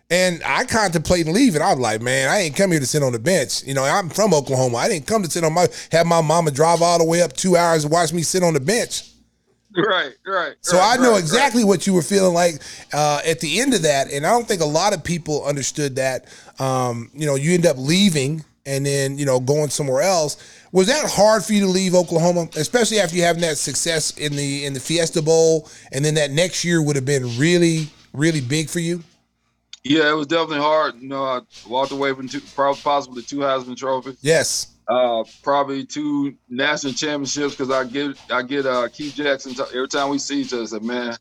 And 0.08 0.40
I 0.44 0.64
contemplated 0.64 1.32
leaving. 1.32 1.62
I 1.62 1.70
was 1.70 1.80
like, 1.80 2.00
man, 2.00 2.28
I 2.28 2.42
ain't 2.42 2.54
come 2.54 2.70
here 2.70 2.78
to 2.78 2.86
sit 2.86 3.02
on 3.02 3.12
the 3.12 3.18
bench. 3.18 3.64
You 3.64 3.74
know, 3.74 3.82
I'm 3.82 4.08
from 4.08 4.34
Oklahoma. 4.34 4.76
I 4.76 4.88
didn't 4.88 5.06
come 5.06 5.22
to 5.24 5.30
sit 5.30 5.42
on 5.42 5.52
my 5.54 5.66
have 5.90 6.06
my 6.06 6.20
mama 6.20 6.50
drive 6.50 6.82
all 6.82 6.98
the 6.98 7.04
way 7.04 7.22
up 7.22 7.32
two 7.32 7.56
hours 7.56 7.82
to 7.82 7.88
watch 7.88 8.12
me 8.12 8.22
sit 8.22 8.42
on 8.42 8.52
the 8.52 8.60
bench. 8.60 9.15
Right, 9.76 10.14
right. 10.26 10.54
So 10.62 10.78
right, 10.78 10.98
I 10.98 11.02
know 11.02 11.12
right, 11.12 11.20
exactly 11.20 11.62
what 11.62 11.86
you 11.86 11.92
were 11.92 12.02
feeling 12.02 12.32
like 12.32 12.62
uh, 12.92 13.20
at 13.26 13.40
the 13.40 13.60
end 13.60 13.74
of 13.74 13.82
that, 13.82 14.10
and 14.10 14.26
I 14.26 14.30
don't 14.30 14.48
think 14.48 14.62
a 14.62 14.66
lot 14.66 14.94
of 14.94 15.04
people 15.04 15.44
understood 15.44 15.96
that. 15.96 16.26
Um, 16.58 17.10
you 17.14 17.26
know, 17.26 17.34
you 17.34 17.52
end 17.52 17.66
up 17.66 17.76
leaving 17.78 18.44
and 18.64 18.84
then 18.84 19.18
you 19.18 19.26
know 19.26 19.38
going 19.38 19.68
somewhere 19.68 20.02
else. 20.02 20.36
Was 20.72 20.86
that 20.88 21.08
hard 21.10 21.44
for 21.44 21.52
you 21.52 21.60
to 21.60 21.66
leave 21.66 21.94
Oklahoma, 21.94 22.48
especially 22.56 22.98
after 23.00 23.16
you 23.16 23.22
having 23.22 23.42
that 23.42 23.58
success 23.58 24.16
in 24.16 24.34
the 24.34 24.64
in 24.64 24.72
the 24.72 24.80
Fiesta 24.80 25.20
Bowl, 25.20 25.68
and 25.92 26.04
then 26.04 26.14
that 26.14 26.30
next 26.30 26.64
year 26.64 26.82
would 26.82 26.96
have 26.96 27.04
been 27.04 27.36
really 27.38 27.88
really 28.16 28.40
big 28.40 28.68
for 28.68 28.80
you? 28.80 29.02
Yeah, 29.84 30.10
it 30.10 30.14
was 30.14 30.26
definitely 30.26 30.58
hard. 30.58 31.00
You 31.00 31.08
know, 31.08 31.22
I 31.22 31.40
walked 31.68 31.92
away 31.92 32.12
from 32.12 32.28
two, 32.28 32.40
probably 32.40 32.80
possibly 32.82 33.22
two 33.22 33.38
Heisman 33.38 33.76
trophies. 33.76 34.16
Yes. 34.20 34.68
Uh, 34.88 35.24
probably 35.42 35.84
two 35.84 36.34
national 36.48 36.92
championships 36.92 37.56
because 37.56 37.70
I 37.72 37.84
get 37.84 38.16
I 38.30 38.42
get 38.42 38.66
uh 38.66 38.88
Keith 38.88 39.14
Jackson 39.14 39.54
t- 39.54 39.62
every 39.74 39.88
time 39.88 40.10
we 40.10 40.18
see 40.18 40.42
each 40.42 40.52
other. 40.52 40.62
I 40.62 40.66
Said, 40.66 40.82
man, 40.84 41.16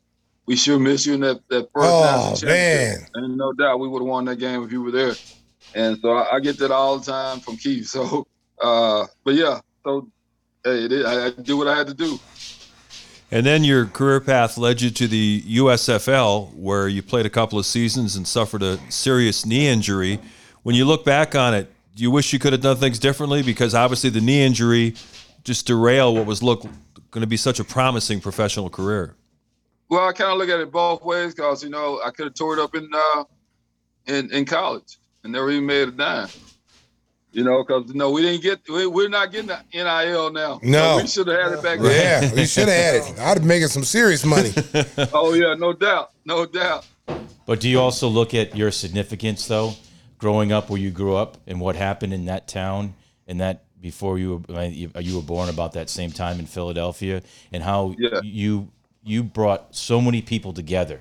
we 0.46 0.54
sure 0.54 0.78
miss 0.78 1.04
you 1.04 1.14
in 1.14 1.20
that 1.20 1.40
that 1.50 1.68
first 1.74 1.94
Oh, 1.94 2.02
national 2.02 2.36
championship. 2.36 3.00
man. 3.14 3.24
And 3.24 3.36
no 3.36 3.52
doubt 3.52 3.80
we 3.80 3.88
would 3.88 4.00
have 4.02 4.08
won 4.08 4.24
that 4.26 4.36
game 4.36 4.62
if 4.62 4.70
you 4.70 4.82
were 4.82 4.92
there. 4.92 5.14
And 5.74 5.98
so 6.00 6.12
I, 6.12 6.36
I 6.36 6.40
get 6.40 6.58
that 6.60 6.70
all 6.70 6.98
the 6.98 7.10
time 7.10 7.40
from 7.40 7.56
Keith. 7.56 7.86
So, 7.96 8.26
uh, 8.62 9.06
but 9.24 9.34
yeah, 9.34 9.60
so 9.84 10.08
hey, 10.64 10.84
it 10.84 10.92
is, 10.92 11.04
I, 11.04 11.26
I 11.26 11.30
do 11.30 11.56
what 11.56 11.66
I 11.66 11.76
had 11.76 11.88
to 11.88 11.94
do. 11.94 12.18
And 13.32 13.44
then 13.44 13.64
your 13.64 13.86
career 13.86 14.20
path 14.20 14.56
led 14.56 14.80
you 14.80 14.90
to 14.90 15.08
the 15.08 15.42
USFL, 15.42 16.54
where 16.54 16.86
you 16.86 17.02
played 17.02 17.26
a 17.26 17.30
couple 17.30 17.58
of 17.58 17.66
seasons 17.66 18.14
and 18.14 18.26
suffered 18.26 18.62
a 18.62 18.78
serious 18.90 19.44
knee 19.44 19.66
injury. 19.66 20.20
When 20.62 20.76
you 20.76 20.84
look 20.84 21.04
back 21.04 21.34
on 21.34 21.52
it, 21.52 21.66
do 21.66 21.75
you 22.02 22.10
wish 22.10 22.32
you 22.32 22.38
could 22.38 22.52
have 22.52 22.62
done 22.62 22.76
things 22.76 22.98
differently? 22.98 23.42
Because 23.42 23.74
obviously 23.74 24.10
the 24.10 24.20
knee 24.20 24.44
injury 24.44 24.94
just 25.44 25.66
derailed 25.66 26.16
what 26.16 26.26
was 26.26 26.42
look 26.42 26.62
going 27.10 27.22
to 27.22 27.26
be 27.26 27.36
such 27.36 27.60
a 27.60 27.64
promising 27.64 28.20
professional 28.20 28.68
career. 28.68 29.14
Well, 29.88 30.06
I 30.06 30.12
kind 30.12 30.32
of 30.32 30.38
look 30.38 30.48
at 30.48 30.60
it 30.60 30.72
both 30.72 31.02
ways 31.02 31.34
because 31.34 31.62
you 31.62 31.70
know 31.70 32.00
I 32.04 32.10
could 32.10 32.26
have 32.26 32.34
tore 32.34 32.54
it 32.54 32.60
up 32.60 32.74
in 32.74 32.90
uh, 32.92 33.24
in 34.06 34.30
in 34.32 34.44
college 34.44 34.98
and 35.22 35.32
never 35.32 35.50
even 35.50 35.66
made 35.66 35.88
a 35.88 35.92
dime. 35.92 36.28
You 37.32 37.44
know, 37.44 37.62
because 37.62 37.94
no, 37.94 38.10
we 38.10 38.22
didn't 38.22 38.42
get 38.42 38.60
we, 38.68 38.86
we're 38.86 39.08
not 39.08 39.30
getting 39.30 39.48
the 39.48 39.60
NIL 39.72 40.32
now. 40.32 40.58
No. 40.62 40.96
So 40.96 41.02
we 41.02 41.06
should 41.08 41.26
have 41.28 41.42
had 41.42 41.58
it 41.58 41.62
back. 41.62 41.78
Yeah, 41.80 42.34
we 42.34 42.46
should 42.46 42.68
have 42.68 42.76
had 42.76 42.94
it. 42.96 43.18
I'd 43.20 43.40
be 43.40 43.46
making 43.46 43.68
some 43.68 43.84
serious 43.84 44.24
money. 44.24 44.52
oh 45.12 45.34
yeah, 45.34 45.54
no 45.54 45.72
doubt, 45.72 46.12
no 46.24 46.46
doubt. 46.46 46.86
But 47.46 47.60
do 47.60 47.68
you 47.68 47.78
also 47.78 48.08
look 48.08 48.34
at 48.34 48.56
your 48.56 48.70
significance 48.72 49.46
though, 49.46 49.74
growing 50.18 50.52
up 50.52 50.70
where 50.70 50.80
you 50.80 50.90
grew 50.90 51.14
up 51.16 51.36
and 51.46 51.60
what 51.60 51.76
happened 51.76 52.12
in 52.12 52.24
that 52.26 52.48
town 52.48 52.94
and 53.26 53.40
that 53.40 53.64
before 53.80 54.18
you 54.18 54.42
were 54.48 54.64
you 54.64 54.90
you 55.00 55.16
were 55.16 55.22
born 55.22 55.48
about 55.48 55.72
that 55.72 55.90
same 55.90 56.10
time 56.10 56.38
in 56.38 56.46
Philadelphia 56.46 57.22
and 57.52 57.62
how 57.62 57.94
Yeah. 57.98 58.20
you 58.22 58.68
you 59.04 59.22
brought 59.22 59.74
so 59.74 60.00
many 60.00 60.22
people 60.22 60.52
together 60.52 61.00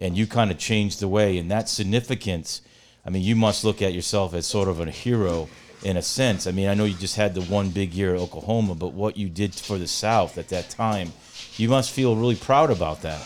and 0.00 0.16
you 0.16 0.26
kind 0.26 0.50
of 0.50 0.58
changed 0.58 1.00
the 1.00 1.08
way 1.08 1.38
and 1.38 1.50
that 1.50 1.68
significance 1.68 2.62
I 3.06 3.10
mean 3.10 3.22
you 3.22 3.36
must 3.36 3.64
look 3.64 3.82
at 3.82 3.92
yourself 3.92 4.34
as 4.34 4.46
sort 4.46 4.68
of 4.68 4.80
a 4.80 4.90
hero 4.90 5.48
in 5.84 5.96
a 5.96 6.02
sense. 6.02 6.46
I 6.46 6.52
mean, 6.52 6.68
I 6.68 6.74
know 6.74 6.84
you 6.84 6.94
just 6.94 7.16
had 7.16 7.34
the 7.34 7.42
one 7.42 7.70
big 7.70 7.92
year 7.92 8.14
at 8.14 8.20
Oklahoma, 8.20 8.76
but 8.76 8.92
what 8.92 9.16
you 9.16 9.28
did 9.28 9.52
for 9.52 9.78
the 9.78 9.88
South 9.88 10.38
at 10.38 10.48
that 10.50 10.70
time, 10.70 11.12
you 11.56 11.68
must 11.68 11.90
feel 11.90 12.14
really 12.14 12.36
proud 12.36 12.70
about 12.70 13.02
that. 13.02 13.20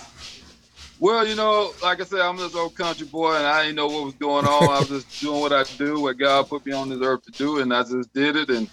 Well, 0.99 1.27
you 1.27 1.35
know, 1.35 1.73
like 1.83 2.01
I 2.01 2.05
said, 2.05 2.21
I'm 2.21 2.39
this 2.39 2.55
old 2.55 2.75
country 2.75 3.07
boy, 3.07 3.35
and 3.37 3.47
I 3.47 3.65
didn't 3.65 3.77
know 3.77 3.87
what 3.87 4.05
was 4.05 4.15
going 4.15 4.47
on. 4.47 4.63
I 4.71 4.81
was 4.81 4.89
just 4.89 5.07
doing 5.21 5.41
what 5.41 5.53
I 5.53 5.65
do, 5.77 6.01
what 6.01 6.19
God 6.19 6.49
put 6.49 6.65
me 6.65 6.73
on 6.73 6.89
this 6.89 7.01
earth 7.03 7.23
to 7.25 7.33
do, 7.33 7.61
and 7.61 7.73
I 7.73 7.83
just 7.83 8.13
did 8.15 8.37
it. 8.37 8.49
And 8.49 8.69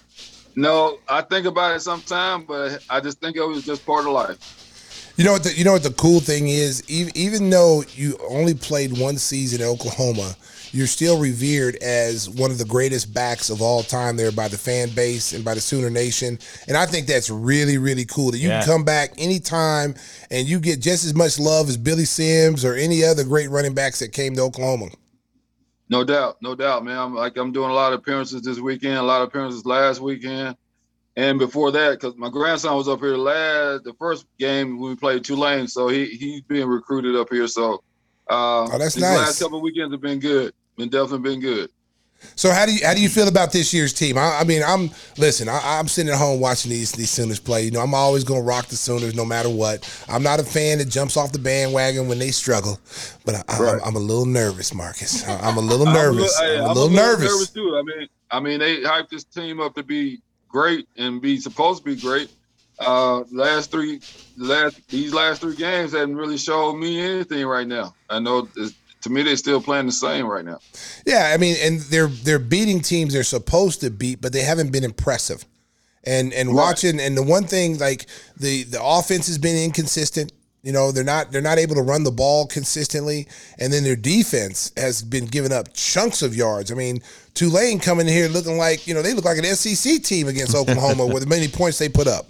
no, 0.56 1.00
I 1.10 1.22
think 1.22 1.46
about 1.46 1.76
it 1.76 1.82
sometime, 1.82 2.46
but 2.46 2.82
I 2.90 3.02
just 3.02 3.20
think 3.20 3.36
it 3.36 3.46
was 3.46 3.66
just 3.66 3.86
part 3.86 4.06
of 4.06 4.14
life. 4.14 4.38
You 5.18 5.26
know 5.26 5.34
what? 5.34 5.44
The, 5.44 5.54
you 5.54 5.64
know 5.64 5.74
what 5.74 5.84
the 5.84 5.92
cool 5.92 6.22
thing 6.22 6.48
is? 6.48 6.84
Even, 6.90 7.12
even 7.16 7.50
though 7.50 7.84
you 7.94 8.18
only 8.30 8.54
played 8.54 8.98
one 8.98 9.18
season 9.18 9.62
in 9.62 9.68
Oklahoma, 9.68 10.36
you're 10.74 10.88
still 10.88 11.20
revered 11.20 11.76
as 11.78 12.28
one 12.30 12.50
of 12.52 12.58
the 12.58 12.66
greatest 12.66 13.14
backs 13.14 13.50
of 13.50 13.62
all 13.62 13.84
time 13.84 14.18
there 14.18 14.32
by 14.32 14.48
the 14.48 14.58
fan 14.58 14.90
base 14.90 15.32
and 15.32 15.46
by 15.46 15.54
the 15.54 15.62
Sooner 15.62 15.90
Nation. 15.90 16.40
And 16.68 16.76
I 16.76 16.86
think 16.88 17.06
that's 17.08 17.30
really, 17.30 17.78
really 17.78 18.06
cool 18.06 18.32
that 18.32 18.40
you 18.40 18.50
Yeah. 18.50 18.60
can 18.62 18.68
come 18.68 18.84
back 18.84 19.14
anytime 19.20 19.94
and 20.32 20.48
you 20.48 20.60
get 20.60 20.80
just 20.82 21.06
as 21.06 21.14
much 21.14 21.40
love 21.40 21.70
as 21.70 21.78
Billy 21.78 22.06
Sims 22.06 22.66
or 22.66 22.74
any 22.74 23.04
other 23.04 23.24
great 23.24 23.50
running 23.52 23.74
backs 23.76 24.00
that 24.00 24.14
came 24.14 24.36
to 24.36 24.42
Oklahoma. 24.42 24.90
No 25.90 26.04
doubt, 26.04 26.38
no 26.42 26.56
doubt, 26.56 26.84
man. 26.84 26.98
I'm 26.98 27.14
like 27.14 27.38
I'm 27.38 27.52
doing 27.52 27.70
a 27.70 27.74
lot 27.74 27.94
of 27.94 28.00
appearances 28.00 28.42
this 28.42 28.60
weekend, 28.60 28.96
a 28.98 29.04
lot 29.04 29.22
of 29.22 29.28
appearances 29.28 29.66
last 29.66 30.00
weekend, 30.02 30.56
and 31.18 31.38
before 31.38 31.72
that, 31.72 32.00
because 32.00 32.16
my 32.18 32.30
grandson 32.30 32.76
was 32.76 32.88
up 32.88 33.00
here 33.02 33.16
last 33.16 33.84
the 33.84 33.94
first 34.00 34.26
game 34.40 34.80
when 34.80 34.92
we 34.92 34.96
played 34.96 35.24
Tulane, 35.24 35.68
so 35.68 35.88
he 35.90 36.06
he's 36.06 36.42
being 36.42 36.68
recruited 36.68 37.16
up 37.16 37.30
here. 37.30 37.48
So, 37.48 37.84
uh, 38.28 38.64
Oh, 38.72 38.78
that's 38.80 38.96
these 38.96 39.04
nice. 39.04 39.18
last 39.20 39.40
couple 39.40 39.62
weekends 39.62 39.94
have 39.94 40.02
been 40.02 40.20
good. 40.20 40.54
Been 40.78 40.90
definitely 40.90 41.20
been 41.32 41.40
good. 41.40 41.70
So 42.36 42.52
how 42.52 42.66
do 42.66 42.74
you 42.74 42.86
how 42.86 42.94
do 42.94 43.02
you 43.02 43.10
feel 43.10 43.28
about 43.28 43.52
this 43.52 43.74
year's 43.74 43.92
team? 43.92 44.18
I, 44.18 44.40
I 44.40 44.44
mean, 44.46 44.64
I'm 44.66 44.90
listen. 45.18 45.50
I, 45.50 45.60
I'm 45.78 45.90
sitting 45.90 46.10
at 46.12 46.18
home 46.18 46.40
watching 46.40 46.72
these 46.72 46.94
these 46.94 47.10
Sooners 47.10 47.40
play. 47.42 47.64
You 47.66 47.72
know, 47.72 47.82
I'm 47.82 47.94
always 47.94 48.24
going 48.24 48.40
to 48.42 48.48
rock 48.48 48.68
the 48.68 48.78
Sooners 48.78 49.14
no 49.14 49.26
matter 49.26 49.50
what. 49.50 49.84
I'm 50.08 50.24
not 50.24 50.40
a 50.40 50.44
fan 50.44 50.78
that 50.78 50.86
jumps 50.88 51.18
off 51.18 51.34
the 51.34 51.40
bandwagon 51.40 52.08
when 52.08 52.20
they 52.20 52.32
struggle, 52.32 52.80
but 53.26 53.36
I, 53.50 53.60
Right. 53.60 53.74
I'm, 53.84 53.90
I'm 53.90 53.96
a 53.98 54.00
little 54.00 54.26
nervous, 54.26 54.74
Marcus. 54.74 55.28
I- 55.28 55.38
I'm 55.42 55.58
a 55.58 55.62
little 55.72 55.86
I'm 55.88 55.96
a 55.96 56.00
nervous. 56.00 56.40
little- 56.40 56.64
I'm 56.66 56.72
a 56.72 56.74
little 56.74 56.90
nervous. 56.90 57.50
too. 57.50 57.76
I 57.78 57.82
mean, 57.84 58.08
I 58.32 58.40
mean, 58.40 58.60
they 58.60 58.78
hyped 58.78 59.10
this 59.10 59.26
team 59.26 59.60
up 59.60 59.76
to 59.76 59.84
be 59.84 60.22
great 60.48 60.88
and 60.98 61.22
be 61.22 61.38
supposed 61.38 61.84
to 61.84 61.94
be 61.94 62.00
great. 62.00 62.32
Uh, 62.80 63.20
last 63.32 63.70
three, 63.70 64.00
last 64.38 64.80
these 64.88 65.14
last 65.14 65.42
three 65.42 65.56
games 65.56 65.92
haven't 65.92 66.16
really 66.16 66.38
showed 66.38 66.76
me 66.76 67.00
anything 67.02 67.46
right 67.46 67.68
now. 67.68 67.94
I 68.10 68.20
know 68.20 68.48
it's, 68.56 68.74
to 69.04 69.10
me 69.10 69.22
they're 69.22 69.36
still 69.36 69.62
playing 69.62 69.86
the 69.86 69.92
same 69.92 70.26
right 70.26 70.44
now. 70.44 70.60
Yeah, 71.06 71.32
I 71.34 71.38
mean, 71.38 71.56
and 71.62 71.80
they're 71.82 72.08
they're 72.08 72.40
beating 72.40 72.82
teams 72.82 73.14
they're 73.14 73.24
supposed 73.24 73.82
to 73.82 73.90
beat, 73.90 74.22
but 74.22 74.34
they 74.34 74.42
haven't 74.42 74.72
been 74.72 74.84
impressive. 74.84 75.46
And 76.06 76.34
and 76.34 76.54
watching 76.54 77.00
and 77.00 77.16
the 77.16 77.24
one 77.24 77.46
thing 77.46 77.78
like 77.78 78.08
the 78.38 78.64
the 78.64 78.84
offense 78.84 79.28
has 79.28 79.38
been 79.38 79.56
inconsistent. 79.56 80.32
You 80.62 80.72
know, 80.72 80.92
they're 80.94 81.04
not 81.04 81.32
they're 81.32 81.42
not 81.42 81.58
able 81.58 81.76
to 81.76 81.82
run 81.82 82.04
the 82.04 82.12
ball 82.12 82.48
consistently, 82.48 83.28
and 83.60 83.72
then 83.72 83.84
their 83.84 83.98
defense 83.98 84.72
has 84.78 85.02
been 85.02 85.26
giving 85.26 85.52
up 85.52 85.74
chunks 85.74 86.22
of 86.22 86.36
yards. 86.36 86.72
I 86.72 86.76
mean, 86.76 87.02
Tulane 87.34 87.80
coming 87.80 88.08
here 88.08 88.30
looking 88.30 88.58
like 88.58 88.88
you 88.88 88.94
know 88.94 89.02
they 89.02 89.14
look 89.14 89.26
like 89.26 89.38
an 89.38 89.44
SEC 89.44 90.02
team 90.04 90.28
against 90.28 90.56
Oklahoma 90.56 91.06
with 91.06 91.24
the 91.24 91.30
many 91.30 91.50
points 91.50 91.78
they 91.78 91.90
put 91.90 92.08
up. 92.08 92.28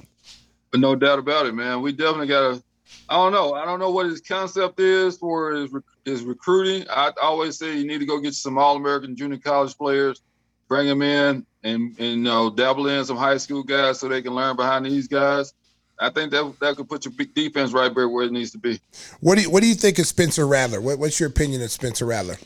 But 0.72 0.80
no 0.80 0.96
doubt 0.96 1.20
about 1.20 1.46
it, 1.46 1.54
man. 1.54 1.84
We 1.84 1.92
definitely 1.92 2.28
got 2.28 2.56
to. 2.56 2.64
I 3.10 3.16
don't 3.16 3.32
know. 3.32 3.54
I 3.54 3.66
don't 3.66 3.80
know 3.80 3.92
what 3.92 4.08
his 4.08 4.22
concept 4.22 4.80
is 4.80 5.18
for 5.18 5.52
his, 5.52 5.72
rec- 5.72 5.84
his 6.06 6.24
recruiting. 6.24 6.86
I 6.90 7.12
always 7.22 7.58
say 7.58 7.78
you 7.78 7.88
need 7.88 8.00
to 8.00 8.06
go 8.06 8.20
get 8.20 8.34
some 8.34 8.58
All 8.58 8.76
American 8.76 9.16
junior 9.16 9.38
college 9.38 9.78
players, 9.78 10.22
bring 10.68 10.88
them 10.88 11.02
in, 11.02 11.46
and 11.64 11.96
and 12.00 12.18
you 12.18 12.18
know 12.18 12.50
dabble 12.50 12.88
in 12.88 13.06
some 13.06 13.18
high 13.18 13.38
school 13.38 13.64
guys 13.64 14.00
so 14.00 14.08
they 14.08 14.22
can 14.22 14.34
learn 14.34 14.56
behind 14.56 14.86
these 14.86 15.08
guys. 15.08 15.54
I 16.00 16.10
think 16.10 16.32
that 16.32 16.54
that 16.60 16.76
could 16.76 16.90
put 16.90 17.06
your 17.06 17.14
defense 17.14 17.72
right 17.72 17.94
there 17.94 18.10
where 18.10 18.26
it 18.26 18.32
needs 18.32 18.52
to 18.52 18.58
be. 18.58 18.80
What 19.20 19.36
do 19.36 19.44
you 19.44 19.50
what 19.50 19.62
do 19.62 19.68
you 19.68 19.76
think 19.76 20.00
of 20.00 20.08
Spencer 20.08 20.46
Rattler? 20.46 20.82
What, 20.82 21.00
what's 21.00 21.20
your 21.20 21.30
opinion 21.30 21.62
of 21.62 21.72
Spencer 21.72 22.06
Rattler? 22.06 22.38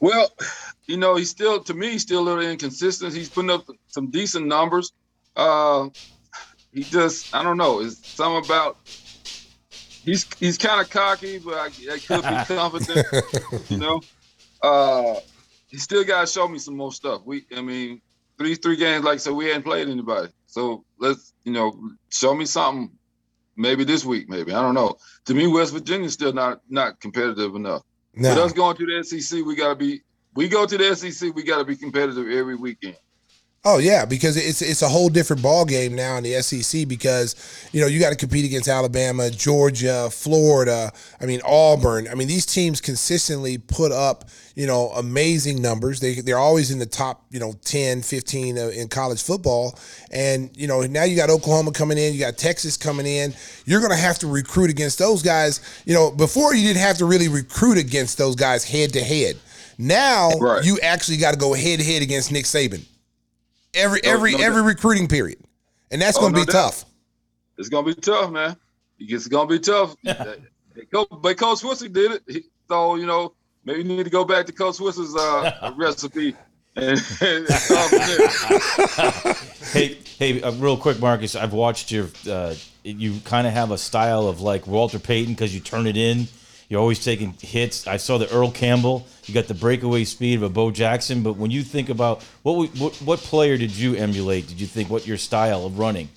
Well, 0.00 0.30
you 0.86 0.96
know, 0.98 1.16
he's 1.16 1.30
still 1.30 1.62
to 1.64 1.74
me 1.74 1.92
he's 1.92 2.02
still 2.02 2.20
a 2.20 2.24
little 2.24 2.42
inconsistent. 2.42 3.14
He's 3.14 3.28
putting 3.28 3.50
up 3.50 3.66
some 3.86 4.10
decent 4.10 4.46
numbers. 4.46 4.92
Uh, 5.34 5.88
he 6.72 6.82
just 6.82 7.34
I 7.34 7.42
don't 7.42 7.56
know. 7.56 7.80
It's 7.80 8.06
something 8.06 8.44
about 8.44 8.76
he's 10.06 10.26
he's 10.38 10.56
kind 10.56 10.80
of 10.80 10.88
cocky, 10.88 11.38
but 11.38 11.54
I, 11.54 11.66
I 11.66 11.98
could 11.98 12.22
be 12.22 12.54
confident. 12.54 13.06
you 13.68 13.76
know, 13.76 14.00
uh, 14.62 15.20
he 15.66 15.76
still 15.76 16.04
got 16.04 16.22
to 16.22 16.26
show 16.26 16.48
me 16.48 16.58
some 16.58 16.76
more 16.76 16.92
stuff. 16.92 17.22
We, 17.26 17.44
I 17.54 17.60
mean, 17.60 18.00
three 18.38 18.54
three 18.54 18.76
games 18.76 19.04
like 19.04 19.20
so 19.20 19.34
we 19.34 19.46
hadn't 19.46 19.64
played 19.64 19.88
anybody. 19.88 20.32
So 20.46 20.84
let's 20.98 21.34
you 21.44 21.52
know 21.52 21.90
show 22.08 22.34
me 22.34 22.46
something. 22.46 22.90
Maybe 23.58 23.84
this 23.84 24.04
week, 24.04 24.28
maybe 24.28 24.52
I 24.52 24.60
don't 24.60 24.74
know. 24.74 24.96
To 25.26 25.34
me, 25.34 25.46
West 25.46 25.72
Virginia's 25.72 26.12
still 26.12 26.32
not 26.32 26.60
not 26.68 27.00
competitive 27.00 27.54
enough. 27.54 27.82
No. 28.14 28.30
With 28.30 28.38
us 28.38 28.52
going 28.52 28.76
to 28.76 28.86
the 28.86 29.02
SEC, 29.02 29.44
we 29.44 29.54
gotta 29.56 29.74
be. 29.74 30.02
We 30.34 30.48
go 30.48 30.66
to 30.66 30.76
the 30.76 30.94
SEC, 30.94 31.34
we 31.34 31.42
gotta 31.42 31.64
be 31.64 31.76
competitive 31.76 32.28
every 32.30 32.56
weekend. 32.56 32.96
Oh 33.68 33.78
yeah, 33.78 34.04
because 34.04 34.36
it's 34.36 34.62
it's 34.62 34.82
a 34.82 34.88
whole 34.88 35.08
different 35.08 35.42
ball 35.42 35.64
game 35.64 35.96
now 35.96 36.16
in 36.18 36.22
the 36.22 36.40
SEC 36.40 36.86
because 36.86 37.34
you 37.72 37.80
know 37.80 37.88
you 37.88 37.98
got 37.98 38.10
to 38.10 38.16
compete 38.16 38.44
against 38.44 38.68
Alabama, 38.68 39.28
Georgia, 39.28 40.08
Florida. 40.08 40.92
I 41.20 41.26
mean 41.26 41.40
Auburn. 41.44 42.06
I 42.06 42.14
mean 42.14 42.28
these 42.28 42.46
teams 42.46 42.80
consistently 42.80 43.58
put 43.58 43.90
up 43.90 44.26
you 44.54 44.68
know 44.68 44.90
amazing 44.90 45.60
numbers. 45.60 45.98
They 45.98 46.20
they're 46.20 46.38
always 46.38 46.70
in 46.70 46.78
the 46.78 46.86
top 46.86 47.24
you 47.32 47.40
know 47.40 47.54
10, 47.64 48.02
15 48.02 48.56
uh, 48.56 48.68
in 48.68 48.86
college 48.86 49.20
football. 49.20 49.76
And 50.12 50.56
you 50.56 50.68
know 50.68 50.82
now 50.82 51.02
you 51.02 51.16
got 51.16 51.28
Oklahoma 51.28 51.72
coming 51.72 51.98
in, 51.98 52.14
you 52.14 52.20
got 52.20 52.38
Texas 52.38 52.76
coming 52.76 53.04
in. 53.06 53.34
You're 53.64 53.80
going 53.80 53.90
to 53.90 53.96
have 53.96 54.20
to 54.20 54.28
recruit 54.28 54.70
against 54.70 55.00
those 55.00 55.24
guys. 55.24 55.82
You 55.84 55.94
know 55.94 56.12
before 56.12 56.54
you 56.54 56.62
didn't 56.62 56.82
have 56.82 56.98
to 56.98 57.04
really 57.04 57.26
recruit 57.26 57.78
against 57.78 58.16
those 58.16 58.36
guys 58.36 58.62
head 58.62 58.92
to 58.92 59.02
head. 59.02 59.36
Now 59.76 60.30
Right. 60.38 60.64
you 60.64 60.78
actually 60.84 61.16
got 61.16 61.32
to 61.32 61.36
go 61.40 61.52
head 61.52 61.80
to 61.80 61.84
head 61.84 62.02
against 62.02 62.30
Nick 62.30 62.44
Saban 62.44 62.86
every 63.76 64.00
No- 64.04 64.10
every 64.12 64.32
no 64.32 64.38
every 64.44 64.62
doubt. 64.62 64.66
recruiting 64.68 65.06
period, 65.08 65.38
and 65.90 66.00
that's 66.02 66.16
Oh, 66.16 66.22
going 66.22 66.32
to 66.34 66.40
no 66.40 66.46
be 66.46 66.52
doubt. 66.52 66.72
tough. 66.72 66.84
It's 67.58 67.68
gonna 67.68 67.86
be 67.86 67.94
tough, 67.94 68.30
man. 68.30 68.56
It's 68.98 69.28
gonna 69.28 69.48
be 69.48 69.58
tough. 69.58 69.94
Co- 70.92 71.06
but 71.10 71.38
Coach 71.38 71.58
Switzer 71.60 71.88
did 71.88 72.12
it, 72.12 72.22
He- 72.28 72.44
so 72.68 72.96
you 72.96 73.06
know 73.06 73.32
maybe 73.64 73.78
you 73.78 73.84
need 73.96 74.04
to 74.04 74.10
go 74.10 74.24
back 74.24 74.44
to 74.46 74.52
Coach 74.52 74.74
Switzer's 74.76 75.14
uh, 75.16 75.72
recipe 75.78 76.34
and, 76.76 76.98
and 77.22 77.48
start 77.48 77.88
from 77.90 77.98
there. 77.98 79.34
hey, 79.72 79.98
hey, 80.18 80.42
uh, 80.42 80.52
real 80.52 80.76
quick, 80.76 81.00
Marcus. 81.00 81.34
I've 81.34 81.52
watched 81.54 81.90
your. 81.90 82.08
Uh, 82.28 82.54
you 82.84 83.18
kind 83.24 83.46
of 83.46 83.52
have 83.52 83.70
a 83.72 83.78
style 83.78 84.28
of 84.28 84.40
like 84.42 84.66
Walter 84.66 84.98
Payton 84.98 85.32
because 85.34 85.54
you 85.54 85.60
turn 85.60 85.86
it 85.86 85.96
in. 85.96 86.28
You're 86.68 86.80
always 86.80 87.04
taking 87.04 87.32
hits. 87.40 87.86
I 87.86 87.96
saw 87.96 88.18
the 88.18 88.28
Earl 88.32 88.50
Campbell. 88.50 89.06
You 89.26 89.34
got 89.34 89.46
the 89.46 89.54
breakaway 89.54 90.04
speed 90.04 90.34
of 90.36 90.42
a 90.42 90.48
Bo 90.48 90.70
Jackson. 90.72 91.22
But 91.22 91.36
when 91.36 91.50
you 91.50 91.62
think 91.62 91.88
about 91.88 92.22
what 92.42 92.68
what 92.76 92.94
what 92.96 93.18
player 93.20 93.56
did 93.56 93.70
you 93.76 93.94
emulate? 93.94 94.48
Did 94.48 94.60
you 94.60 94.66
think 94.66 94.90
what 94.90 95.06
your 95.06 95.16
style 95.16 95.64
of 95.64 95.78
running? 95.78 96.08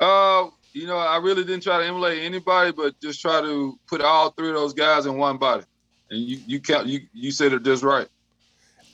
Uh, 0.00 0.48
you 0.72 0.86
know, 0.86 0.96
I 0.96 1.18
really 1.18 1.44
didn't 1.44 1.62
try 1.62 1.78
to 1.78 1.84
emulate 1.86 2.22
anybody, 2.22 2.72
but 2.72 2.98
just 3.00 3.20
try 3.20 3.40
to 3.40 3.78
put 3.86 4.00
all 4.00 4.30
three 4.30 4.48
of 4.48 4.54
those 4.54 4.74
guys 4.74 5.06
in 5.06 5.16
one 5.16 5.38
body. 5.38 5.64
And 6.10 6.20
you 6.20 6.38
you 6.46 6.60
count 6.60 6.86
you 6.86 7.00
you 7.12 7.30
said 7.30 7.52
it 7.52 7.62
just 7.62 7.82
right. 7.82 8.08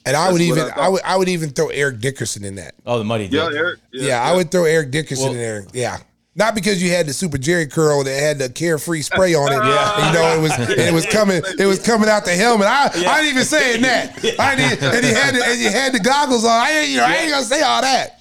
And 0.06 0.16
I 0.16 0.24
That's 0.24 0.32
would 0.34 0.42
even 0.42 0.64
I. 0.64 0.80
I 0.80 0.88
would 0.88 1.02
I 1.02 1.16
would 1.16 1.28
even 1.28 1.50
throw 1.50 1.68
Eric 1.68 2.00
Dickerson 2.00 2.44
in 2.44 2.56
that. 2.56 2.74
Oh, 2.84 2.98
the 2.98 3.04
Muddy. 3.04 3.24
Yeah, 3.26 3.44
Duck. 3.44 3.52
Eric. 3.54 3.80
Yeah, 3.92 4.22
I 4.22 4.34
would 4.36 4.50
throw 4.50 4.64
Eric 4.64 4.90
Dickerson 4.90 5.24
Well- 5.24 5.32
in 5.32 5.38
there. 5.38 5.66
Yeah, 5.72 5.98
Not 6.36 6.56
because 6.56 6.82
you 6.82 6.90
had 6.90 7.06
the 7.06 7.12
super 7.12 7.38
Jheri 7.38 7.70
curl 7.70 8.02
that 8.02 8.18
had 8.18 8.38
the 8.38 8.48
carefree 8.48 9.02
spray 9.02 9.34
on 9.34 9.52
it. 9.52 9.56
yeah. 9.56 10.08
You 10.08 10.14
know, 10.14 10.36
it 10.36 10.42
was 10.42 10.52
and 10.52 10.80
it 10.80 10.92
was 10.92 11.06
coming 11.06 11.42
it 11.58 11.66
was 11.66 11.80
coming 11.80 12.08
out 12.08 12.24
the 12.24 12.34
helmet. 12.34 12.66
I, 12.66 12.90
I 13.06 13.20
ain't 13.20 13.28
even 13.28 13.44
saying 13.44 13.82
that. 13.82 14.18
I 14.38 14.56
didn't, 14.56 14.82
and 14.82 15.04
he 15.04 15.12
had 15.12 15.34
the, 15.34 15.44
and 15.44 15.60
you 15.60 15.70
had 15.70 15.92
the 15.92 16.00
goggles 16.00 16.44
on. 16.44 16.50
I 16.50 16.72
ain't 16.72 16.90
you 16.90 16.96
know, 16.96 17.04
I 17.04 17.14
ain't 17.14 17.30
gonna 17.30 17.44
say 17.44 17.62
all 17.62 17.82
that. 17.82 18.13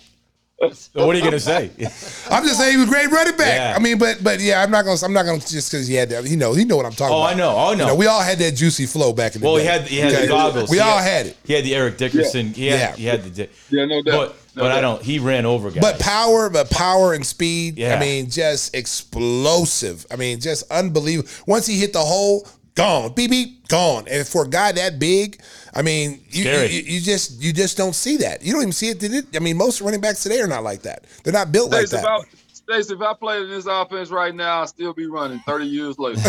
So 0.71 1.05
what 1.05 1.15
are 1.15 1.19
you 1.19 1.23
gonna 1.25 1.39
say? 1.39 1.69
I'm 2.29 2.43
just 2.43 2.57
saying 2.59 2.71
he 2.71 2.77
was 2.77 2.87
a 2.87 2.91
great 2.91 3.09
running 3.09 3.35
back. 3.35 3.55
Yeah. 3.55 3.73
I 3.75 3.79
mean, 3.81 3.97
but 3.97 4.23
but 4.23 4.39
yeah, 4.39 4.61
I'm 4.61 4.71
not 4.71 4.85
gonna 4.85 4.99
I'm 5.03 5.13
not 5.13 5.25
gonna 5.25 5.39
just 5.39 5.71
because 5.71 5.87
he 5.87 5.95
had 5.95 6.09
that. 6.09 6.25
You 6.29 6.37
know, 6.37 6.53
he 6.53 6.65
know 6.65 6.77
what 6.77 6.85
I'm 6.85 6.91
talking 6.93 7.15
Oh, 7.15 7.21
about. 7.21 7.33
I 7.33 7.35
know. 7.35 7.49
Oh, 7.55 7.71
I 7.71 7.75
know. 7.75 7.83
You 7.85 7.87
know, 7.91 7.95
we 7.95 8.07
all 8.07 8.21
had 8.21 8.37
that 8.39 8.55
juicy 8.55 8.85
flow 8.85 9.13
back 9.13 9.35
in 9.35 9.41
the 9.41 9.47
Well, 9.47 9.55
day. 9.57 9.63
he 9.63 9.67
had 9.67 9.81
he 9.87 9.97
had 9.97 10.11
Okay? 10.13 10.21
the 10.23 10.27
goggles. 10.27 10.69
We 10.69 10.77
He 10.77 10.81
all 10.83 10.99
had 10.99 11.27
it. 11.27 11.37
He 11.45 11.53
had 11.53 11.63
the 11.63 11.75
Eric 11.75 11.97
Dickerson. 11.97 12.53
He 12.53 12.67
had 12.67 12.79
Yeah. 12.79 12.95
he 12.95 13.05
had 13.05 13.23
the. 13.23 13.29
Di- 13.29 13.49
Yeah, 13.69 13.85
no 13.85 14.01
doubt. 14.01 14.13
But 14.27 14.35
No 14.55 14.63
but 14.63 14.71
I 14.71 14.81
don't. 14.81 15.01
He 15.01 15.17
ran 15.19 15.45
over 15.45 15.71
guys. 15.71 15.81
But 15.81 15.99
power, 15.99 16.49
but 16.49 16.69
power 16.69 17.13
and 17.13 17.25
speed. 17.25 17.77
Yeah. 17.77 17.95
I 17.95 17.99
mean, 17.99 18.29
just 18.29 18.75
explosive. 18.75 20.05
I 20.11 20.15
mean, 20.15 20.39
just 20.39 20.63
unbelievable. 20.71 21.29
Once 21.47 21.65
he 21.65 21.79
hit 21.79 21.93
the 21.93 21.99
hole, 22.01 22.47
gone. 22.75 23.13
Beep 23.13 23.29
beep, 23.31 23.67
gone. 23.67 24.05
And 24.09 24.25
for 24.27 24.45
a 24.45 24.49
guy 24.49 24.71
that 24.73 24.99
big, 24.99 25.41
I 25.73 25.81
mean, 25.81 26.23
you, 26.29 26.43
you, 26.49 26.81
you 26.81 26.99
just 27.01 27.41
you 27.41 27.53
just 27.53 27.77
don't 27.77 27.93
see 27.93 28.17
that. 28.17 28.43
You 28.43 28.53
don't 28.53 28.61
even 28.61 28.71
see 28.73 28.89
it. 28.89 28.99
Did 28.99 29.13
it? 29.13 29.25
I 29.35 29.39
mean, 29.39 29.57
most 29.57 29.81
running 29.81 30.01
backs 30.01 30.23
today 30.23 30.39
are 30.41 30.47
not 30.47 30.63
like 30.63 30.81
that. 30.83 31.05
They're 31.23 31.33
not 31.33 31.51
built 31.51 31.71
like 31.71 31.87
that. 31.89 31.99
if 32.03 32.05
I, 32.05 32.19
Stacey, 32.53 32.93
if 32.93 33.01
I 33.01 33.13
played 33.13 33.43
in 33.43 33.49
this 33.49 33.65
offense 33.65 34.09
right 34.09 34.33
now, 34.33 34.61
I'd 34.61 34.69
still 34.69 34.93
be 34.93 35.05
running 35.07 35.39
30 35.45 35.65
years 35.65 35.99
later. 35.99 36.21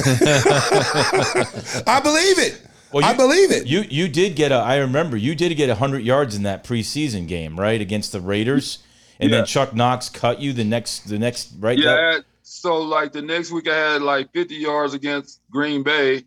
I 1.86 2.00
believe 2.02 2.38
it. 2.38 2.60
Well, 2.92 3.04
I 3.04 3.10
you- 3.12 3.16
believe 3.16 3.50
it. 3.50 3.66
You 3.66 3.80
you 3.88 4.08
did 4.08 4.36
get 4.36 4.52
a. 4.52 4.56
I 4.56 4.76
remember 4.78 5.16
you 5.16 5.34
did 5.34 5.54
get 5.56 5.68
hundred 5.78 6.02
yards 6.04 6.34
in 6.36 6.42
that 6.44 6.64
preseason 6.64 7.26
game, 7.26 7.58
right, 7.58 7.80
against 7.80 8.12
the 8.12 8.20
Raiders, 8.20 8.78
and 9.18 9.30
Yeah. 9.30 9.38
then 9.38 9.46
Chuck 9.46 9.74
Knox 9.74 10.08
cut 10.08 10.40
you 10.40 10.52
the 10.52 10.64
next 10.64 11.08
the 11.08 11.18
next 11.18 11.52
right. 11.58 11.78
yeah, 11.78 11.94
That- 11.94 12.24
so 12.42 12.76
like 12.78 13.12
the 13.12 13.22
next 13.22 13.50
week 13.50 13.68
I 13.68 13.76
had 13.94 14.02
like 14.02 14.32
50 14.32 14.54
yards 14.54 14.94
against 14.94 15.40
Green 15.50 15.82
Bay, 15.82 16.24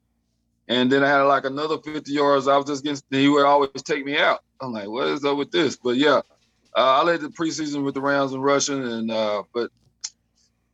and 0.67 0.91
then 0.91 1.03
I 1.03 1.07
had 1.09 1.21
like 1.23 1.45
another 1.45 1.77
50 1.77 2.11
yards. 2.11 2.47
I 2.47 2.57
was 2.57 2.65
just 2.65 2.83
getting, 2.83 3.01
He 3.11 3.29
would 3.29 3.45
always 3.45 3.69
take 3.83 4.05
me 4.05 4.17
out. 4.17 4.39
I'm 4.61 4.73
like, 4.73 4.87
what 4.87 5.07
is 5.07 5.23
up 5.25 5.37
with 5.37 5.51
this? 5.51 5.75
But 5.77 5.97
yeah, 5.97 6.21
uh, 6.75 6.99
I 6.99 7.03
led 7.03 7.21
the 7.21 7.29
preseason 7.29 7.83
with 7.83 7.93
the 7.95 8.01
Rams 8.01 8.33
in 8.33 8.41
rushing, 8.41 8.83
and 8.83 9.11
uh, 9.11 9.43
but 9.53 9.71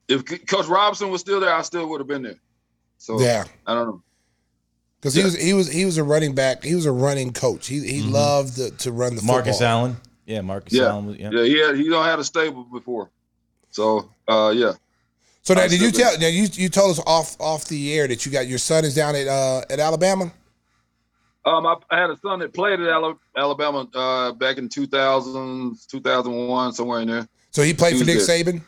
if 0.07 0.25
Coach 0.47 0.67
Robinson 0.67 1.09
was 1.09 1.21
still 1.21 1.39
there, 1.39 1.53
I 1.53 1.61
still 1.61 1.87
would 1.89 1.99
have 2.01 2.07
been 2.07 2.23
there. 2.23 2.39
So 2.97 3.19
Yeah. 3.19 3.43
I 3.67 3.73
don't 3.73 3.87
know. 3.87 4.03
Because 4.99 5.15
he 5.15 5.23
was 5.23 5.37
he 5.37 5.53
was 5.53 5.69
he 5.71 5.83
was 5.83 5.97
a 5.97 6.03
running 6.03 6.33
back. 6.33 6.63
He 6.63 6.75
was 6.75 6.85
a 6.85 6.91
running 6.91 7.33
coach. 7.33 7.67
He 7.67 7.79
he 7.85 8.01
loved 8.01 8.55
to, 8.55 8.71
to 8.71 8.91
run 8.93 9.15
the 9.15 9.21
Mm-hmm. 9.21 9.27
Marcus 9.27 9.57
football. 9.57 9.79
Allen. 9.79 9.97
Yeah, 10.25 10.39
Marcus 10.41 10.71
Yeah, 10.73 10.83
Allen. 10.87 11.07
Was, 11.07 11.17
yeah. 11.17 11.29
yeah, 11.33 11.43
he 11.43 11.59
had, 11.59 11.75
he 11.75 11.89
don't 11.89 12.05
had 12.05 12.19
a 12.19 12.23
stable 12.23 12.63
before, 12.63 13.09
so 13.69 14.09
uh, 14.29 14.53
yeah. 14.55 14.71
So 15.43 15.53
now, 15.53 15.67
did 15.67 15.81
you 15.81 15.91
tell? 15.91 16.17
Now 16.19 16.27
you 16.27 16.47
you 16.53 16.69
told 16.69 16.91
us 16.91 17.03
off 17.05 17.35
off 17.39 17.65
the 17.65 17.93
air 17.93 18.07
that 18.07 18.25
you 18.25 18.31
got 18.31 18.47
your 18.47 18.57
son 18.57 18.85
is 18.85 18.95
down 18.95 19.13
at 19.15 19.27
uh, 19.27 19.61
at 19.69 19.79
Alabama. 19.79 20.31
Um, 21.45 21.65
I, 21.65 21.75
I 21.91 21.99
had 21.99 22.09
a 22.09 22.17
son 22.25 22.39
that 22.39 22.53
played 22.53 22.79
at 22.79 22.87
Alabama 23.35 23.85
uh, 23.93 24.31
back 24.31 24.57
in 24.57 24.69
2000, 24.69 25.75
2001, 25.91 26.71
somewhere 26.71 27.01
in 27.01 27.09
there. 27.09 27.27
So 27.51 27.61
he 27.61 27.73
played 27.73 27.95
He 27.95 27.99
for 27.99 28.05
Nick 28.05 28.15
was 28.15 28.29
Saban. 28.29 28.61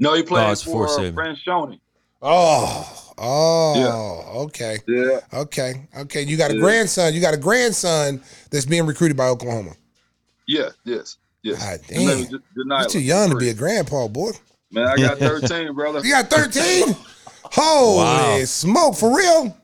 No, 0.00 0.14
he 0.14 0.24
played 0.24 0.42
Oh, 0.42 0.54
for 0.56 0.88
for 0.88 1.00
Saban. 1.00 1.14
Franchione. 1.14 1.78
Oh, 2.20 3.12
oh, 3.18 4.42
okay, 4.46 4.78
Yeah, 4.88 5.20
okay, 5.32 5.86
okay. 5.98 6.22
You 6.22 6.36
got 6.36 6.50
a 6.50 6.54
Yeah. 6.54 6.60
grandson. 6.60 7.14
You 7.14 7.20
got 7.20 7.34
a 7.34 7.38
grandson 7.38 8.20
that's 8.50 8.66
being 8.66 8.86
recruited 8.86 9.16
by 9.16 9.28
Oklahoma. 9.28 9.76
yeah, 10.48 10.70
yes, 10.84 11.18
yes. 11.44 11.60
God 11.60 11.80
damn, 11.86 12.26
you're 12.28 12.88
too 12.88 12.98
young 13.00 13.30
to 13.30 13.36
be 13.36 13.50
a 13.50 13.54
grandpa, 13.54 14.08
boy. 14.08 14.32
Man, 14.74 14.88
I 14.88 14.96
got 14.96 15.18
13, 15.40 15.72
brother. 15.74 16.00
You 16.04 16.10
got 16.12 16.28
thirteen. 16.28 16.96
Holy 17.44 17.96
Wow. 17.98 18.44
smoke 18.44 18.96
for 18.96 19.16
real, 19.16 19.56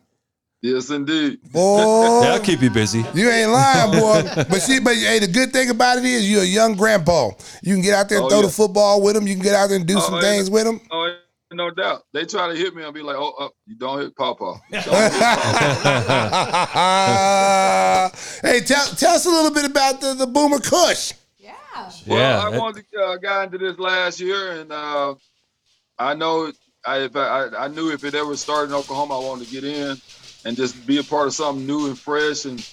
Yes, 0.63 0.91
indeed. 0.91 1.41
boy. 1.51 2.21
That'll 2.21 2.45
keep 2.45 2.61
you 2.63 2.71
busy. 2.71 3.05
You 3.15 3.31
ain't 3.31 3.51
lying, 3.51 3.91
boy. 3.99 4.23
But 4.37 4.61
see, 4.61 4.79
but 4.79 4.95
hey, 4.95 5.19
the 5.19 5.27
good 5.27 5.53
thing 5.53 5.71
about 5.71 5.99
it 5.99 6.05
is 6.05 6.31
you're 6.31 6.43
a 6.43 6.47
young 6.47 6.77
grandpa. 6.77 7.31
You 7.63 7.75
can 7.75 7.83
get 7.83 7.95
out 7.95 8.09
there 8.09 8.19
and 8.19 8.27
Oh, 8.27 8.29
throw 8.29 8.41
yeah. 8.41 8.47
the 8.47 8.53
football 8.53 9.03
with 9.03 9.17
him. 9.17 9.27
You 9.27 9.35
can 9.35 9.43
get 9.43 9.55
out 9.55 9.69
there 9.69 9.79
and 9.79 9.87
do 9.87 9.97
Oh, 9.97 10.01
some 10.01 10.15
yeah. 10.17 10.21
things 10.21 10.51
with 10.51 10.67
him. 10.67 10.81
Oh, 10.93 11.17
no 11.53 11.71
doubt. 11.71 12.03
They 12.13 12.27
try 12.27 12.47
to 12.49 12.55
hit 12.55 12.77
me. 12.77 12.85
I'll 12.85 12.93
be 12.93 13.03
like, 13.03 13.17
oh, 13.17 13.33
oh 13.41 13.51
you 13.67 13.75
don't 13.77 13.99
hit 14.01 14.15
Pawpaw. 14.15 14.59
You 14.71 14.81
don't 14.83 15.03
hit 15.03 15.13
Pawpaw. 15.13 16.51
hey, 18.43 18.61
tell 18.61 18.87
tell 18.95 19.15
us 19.17 19.27
a 19.27 19.31
little 19.31 19.51
bit 19.53 19.65
about 19.65 20.01
the, 20.01 20.15
the 20.15 20.27
Boomer 20.27 20.61
Kush. 20.61 21.13
Yeah. 22.07 22.15
Well, 22.17 22.21
Yeah, 22.31 22.47
I 22.47 22.51
wanted 22.51 22.85
to 22.93 23.01
uh, 23.01 23.17
got 23.19 23.47
into 23.47 23.59
this 23.59 23.79
last 23.79 24.21
year, 24.21 24.61
and 24.61 24.73
uh, 24.73 25.15
I 25.99 26.15
know 26.15 26.53
I, 26.87 27.01
if 27.01 27.17
I 27.17 27.49
I 27.59 27.69
knew 27.69 27.93
if 27.93 28.05
it 28.05 28.17
ever 28.17 28.37
started 28.37 28.73
in 28.73 28.77
Oklahoma, 28.79 29.19
I 29.19 29.23
wanted 29.23 29.47
to 29.47 29.51
get 29.53 29.65
in 29.65 30.01
and 30.45 30.59
just 30.59 30.85
be 30.87 30.99
a 30.99 31.05
part 31.05 31.29
of 31.29 31.35
something 31.35 31.67
new 31.67 31.89
and 31.89 31.99
fresh, 31.99 32.47
and 32.47 32.65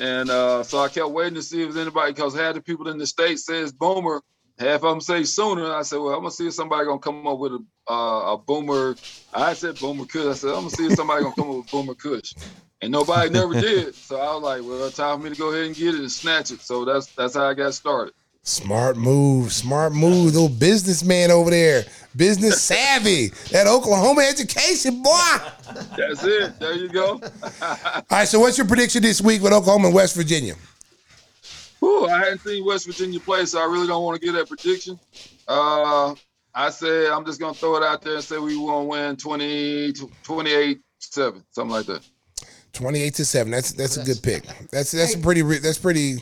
and 0.00 0.30
uh, 0.30 0.64
so 0.64 0.80
I 0.80 0.90
kept 0.90 1.10
waiting 1.10 1.34
to 1.36 1.42
see 1.42 1.64
if 1.64 1.76
anybody 1.76 2.12
because 2.14 2.36
half 2.36 2.54
the 2.54 2.62
people 2.62 2.88
in 2.88 2.98
the 2.98 3.08
state 3.08 3.40
says 3.40 3.72
Boomer, 3.72 4.22
half 4.60 4.84
of 4.84 4.90
them 4.92 5.02
say 5.02 5.24
Sooner. 5.24 5.64
And 5.64 5.74
I 5.74 5.82
said, 5.82 5.98
well, 5.98 6.14
I'm 6.14 6.20
gonna 6.20 6.32
see 6.32 6.48
if 6.48 6.54
somebody 6.54 6.86
gonna 6.86 7.00
come 7.00 7.26
up 7.28 7.40
with 7.40 7.54
a 7.54 7.92
uh, 7.92 8.34
a 8.34 8.38
Boomer. 8.38 8.98
I 9.34 9.54
said 9.54 9.80
Boomer 9.80 10.06
Kush. 10.06 10.26
I 10.26 10.34
said 10.34 10.50
I'm 10.50 10.56
gonna 10.56 10.70
see 10.70 10.86
if 10.86 10.94
somebody 10.94 11.22
gonna 11.24 11.34
come 11.36 11.50
up 11.50 11.56
with 11.58 11.70
Boomer 11.70 11.96
Kush. 11.96 12.34
And 12.82 12.92
nobody 12.92 13.30
never 13.30 13.56
did. 13.56 13.96
So 14.04 14.20
I 14.20 14.34
was 14.34 14.44
like, 14.44 14.62
well, 14.64 14.90
time 14.92 15.18
for 15.18 15.24
me 15.24 15.30
to 15.30 15.36
go 15.36 15.52
ahead 15.52 15.66
and 15.68 15.76
get 15.76 15.96
it 15.96 16.00
and 16.00 16.12
snatch 16.12 16.52
it. 16.52 16.62
So 16.62 16.86
that's 16.86 17.10
that's 17.18 17.34
how 17.36 17.46
I 17.48 17.54
got 17.54 17.74
started. 17.74 18.14
Smart 18.44 18.96
move, 18.96 19.52
smart 19.52 19.92
move. 19.92 20.34
Little 20.34 20.48
businessman 20.48 21.30
over 21.30 21.50
there, 21.50 21.84
business 22.16 22.60
savvy. 22.70 23.28
That 23.52 23.68
Oklahoma 23.68 24.22
education, 24.22 25.00
boy. 25.00 25.36
That's 25.96 26.24
it. 26.24 26.58
There 26.58 26.74
you 26.74 26.88
go. 26.88 27.20
All 27.62 28.02
right. 28.10 28.26
so 28.26 28.40
what's 28.40 28.58
your 28.58 28.66
prediction 28.66 29.00
this 29.00 29.20
week 29.20 29.42
with 29.42 29.52
Oklahoma 29.52 29.86
and 29.86 29.94
West 29.94 30.16
Virginia? 30.16 30.54
Whew, 31.78 32.06
I 32.08 32.18
hadn't 32.18 32.40
seen 32.40 32.64
West 32.64 32.86
Virginia 32.86 33.20
play, 33.20 33.44
so 33.44 33.60
I 33.60 33.64
really 33.64 33.86
don't 33.86 34.02
want 34.02 34.20
to 34.20 34.24
give 34.26 34.34
that 34.34 34.48
prediction. 34.48 34.98
Uh, 35.46 36.14
I 36.52 36.70
said 36.70 37.12
I'm 37.12 37.24
just 37.24 37.38
gonna 37.38 37.54
throw 37.54 37.76
it 37.76 37.84
out 37.84 38.02
there 38.02 38.16
and 38.16 38.24
say 38.24 38.38
we 38.38 38.56
won't 38.56 38.88
win 38.88 39.16
20, 39.16 39.92
28 40.24 40.80
7, 40.98 41.44
something 41.52 41.70
like 41.70 41.86
that. 41.86 42.02
Twenty-eight 42.72 43.14
to 43.16 43.24
seven. 43.26 43.50
That's 43.50 43.72
that's 43.72 43.98
a 43.98 44.02
good 44.04 44.22
pick. 44.22 44.44
That's 44.70 44.92
that's 44.92 45.14
a 45.14 45.18
pretty 45.18 45.42
that's 45.42 45.76
pretty 45.76 46.12
Are 46.14 46.14
you 46.14 46.20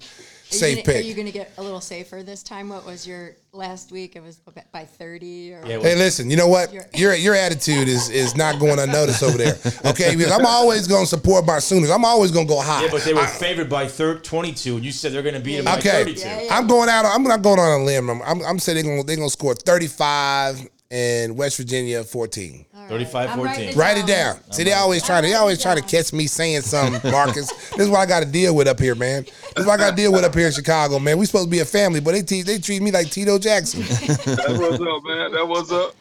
safe 0.58 0.84
gonna, 0.84 0.98
Are 0.98 1.00
you 1.02 1.14
going 1.14 1.26
to 1.26 1.32
get 1.32 1.52
a 1.58 1.62
little 1.62 1.80
safer 1.80 2.22
this 2.22 2.42
time? 2.42 2.68
What 2.68 2.84
was 2.84 3.06
your 3.06 3.36
last 3.52 3.90
week? 3.92 4.16
It 4.16 4.22
was 4.22 4.40
by 4.72 4.84
30 4.84 5.54
or 5.54 5.66
Yeah, 5.66 5.78
Hey, 5.80 5.96
listen. 5.96 6.30
You 6.30 6.36
know 6.36 6.48
what? 6.48 6.72
Your- 6.72 6.86
Your 6.94 7.14
your 7.14 7.34
attitude 7.34 7.88
is 7.88 8.08
is 8.10 8.36
not 8.36 8.58
going 8.60 8.78
unnoticed 8.78 9.22
over 9.22 9.38
there. 9.38 9.56
Okay, 9.86 10.14
because 10.16 10.32
I'm 10.32 10.46
always 10.46 10.86
going 10.86 11.04
to 11.04 11.08
support 11.08 11.46
my 11.46 11.58
Sooners. 11.58 11.90
I'm 11.90 12.04
always 12.04 12.30
going 12.30 12.46
to 12.46 12.52
go 12.52 12.60
high. 12.60 12.82
Yeah, 12.84 12.88
but 12.90 13.02
they 13.02 13.14
were 13.14 13.20
I- 13.20 13.26
favored 13.26 13.68
by 13.68 13.86
thir- 13.86 14.18
22, 14.18 14.76
and 14.76 14.84
you 14.84 14.92
said 14.92 15.12
they're 15.12 15.22
going 15.22 15.34
to 15.34 15.40
beat 15.40 15.56
them 15.56 15.64
by 15.66 15.80
32. 15.80 16.20
Yeah, 16.20 16.42
yeah. 16.42 16.56
I'm 16.56 16.66
going 16.66 16.88
out. 16.88 17.04
I'm 17.06 17.22
not 17.24 17.42
going 17.42 17.58
on 17.58 17.80
a 17.80 17.84
limb. 17.84 18.10
I'm, 18.10 18.22
I'm, 18.22 18.42
I'm 18.42 18.58
saying 18.58 18.76
they're 18.76 18.84
going 18.84 19.06
they're 19.06 19.16
going 19.16 19.28
to 19.28 19.32
score 19.32 19.54
35 19.54 20.68
and 20.90 21.36
West 21.36 21.56
Virginia 21.56 22.02
14. 22.02 22.66
All 22.74 22.80
right. 22.80 22.88
35, 22.88 23.30
I'm 23.30 23.36
14. 23.36 23.46
writing 23.46 23.68
it 23.68 23.76
Write 23.76 23.98
it 23.98 24.06
down. 24.06 24.52
See, 24.52 24.64
they 24.64 24.72
always 24.72 25.04
try 25.04 25.20
to 25.20 25.26
they 25.26 25.34
always 25.34 25.62
trying 25.62 25.76
to 25.76 25.82
catch 25.82 26.12
me 26.12 26.26
saying 26.26 26.62
something, 26.62 27.10
Marcus. 27.10 27.48
this 27.70 27.80
is 27.80 27.88
what 27.88 28.00
I 28.00 28.06
got 28.06 28.20
to 28.20 28.28
deal 28.30 28.54
with 28.54 28.66
up 28.66 28.80
here, 28.80 28.94
man. 28.94 29.22
This 29.22 29.58
is 29.58 29.66
what 29.66 29.80
I 29.80 29.84
got 29.84 29.90
to 29.90 29.96
deal 29.96 30.12
with 30.12 30.24
up 30.24 30.34
here 30.34 30.46
in 30.46 30.52
Chicago, 30.52 30.98
man. 30.98 31.18
We 31.18 31.26
supposed 31.26 31.46
to 31.46 31.50
be 31.50 31.60
a 31.60 31.64
family, 31.64 32.00
but 32.00 32.12
they 32.12 32.22
te- 32.22 32.42
they 32.42 32.58
treat 32.58 32.82
me 32.82 32.90
like 32.90 33.10
Tito 33.10 33.38
Jackson. 33.38 33.82
That 33.82 34.56
was 34.58 34.80
up, 34.80 35.04
man. 35.04 35.32
That 35.32 35.46
was 35.46 35.72
up. 35.72 35.94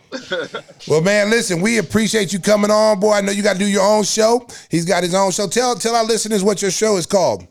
well, 0.87 1.01
man, 1.01 1.29
listen, 1.29 1.61
we 1.61 1.77
appreciate 1.77 2.33
you 2.33 2.39
coming 2.39 2.71
on, 2.71 2.99
boy. 2.99 3.13
I 3.13 3.21
know 3.21 3.31
you 3.31 3.43
got 3.43 3.53
to 3.53 3.59
do 3.59 3.67
your 3.67 3.85
own 3.85 4.03
show. 4.03 4.47
He's 4.69 4.85
got 4.85 5.03
his 5.03 5.13
own 5.13 5.31
show. 5.31 5.47
Tell 5.47 5.75
tell 5.75 5.95
our 5.95 6.03
listeners 6.03 6.43
what 6.43 6.61
your 6.61 6.71
show 6.71 6.97
is 6.97 7.05
called. 7.05 7.45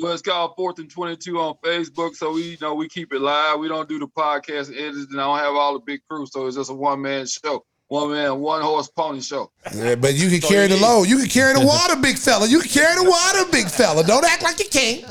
Well, 0.00 0.12
it's 0.12 0.22
called 0.22 0.54
Fourth 0.56 0.78
and 0.78 0.90
Twenty 0.90 1.16
Two 1.16 1.38
on 1.38 1.54
Facebook, 1.64 2.14
so 2.14 2.32
we 2.32 2.42
you 2.42 2.56
know 2.60 2.74
we 2.74 2.88
keep 2.88 3.12
it 3.12 3.20
live. 3.20 3.58
We 3.58 3.68
don't 3.68 3.88
do 3.88 3.98
the 3.98 4.08
podcast 4.08 4.68
and 4.68 4.76
edits, 4.76 5.06
and 5.10 5.20
I 5.20 5.24
don't 5.24 5.38
have 5.38 5.54
all 5.54 5.74
the 5.74 5.80
big 5.80 6.00
crew, 6.08 6.26
so 6.26 6.46
it's 6.46 6.56
just 6.56 6.70
a 6.70 6.74
one 6.74 7.02
man 7.02 7.26
show, 7.26 7.64
one 7.88 8.10
man, 8.12 8.40
one 8.40 8.62
horse 8.62 8.88
pony 8.88 9.20
show. 9.20 9.50
Yeah, 9.74 9.96
but 9.96 10.14
you 10.14 10.30
can 10.30 10.40
carry 10.40 10.68
the 10.68 10.76
load. 10.76 11.04
You 11.08 11.18
can 11.18 11.28
carry 11.28 11.58
the 11.58 11.66
water, 11.66 11.96
big 11.96 12.16
fella. 12.16 12.46
You 12.46 12.60
can 12.60 12.70
carry 12.70 13.02
the 13.02 13.10
water, 13.10 13.50
big 13.50 13.68
fella. 13.68 14.04
Don't 14.04 14.24
act 14.24 14.42
like 14.42 14.58
you 14.58 14.68
can't. 14.70 15.04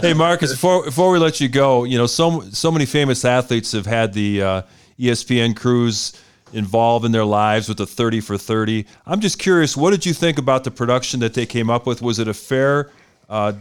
Hey 0.00 0.14
Marcus, 0.14 0.52
before 0.52 0.84
before 0.84 1.10
we 1.10 1.18
let 1.18 1.40
you 1.40 1.48
go, 1.48 1.84
you 1.84 1.98
know, 1.98 2.06
so 2.06 2.40
so 2.50 2.70
many 2.70 2.86
famous 2.86 3.24
athletes 3.24 3.72
have 3.72 3.86
had 3.86 4.12
the 4.12 4.42
uh, 4.42 4.62
ESPN 4.98 5.56
crews 5.56 6.12
involved 6.52 7.04
in 7.04 7.12
their 7.12 7.24
lives 7.24 7.68
with 7.68 7.78
the 7.78 7.86
30 7.86 8.20
for 8.20 8.36
30. 8.36 8.84
I'm 9.06 9.20
just 9.20 9.38
curious, 9.38 9.76
what 9.76 9.92
did 9.92 10.04
you 10.04 10.12
think 10.12 10.36
about 10.36 10.64
the 10.64 10.70
production 10.72 11.20
that 11.20 11.34
they 11.34 11.46
came 11.46 11.70
up 11.70 11.86
with? 11.86 12.02
Was 12.02 12.18
it 12.18 12.26
a 12.26 12.34
fair 12.34 12.90
uh, 13.30 13.52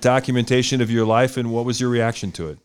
documentation 0.00 0.80
of 0.80 0.90
your 0.90 1.06
life, 1.06 1.36
and 1.36 1.52
what 1.52 1.64
was 1.64 1.80
your 1.80 1.90
reaction 1.90 2.32
to 2.32 2.48
it? 2.48 2.58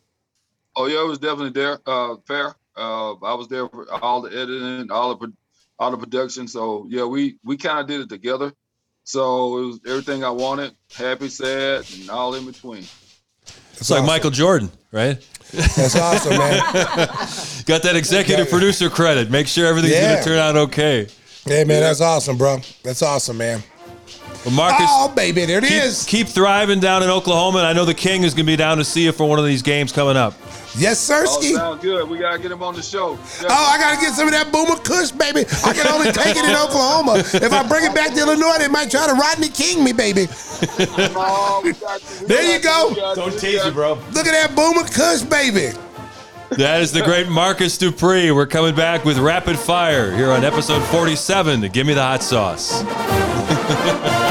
Oh 0.75 0.87
yeah, 0.87 1.01
it 1.03 1.07
was 1.07 1.19
definitely 1.19 1.51
there, 1.51 1.77
uh, 1.85 2.15
fair. 2.25 2.55
Uh, 2.75 3.11
I 3.23 3.35
was 3.35 3.47
there 3.47 3.67
for 3.69 3.85
all 4.01 4.21
the 4.21 4.29
editing, 4.31 4.89
all 4.89 5.13
the 5.13 5.31
all 5.77 5.91
the 5.91 5.97
production. 5.97 6.47
So 6.47 6.87
yeah, 6.89 7.03
we 7.05 7.37
we 7.43 7.57
kind 7.57 7.79
of 7.79 7.87
did 7.87 8.01
it 8.01 8.09
together. 8.09 8.51
So 9.03 9.57
it 9.59 9.65
was 9.65 9.79
everything 9.85 10.23
I 10.23 10.29
wanted, 10.29 10.73
happy, 10.95 11.27
sad, 11.27 11.85
and 11.99 12.09
all 12.09 12.33
in 12.35 12.45
between. 12.45 12.85
It's 13.73 13.89
like 13.89 14.05
Michael 14.05 14.31
Jordan, 14.31 14.71
right? 14.93 15.19
That's 15.51 15.95
awesome, 15.97 16.37
man. 16.37 16.57
Got 17.65 17.83
that 17.83 17.95
executive 17.97 18.49
producer 18.49 18.89
credit. 18.89 19.29
Make 19.29 19.47
sure 19.47 19.67
everything's 19.67 19.93
Yeah. 19.95 20.13
going 20.13 20.23
to 20.23 20.29
turn 20.29 20.37
out 20.37 20.55
okay. 20.55 21.07
Hey, 21.45 21.65
man, 21.65 21.81
that's 21.81 21.99
awesome, 21.99 22.37
bro. 22.37 22.59
That's 22.83 23.01
awesome, 23.01 23.37
man. 23.37 23.61
Well, 24.45 24.53
Marcus, 24.53 24.85
Oh, 24.89 25.07
baby, 25.15 25.45
there 25.45 25.59
it 25.59 25.63
keep, 25.63 25.71
is. 25.83 26.03
keep 26.05 26.27
thriving 26.27 26.79
down 26.81 27.01
in 27.03 27.09
Oklahoma. 27.09 27.59
And 27.59 27.67
I 27.67 27.73
know 27.73 27.85
the 27.85 27.93
King 27.93 28.23
is 28.23 28.33
going 28.33 28.45
to 28.45 28.51
be 28.51 28.55
down 28.57 28.77
to 28.77 28.83
see 28.83 29.05
you 29.05 29.11
for 29.13 29.25
one 29.27 29.39
of 29.39 29.45
these 29.45 29.61
games 29.61 29.91
coming 29.93 30.17
up. 30.17 30.33
Yes, 30.75 31.07
Oh, 31.09 31.13
Sirski. 31.39 31.53
sound 31.53 31.81
good. 31.81 32.09
We 32.09 32.17
gotta 32.17 32.39
get 32.39 32.51
him 32.51 32.63
on 32.63 32.73
the 32.73 32.81
show. 32.81 33.17
Oh, 33.43 33.47
I 33.47 33.77
gotta 33.77 34.01
get 34.01 34.13
some 34.15 34.25
of 34.27 34.33
that 34.33 34.51
Boomer 34.51 34.75
Kush, 34.77 35.11
baby. 35.11 35.41
I 35.63 35.71
can 35.71 35.85
only 35.87 36.11
take 36.11 36.35
it 36.35 36.43
in 36.43 36.55
Oklahoma. 36.55 37.19
If 37.19 37.53
I 37.53 37.61
bring 37.67 37.85
it 37.85 37.93
back 37.93 38.11
to 38.15 38.19
Illinois, 38.19 38.57
they 38.57 38.67
might 38.67 38.89
try 38.89 39.05
to 39.05 39.13
Rodney 39.13 39.49
King 39.49 39.83
me, 39.83 39.93
baby. 39.93 40.25
Oh, 41.15 41.61
we 41.63 41.73
got 41.73 42.01
you. 42.01 42.21
We 42.21 42.25
There 42.25 42.43
you 42.57 42.59
got 42.63 42.87
go. 42.87 42.89
We 42.89 42.95
got 42.95 43.15
Don't 43.17 43.33
We 43.33 43.39
tease 43.39 43.57
got 43.59 43.67
you, 43.67 43.71
bro. 43.73 43.93
Look 44.13 44.25
at 44.25 44.31
that 44.33 44.55
Boomer 44.55 44.87
Kush, 44.89 45.21
baby. 45.21 45.77
That 46.57 46.81
is 46.81 46.91
the 46.91 47.01
great 47.03 47.29
Marcus 47.29 47.77
Dupree. 47.77 48.31
We're 48.31 48.47
coming 48.47 48.73
back 48.75 49.05
with 49.05 49.19
Rapid 49.19 49.59
Fire 49.59 50.11
here 50.15 50.31
on 50.31 50.43
episode 50.43 50.81
47 50.85 51.61
to 51.61 51.69
Give 51.69 51.85
Me 51.85 51.93
the 51.93 52.01
Hot 52.01 52.23
Sauce. 52.23 52.81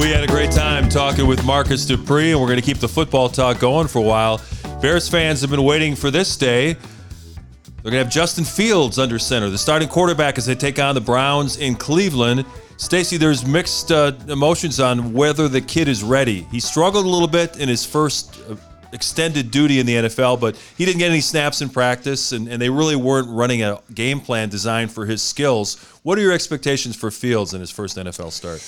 we 0.00 0.10
had 0.10 0.24
a 0.24 0.26
great 0.26 0.50
time 0.50 0.88
talking 0.88 1.26
with 1.26 1.44
Marcus 1.44 1.86
Dupree, 1.86 2.32
and 2.32 2.40
we're 2.40 2.48
going 2.48 2.58
to 2.58 2.64
keep 2.64 2.78
the 2.78 2.88
football 2.88 3.28
talk 3.28 3.60
going 3.60 3.86
for 3.86 3.98
a 4.00 4.02
while. 4.02 4.40
Bears 4.80 5.08
fans 5.08 5.40
have 5.40 5.50
been 5.50 5.62
waiting 5.62 5.94
for 5.94 6.10
this 6.10 6.36
day. 6.36 6.72
They're 6.72 7.92
going 7.92 7.92
to 7.92 7.98
have 7.98 8.10
Justin 8.10 8.44
Fields 8.44 8.98
under 8.98 9.20
center, 9.20 9.50
the 9.50 9.58
starting 9.58 9.88
quarterback, 9.88 10.36
as 10.36 10.46
they 10.46 10.56
take 10.56 10.80
on 10.80 10.96
the 10.96 11.00
Browns 11.00 11.58
in 11.58 11.76
Cleveland. 11.76 12.44
Stacy, 12.76 13.18
there's 13.18 13.46
mixed 13.46 13.92
uh, 13.92 14.12
emotions 14.28 14.80
on 14.80 15.12
whether 15.12 15.48
the 15.48 15.60
kid 15.60 15.86
is 15.86 16.02
ready. 16.02 16.42
He 16.50 16.58
struggled 16.58 17.04
a 17.04 17.08
little 17.08 17.28
bit 17.28 17.58
in 17.60 17.68
his 17.68 17.84
first 17.84 18.40
uh, 18.50 18.56
extended 18.92 19.52
duty 19.52 19.78
in 19.78 19.86
the 19.86 19.94
NFL, 19.94 20.40
but 20.40 20.56
he 20.76 20.84
didn't 20.84 20.98
get 20.98 21.10
any 21.10 21.20
snaps 21.20 21.62
in 21.62 21.68
practice, 21.68 22.32
and, 22.32 22.48
and 22.48 22.60
they 22.60 22.70
really 22.70 22.96
weren't 22.96 23.28
running 23.28 23.62
a 23.62 23.80
game 23.94 24.20
plan 24.20 24.48
designed 24.48 24.90
for 24.90 25.06
his 25.06 25.22
skills. 25.22 25.76
What 26.02 26.18
are 26.18 26.22
your 26.22 26.32
expectations 26.32 26.96
for 26.96 27.12
Fields 27.12 27.54
in 27.54 27.60
his 27.60 27.70
first 27.70 27.96
NFL 27.96 28.32
start? 28.32 28.60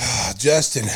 Justin, 0.38 0.86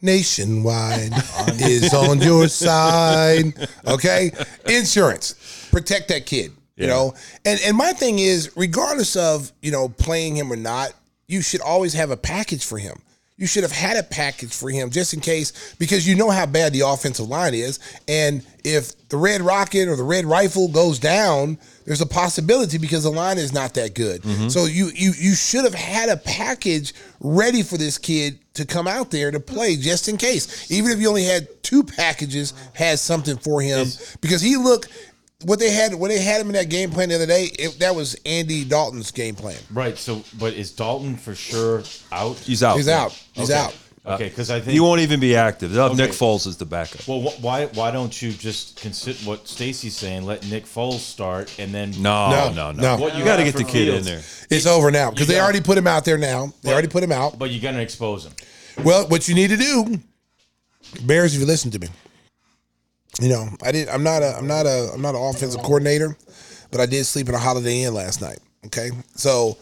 nationwide 0.00 1.12
is 1.60 1.92
on 1.94 2.20
your 2.20 2.48
side. 2.64 3.52
Okay? 3.86 4.32
Insurance. 4.66 5.68
Protect 5.70 6.08
that 6.08 6.26
kid. 6.26 6.52
You 6.76 6.86
know? 6.86 7.14
And 7.44 7.60
and 7.64 7.76
my 7.76 7.92
thing 7.92 8.18
is, 8.18 8.50
regardless 8.56 9.14
of, 9.14 9.52
you 9.60 9.70
know, 9.70 9.88
playing 9.88 10.36
him 10.36 10.52
or 10.52 10.56
not, 10.56 10.92
you 11.28 11.42
should 11.42 11.60
always 11.60 11.94
have 11.94 12.10
a 12.10 12.16
package 12.16 12.64
for 12.64 12.78
him. 12.78 13.00
You 13.42 13.48
should 13.48 13.64
have 13.64 13.72
had 13.72 13.96
a 13.96 14.04
package 14.04 14.54
for 14.54 14.70
him 14.70 14.90
just 14.90 15.14
in 15.14 15.20
case, 15.20 15.74
because 15.76 16.06
you 16.06 16.14
know 16.14 16.30
how 16.30 16.46
bad 16.46 16.72
the 16.72 16.82
offensive 16.82 17.26
line 17.26 17.54
is. 17.54 17.80
And 18.06 18.46
if 18.62 19.08
the 19.08 19.16
red 19.16 19.40
rocket 19.40 19.88
or 19.88 19.96
the 19.96 20.04
red 20.04 20.26
rifle 20.26 20.68
goes 20.68 21.00
down, 21.00 21.58
there's 21.84 22.00
a 22.00 22.06
possibility 22.06 22.78
because 22.78 23.02
the 23.02 23.10
line 23.10 23.38
is 23.38 23.52
not 23.52 23.74
that 23.74 23.96
good. 23.96 24.22
Mm-hmm. 24.22 24.48
So 24.48 24.66
you 24.66 24.92
you 24.94 25.12
you 25.18 25.34
should 25.34 25.64
have 25.64 25.74
had 25.74 26.08
a 26.08 26.18
package 26.18 26.94
ready 27.18 27.64
for 27.64 27.76
this 27.76 27.98
kid 27.98 28.38
to 28.54 28.64
come 28.64 28.86
out 28.86 29.10
there 29.10 29.32
to 29.32 29.40
play 29.40 29.74
just 29.74 30.08
in 30.08 30.18
case. 30.18 30.70
Even 30.70 30.92
if 30.92 31.00
you 31.00 31.08
only 31.08 31.24
had 31.24 31.48
two 31.64 31.82
packages, 31.82 32.54
had 32.74 33.00
something 33.00 33.38
for 33.38 33.60
him 33.60 33.88
because 34.20 34.40
he 34.40 34.56
looked 34.56 34.88
what 35.44 35.58
they 35.58 35.70
had 35.70 35.94
when 35.94 36.10
they 36.10 36.20
had 36.20 36.40
him 36.40 36.48
in 36.48 36.52
that 36.54 36.68
game 36.70 36.90
plan 36.90 37.08
the 37.08 37.14
other 37.16 37.26
day. 37.26 37.44
It, 37.58 37.78
that 37.80 37.94
was 37.94 38.14
Andy 38.26 38.64
Dalton's 38.64 39.10
game 39.10 39.34
plan. 39.34 39.58
Right. 39.72 39.96
So, 39.98 40.22
but 40.38 40.54
is 40.54 40.72
Dalton 40.72 41.16
for 41.16 41.34
sure 41.34 41.82
out? 42.10 42.36
He's 42.38 42.62
out. 42.62 42.76
He's 42.76 42.88
out. 42.88 43.12
He's 43.32 43.50
Okay. 43.50 43.58
out. 43.60 43.76
Okay, 44.04 44.28
because 44.30 44.50
I 44.50 44.58
think 44.58 44.72
He 44.72 44.80
won't 44.80 45.00
even 45.00 45.20
be 45.20 45.36
active. 45.36 45.70
They'll 45.70 45.86
have 45.86 45.96
Nick 45.96 46.08
Okay. 46.10 46.18
Foles 46.18 46.48
as 46.48 46.56
the 46.56 46.64
backup. 46.64 47.06
Well, 47.06 47.20
wh- 47.20 47.40
why 47.44 47.66
why 47.66 47.92
don't 47.92 48.20
you 48.20 48.32
just 48.32 48.80
consider 48.80 49.16
what 49.20 49.46
Stacy's 49.46 49.96
saying? 49.96 50.24
Let 50.24 50.44
Nick 50.50 50.64
Foles 50.66 50.98
start, 50.98 51.54
and 51.60 51.72
then 51.72 51.92
No, 51.98 52.28
No, 52.30 52.52
no, 52.52 52.72
no. 52.72 52.82
no. 52.82 52.96
What 53.00 53.12
You 53.12 53.20
you 53.20 53.24
got 53.24 53.36
to 53.36 53.44
get 53.44 53.54
the 53.54 53.62
for 53.62 53.68
kid 53.70 53.86
in 53.94 54.02
there. 54.02 54.20
It's 54.50 54.66
over 54.66 54.90
now 54.90 55.10
because 55.12 55.28
they 55.28 55.38
already 55.38 55.60
put 55.60 55.78
him 55.78 55.86
out 55.86 56.04
there. 56.04 56.18
Now 56.18 56.52
they 56.62 56.72
already 56.72 56.88
put 56.88 57.04
him 57.04 57.12
out. 57.12 57.38
But 57.38 57.50
you're 57.52 57.62
gonna 57.62 57.78
expose 57.80 58.26
him. 58.26 58.32
Well, 58.82 59.06
what 59.06 59.28
you 59.28 59.36
need 59.36 59.50
to 59.50 59.56
do, 59.56 60.00
Bears, 61.02 61.34
if 61.34 61.40
you 61.40 61.46
listen 61.46 61.70
to 61.70 61.78
me, 61.78 61.86
you 63.20 63.28
know, 63.28 63.48
I 63.62 63.72
did. 63.72 63.88
I'm 63.88 64.02
not 64.02 64.22
a. 64.22 64.36
I'm 64.36 64.46
not 64.46 64.66
a. 64.66 64.90
I'm 64.94 65.02
not 65.02 65.14
an 65.14 65.22
offensive 65.22 65.62
coordinator, 65.62 66.16
but 66.70 66.80
I 66.80 66.86
did 66.86 67.04
sleep 67.04 67.28
in 67.28 67.34
a 67.34 67.38
Holiday 67.38 67.82
Inn 67.82 67.94
last 67.94 68.20
night. 68.20 68.38
Okay, 68.66 68.90
so 69.14 69.58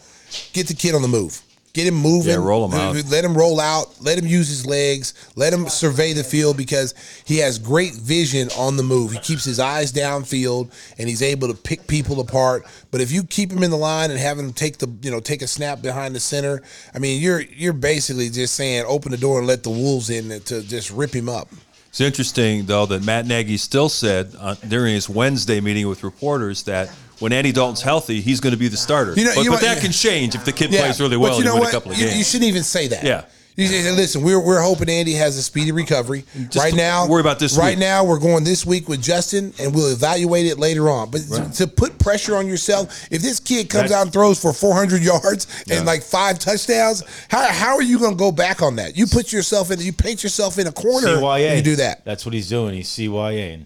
get 0.53 0.67
the 0.67 0.73
kid 0.73 0.95
on 0.95 1.01
the 1.01 1.07
move. 1.07 1.41
Get 1.73 1.87
him 1.87 1.95
moving. 1.95 2.31
Yeah, 2.31 2.45
roll 2.45 2.69
him 2.69 2.77
out. 2.77 2.95
Let 3.09 3.23
him 3.23 3.33
roll 3.33 3.59
out. 3.59 4.01
Let 4.01 4.17
him 4.17 4.27
use 4.27 4.49
his 4.49 4.65
legs. 4.65 5.13
Let 5.37 5.53
him 5.53 5.69
survey 5.69 6.11
the 6.11 6.23
field 6.23 6.57
because 6.57 6.93
he 7.25 7.37
has 7.37 7.59
great 7.59 7.93
vision 7.93 8.49
on 8.57 8.75
the 8.75 8.83
move. 8.83 9.13
He 9.13 9.19
keeps 9.19 9.45
his 9.45 9.57
eyes 9.57 9.93
downfield 9.93 10.69
and 10.97 11.07
he's 11.07 11.21
able 11.21 11.47
to 11.47 11.53
pick 11.53 11.87
people 11.87 12.19
apart. 12.19 12.65
But 12.91 12.99
if 12.99 13.09
you 13.09 13.23
keep 13.23 13.53
him 13.53 13.63
in 13.63 13.71
the 13.71 13.77
line 13.77 14.11
and 14.11 14.19
have 14.19 14.37
him 14.37 14.51
take 14.51 14.79
the 14.79 14.93
you 15.01 15.09
know 15.09 15.21
take 15.21 15.41
a 15.41 15.47
snap 15.47 15.81
behind 15.81 16.13
the 16.13 16.19
center, 16.19 16.61
I 16.93 16.99
mean 16.99 17.21
you're 17.21 17.39
you're 17.39 17.71
basically 17.71 18.29
just 18.29 18.55
saying 18.55 18.83
open 18.85 19.11
the 19.11 19.17
door 19.17 19.37
and 19.37 19.47
let 19.47 19.63
the 19.63 19.69
wolves 19.69 20.09
in 20.09 20.41
to 20.41 20.61
just 20.63 20.91
rip 20.91 21.13
him 21.13 21.29
up. 21.29 21.47
It's 21.91 21.99
interesting, 22.01 22.65
though, 22.65 22.85
that 22.85 23.03
Matt 23.03 23.25
Nagy 23.25 23.57
still 23.57 23.89
said 23.89 24.33
uh, 24.39 24.55
during 24.67 24.93
his 24.93 25.09
Wednesday 25.09 25.59
meeting 25.59 25.87
with 25.89 26.03
reporters 26.05 26.63
that 26.63 26.89
when 27.19 27.33
Andy 27.33 27.51
Dalton's 27.51 27.81
healthy, 27.81 28.21
he's 28.21 28.39
going 28.39 28.51
to 28.53 28.57
be 28.57 28.69
the 28.69 28.77
starter. 28.77 29.13
You 29.13 29.25
know- 29.25 29.33
but 29.35 29.43
you 29.43 29.51
but 29.51 29.59
that 29.61 29.81
can 29.81 29.91
change 29.91 30.33
if 30.33 30.45
the 30.45 30.53
kid 30.53 30.69
plays 30.69 31.01
really 31.01 31.17
well 31.17 31.31
But 31.33 31.43
you 31.43 31.43
and 31.43 31.45
know 31.49 31.53
win 31.55 31.61
what? 31.63 31.69
a 31.69 31.71
couple 31.73 31.91
of 31.91 31.97
you, 31.97 32.05
games. 32.05 32.17
you 32.17 32.23
shouldn't 32.23 32.47
even 32.47 32.63
say 32.63 32.87
that. 32.87 33.03
Yeah. 33.03 33.25
You 33.57 33.67
say, 33.67 33.91
listen, 33.91 34.21
we're, 34.23 34.39
we're 34.39 34.61
hoping 34.61 34.89
Andy 34.89 35.13
has 35.13 35.35
a 35.37 35.43
speedy 35.43 35.71
recovery. 35.71 36.23
Just 36.49 36.55
right 36.57 36.73
now, 36.73 37.07
worry 37.07 37.19
about 37.21 37.37
this 37.37 37.57
Right 37.57 37.71
week. 37.71 37.79
now, 37.79 38.03
we're 38.05 38.17
going 38.19 38.43
this 38.43 38.65
week 38.65 38.87
with 38.87 39.01
Justin, 39.01 39.53
and 39.59 39.75
we'll 39.75 39.91
evaluate 39.91 40.45
it 40.45 40.57
later 40.57 40.89
on. 40.89 41.11
But 41.11 41.21
to, 41.23 41.51
to 41.57 41.67
put 41.67 41.99
pressure 41.99 42.35
on 42.37 42.47
yourself, 42.47 43.07
if 43.11 43.21
this 43.21 43.39
kid 43.39 43.69
comes 43.69 43.89
That's- 43.89 43.91
out 43.91 44.03
and 44.03 44.13
throws 44.13 44.41
for 44.41 44.53
400 44.53 45.03
yards 45.03 45.47
and 45.69 45.85
like 45.85 46.01
five 46.01 46.39
touchdowns, 46.39 47.03
how, 47.29 47.45
how 47.51 47.75
are 47.75 47.81
you 47.83 47.99
going 47.99 48.11
to 48.11 48.17
go 48.17 48.31
back 48.31 48.61
on 48.61 48.77
that? 48.77 48.95
You 48.95 49.05
put 49.05 49.33
yourself 49.33 49.69
in, 49.69 49.79
you 49.81 49.91
paint 49.93 50.23
yourself 50.23 50.57
in 50.57 50.67
a 50.67 50.71
corner. 50.71 51.07
CYA. 51.17 51.47
when 51.49 51.57
You 51.57 51.63
do 51.63 51.75
that. 51.77 52.05
That's 52.05 52.25
what 52.25 52.33
he's 52.33 52.47
doing. 52.49 52.73
He's 52.75 52.89
CYA. 52.89 53.53
And- 53.55 53.65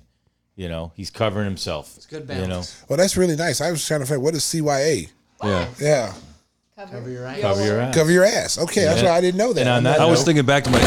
You 0.57 0.69
know, 0.69 0.93
he's 0.95 1.09
covering 1.11 1.45
himself. 1.45 1.93
It's 1.97 2.05
good 2.05 2.27
You 2.29 2.35
know, 2.35 2.47
balance. 2.47 2.83
Well, 2.89 2.97
that's 2.97 3.17
really 3.17 3.35
nice. 3.35 3.61
I 3.61 3.69
was 3.71 3.85
trying 3.85 3.99
to 3.99 4.05
find 4.05 4.21
what 4.21 4.33
is 4.35 4.43
CYA. 4.43 5.09
yeah. 5.43 5.67
Yeah, 5.79 6.13
Cover, 6.77 7.09
your 7.09 7.25
ass. 7.25 7.39
cover 7.39 7.65
your 7.65 7.79
ass. 7.79 7.95
cover 7.95 8.11
your 8.11 8.25
ass. 8.25 8.57
Okay, 8.57 8.83
that's 8.83 9.01
Yeah. 9.01 9.11
why 9.11 9.15
I 9.17 9.21
didn't 9.21 9.37
know 9.37 9.53
that. 9.53 9.61
And 9.61 9.69
on 9.69 9.83
that 9.83 10.01
I 10.01 10.05
was 10.07 10.19
note- 10.19 10.25
thinking 10.25 10.45
back 10.45 10.65
to 10.65 10.69
my 10.69 10.79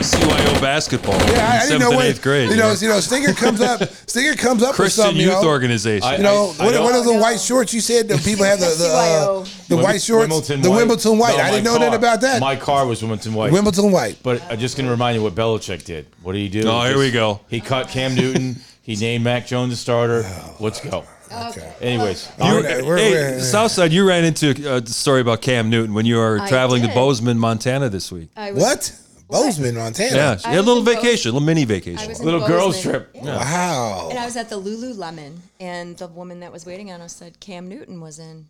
CYO 0.00 0.60
basketball. 0.62 1.12
Yeah, 1.12 1.20
I, 1.20 1.26
I 1.26 1.26
in 1.26 1.32
didn't 1.34 1.62
seventh 1.68 1.80
know 1.80 1.86
and 1.88 1.96
what 1.96 2.06
eighth 2.06 2.22
grade. 2.22 2.48
You 2.48 2.56
know, 2.56 2.72
you 2.72 2.88
know, 2.88 3.00
Stinger 3.00 3.34
comes 3.34 3.60
up. 3.60 3.82
Stinger 4.08 4.34
comes 4.34 4.62
up 4.62 4.70
with 4.70 4.76
Christian 4.76 5.04
something. 5.04 5.20
Youth 5.20 5.34
you 5.34 5.42
know, 5.42 5.48
Organization. 5.48 6.10
You 6.12 6.18
know, 6.22 6.54
I 6.58 6.64
what, 6.64 6.72
don't- 6.72 6.84
what 6.84 6.94
are 6.94 7.04
the 7.04 7.18
white 7.18 7.38
shorts 7.38 7.74
you 7.74 7.82
said 7.82 8.08
that 8.08 8.24
people 8.24 8.46
have 8.46 8.60
the 8.60 8.64
the, 8.78 8.88
uh, 8.88 9.46
the 9.68 9.76
white 9.76 10.00
shorts, 10.00 10.30
Wimbledon 10.30 10.62
the. 10.62 10.70
Wimbledon 10.70 11.18
white. 11.18 11.36
No, 11.36 11.42
I 11.42 11.50
didn't 11.50 11.64
know 11.64 11.72
nothing 11.74 11.88
car- 11.88 11.98
about 11.98 12.20
that. 12.22 12.40
My 12.40 12.56
car 12.56 12.86
was 12.86 13.02
Wimbledon 13.02 13.34
white. 13.34 13.52
Wimbledon 13.52 13.92
white. 13.92 14.16
But 14.22 14.40
I'm 14.50 14.58
just 14.58 14.78
going 14.78 14.86
to 14.86 14.90
remind 14.90 15.16
you 15.18 15.22
what 15.22 15.34
Belichick 15.34 15.84
did. 15.84 16.06
What 16.22 16.32
did 16.32 16.38
he 16.38 16.48
do? 16.48 16.66
Oh, 16.66 16.80
here 16.80 16.92
Just- 16.92 16.98
we 17.00 17.10
go. 17.10 17.40
He 17.50 17.60
cut 17.60 17.88
Cam 17.88 18.14
Newton. 18.14 18.56
He 18.80 18.96
named 18.96 19.22
Mac 19.24 19.46
Jones 19.46 19.70
the 19.72 19.76
starter. 19.76 20.24
Let's 20.60 20.80
go. 20.80 21.04
Okay. 21.32 21.72
Anyways, 21.80 22.28
oh, 22.38 22.46
You- 22.58 22.62
We're- 22.62 22.82
we're- 22.82 23.00
hey, 23.00 23.10
we're- 23.12 23.40
Southside, 23.40 23.92
you 23.92 24.06
ran 24.06 24.24
into 24.24 24.50
uh, 24.70 24.80
a 24.80 24.86
story 24.86 25.20
about 25.20 25.42
Cam 25.42 25.70
Newton 25.70 25.94
when 25.94 26.06
you 26.06 26.16
were 26.16 26.40
I 26.40 26.48
traveling 26.48 26.82
to 26.82 26.88
did. 26.88 26.94
Bozeman, 26.94 27.38
Montana 27.38 27.88
this 27.88 28.10
week. 28.12 28.28
I 28.36 28.52
was, 28.52 28.62
What? 28.62 28.92
Bozeman, 29.28 29.74
Montana. 29.74 30.14
Yeah, 30.14 30.36
she 30.36 30.44
I 30.44 30.48
had 30.50 30.54
a 30.54 30.58
was 30.60 30.66
little 30.66 30.78
in 30.80 30.84
Bo- 30.84 30.94
vacation, 31.02 31.30
a 31.30 31.32
little 31.34 31.44
mini 31.46 31.62
I 31.62 31.64
vacation. 31.64 32.08
was 32.08 32.20
in 32.20 32.24
little 32.24 32.46
girls 32.46 32.76
Bozeman. 32.76 32.94
trip. 33.00 33.10
Yeah. 33.14 33.36
Wow. 33.38 34.08
And 34.10 34.18
I 34.18 34.24
was 34.24 34.36
at 34.36 34.48
the 34.48 34.60
Lululemon, 34.60 35.38
and 35.58 35.96
the 35.96 36.06
woman 36.06 36.40
that 36.40 36.52
was 36.52 36.64
waiting 36.64 36.92
on 36.92 37.00
us 37.00 37.16
said 37.16 37.40
Cam 37.40 37.68
Newton 37.68 38.00
was 38.00 38.18
in. 38.20 38.46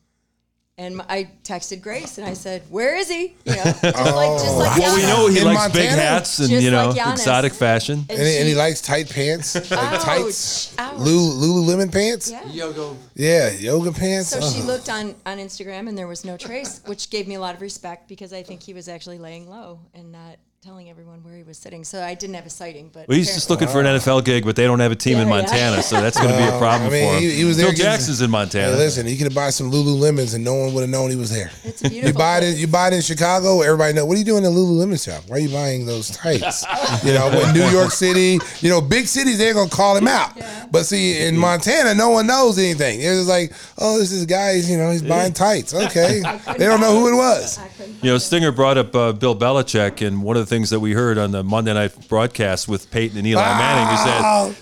And 0.79 1.01
I 1.09 1.31
texted 1.43 1.81
Grace, 1.81 2.19
and 2.19 2.27
I 2.27 2.35
said, 2.35 2.63
"Where 2.69 2.97
is 2.97 3.09
he?" 3.09 3.35
You 3.47 3.57
know, 3.57 3.63
just 3.65 3.83
like 3.83 3.93
just 3.93 4.47
oh. 4.47 4.59
like 4.59 4.79
Well, 4.79 4.97
we 4.97 5.03
know 5.03 5.27
he 5.29 5.39
In 5.41 5.55
likes 5.55 5.73
big 5.73 5.89
hats 5.89 6.39
and 6.39 6.51
Just 6.51 6.63
you 6.63 6.71
know 6.71 6.89
like 6.91 6.99
Giannis. 6.99 7.13
exotic 7.13 7.55
fashion. 7.55 8.05
And 8.11 8.19
And 8.19 8.29
he, 8.29 8.37
and 8.39 8.47
he 8.49 8.55
likes 8.55 8.83
tight 8.83 9.09
pants, 9.09 9.55
like 9.55 9.73
Ouch. 9.73 10.03
tights, 10.03 10.75
Ouch. 10.79 10.99
Lulu, 10.99 11.65
Lululemon 11.65 11.91
pants. 11.91 12.31
Yeah. 12.31 12.43
Yogo. 12.43 12.95
Yeah, 13.15 13.53
yoga 13.53 13.91
pants. 13.91 14.29
So 14.29 14.41
she 14.43 14.61
Oh. 14.61 14.67
looked 14.67 14.91
on, 14.91 15.15
on 15.25 15.39
Instagram 15.39 15.89
and 15.89 15.97
there 15.97 16.09
was 16.09 16.27
no 16.27 16.37
trace, 16.37 16.83
which 16.85 17.09
gave 17.09 17.27
me 17.27 17.37
a 17.37 17.41
lot 17.41 17.55
of 17.55 17.63
respect 17.63 18.07
because 18.07 18.35
I 18.35 18.43
think 18.43 18.63
he 18.63 18.75
was 18.75 18.87
actually 18.87 19.19
laying 19.19 19.49
low 19.49 19.81
and 19.95 20.13
not 20.13 20.37
telling 20.67 20.91
everyone 20.91 21.21
where 21.23 21.37
he 21.37 21.45
was 21.45 21.57
sitting, 21.57 21.85
so 21.85 22.03
I 22.03 22.15
didn't 22.15 22.35
have 22.35 22.45
a 22.45 22.51
sighting. 22.51 22.91
But 22.93 23.07
Well, 23.07 23.17
he's 23.17 23.33
just 23.33 23.47
apparently- 23.49 23.67
looking 23.67 23.73
for 23.73 23.81
an 23.89 24.17
NFL 24.19 24.25
gig, 24.25 24.45
but 24.45 24.57
they 24.57 24.65
don't 24.65 24.81
have 24.81 24.91
a 24.91 24.97
team 24.97 25.13
in 25.19 25.29
Yeah, 25.29 25.35
yeah. 25.37 25.41
Montana, 25.43 25.83
so 25.83 26.01
that's 26.01 26.19
going 26.19 26.33
to 26.33 26.37
be 26.37 26.43
a 26.43 26.59
problem 26.59 26.89
I 26.89 26.91
mean, 26.91 27.09
for 27.09 27.15
him. 27.19 27.23
he- 27.23 27.31
he 27.37 27.45
was 27.45 27.57
there 27.57 27.67
Phil 27.67 27.77
getting- 27.77 27.85
Jackson's 27.93 28.21
in 28.21 28.31
Montana. 28.33 28.73
Hey, 28.73 28.79
listen, 28.79 29.07
he 29.07 29.17
could 29.17 29.27
have 29.29 29.35
bought 29.35 29.55
some 29.55 29.71
Lululemons 29.71 30.35
and 30.35 30.43
no 30.43 30.55
one 30.55 30.75
would 30.75 30.81
have 30.81 30.91
known 30.91 31.11
he 31.11 31.15
was 31.17 31.31
there. 31.31 31.53
It's 31.63 31.83
a 31.83 31.85
You 31.85 31.91
beautiful. 31.91 32.19
buy 32.19 32.39
it, 32.39 32.43
in, 32.45 32.57
you 32.59 32.67
buy 32.67 32.89
it 32.89 32.95
in 32.95 33.01
Chicago. 33.03 33.61
Everybody 33.61 33.93
know. 33.93 34.05
What 34.07 34.17
are 34.17 34.19
you 34.19 34.25
doing 34.25 34.45
in 34.45 34.53
the 34.53 34.59
Lululemon 34.61 35.01
shop? 35.03 35.23
Why 35.29 35.37
are 35.37 35.39
you 35.41 35.51
buying 35.51 35.87
those 35.87 36.11
tights? 36.11 36.65
you 37.05 37.13
know, 37.13 37.29
when 37.31 37.55
New 37.55 37.69
York 37.69 37.93
City, 37.93 38.41
you 38.61 38.69
know, 38.69 38.81
big 38.81 39.07
cities, 39.07 39.39
they're 39.39 39.55
gonna 39.55 39.71
call 39.71 39.97
him 39.97 40.09
out. 40.09 40.33
But 40.73 40.85
see, 40.85 41.17
in 41.21 41.37
Montana, 41.39 41.95
no 41.95 42.11
one 42.11 42.27
knows 42.27 42.59
anything. 42.59 42.99
It's 43.01 43.19
just 43.19 43.29
like, 43.29 43.53
oh, 43.79 44.01
this 44.01 44.11
is 44.11 44.25
a 44.25 44.27
guy. 44.27 44.57
He's, 44.57 44.69
you 44.69 44.79
know, 44.79 44.91
he's 44.91 45.03
buying 45.03 45.33
tights. 45.33 45.73
Okay, 45.75 46.23
they 46.59 46.67
don't 46.67 46.81
know 46.81 46.99
who 46.99 47.13
it 47.13 47.17
was. 47.17 47.61
You 48.03 48.11
know, 48.11 48.19
Stinger 48.19 48.51
brought 48.51 48.79
up 48.79 48.95
uh, 48.97 49.13
Bill 49.13 49.37
Belichick, 49.37 50.05
and 50.05 50.23
one 50.25 50.37
of 50.37 50.43
the 50.43 50.56
things 50.57 50.71
that 50.71 50.81
we 50.81 50.93
heard 50.93 51.19
on 51.19 51.33
the 51.33 51.45
Monday 51.45 51.75
night 51.75 52.09
broadcast 52.09 52.67
with 52.67 52.91
Peyton 52.91 53.19
and 53.19 53.27
Eli 53.27 53.43
Manning 53.43 53.95
is 53.95 54.05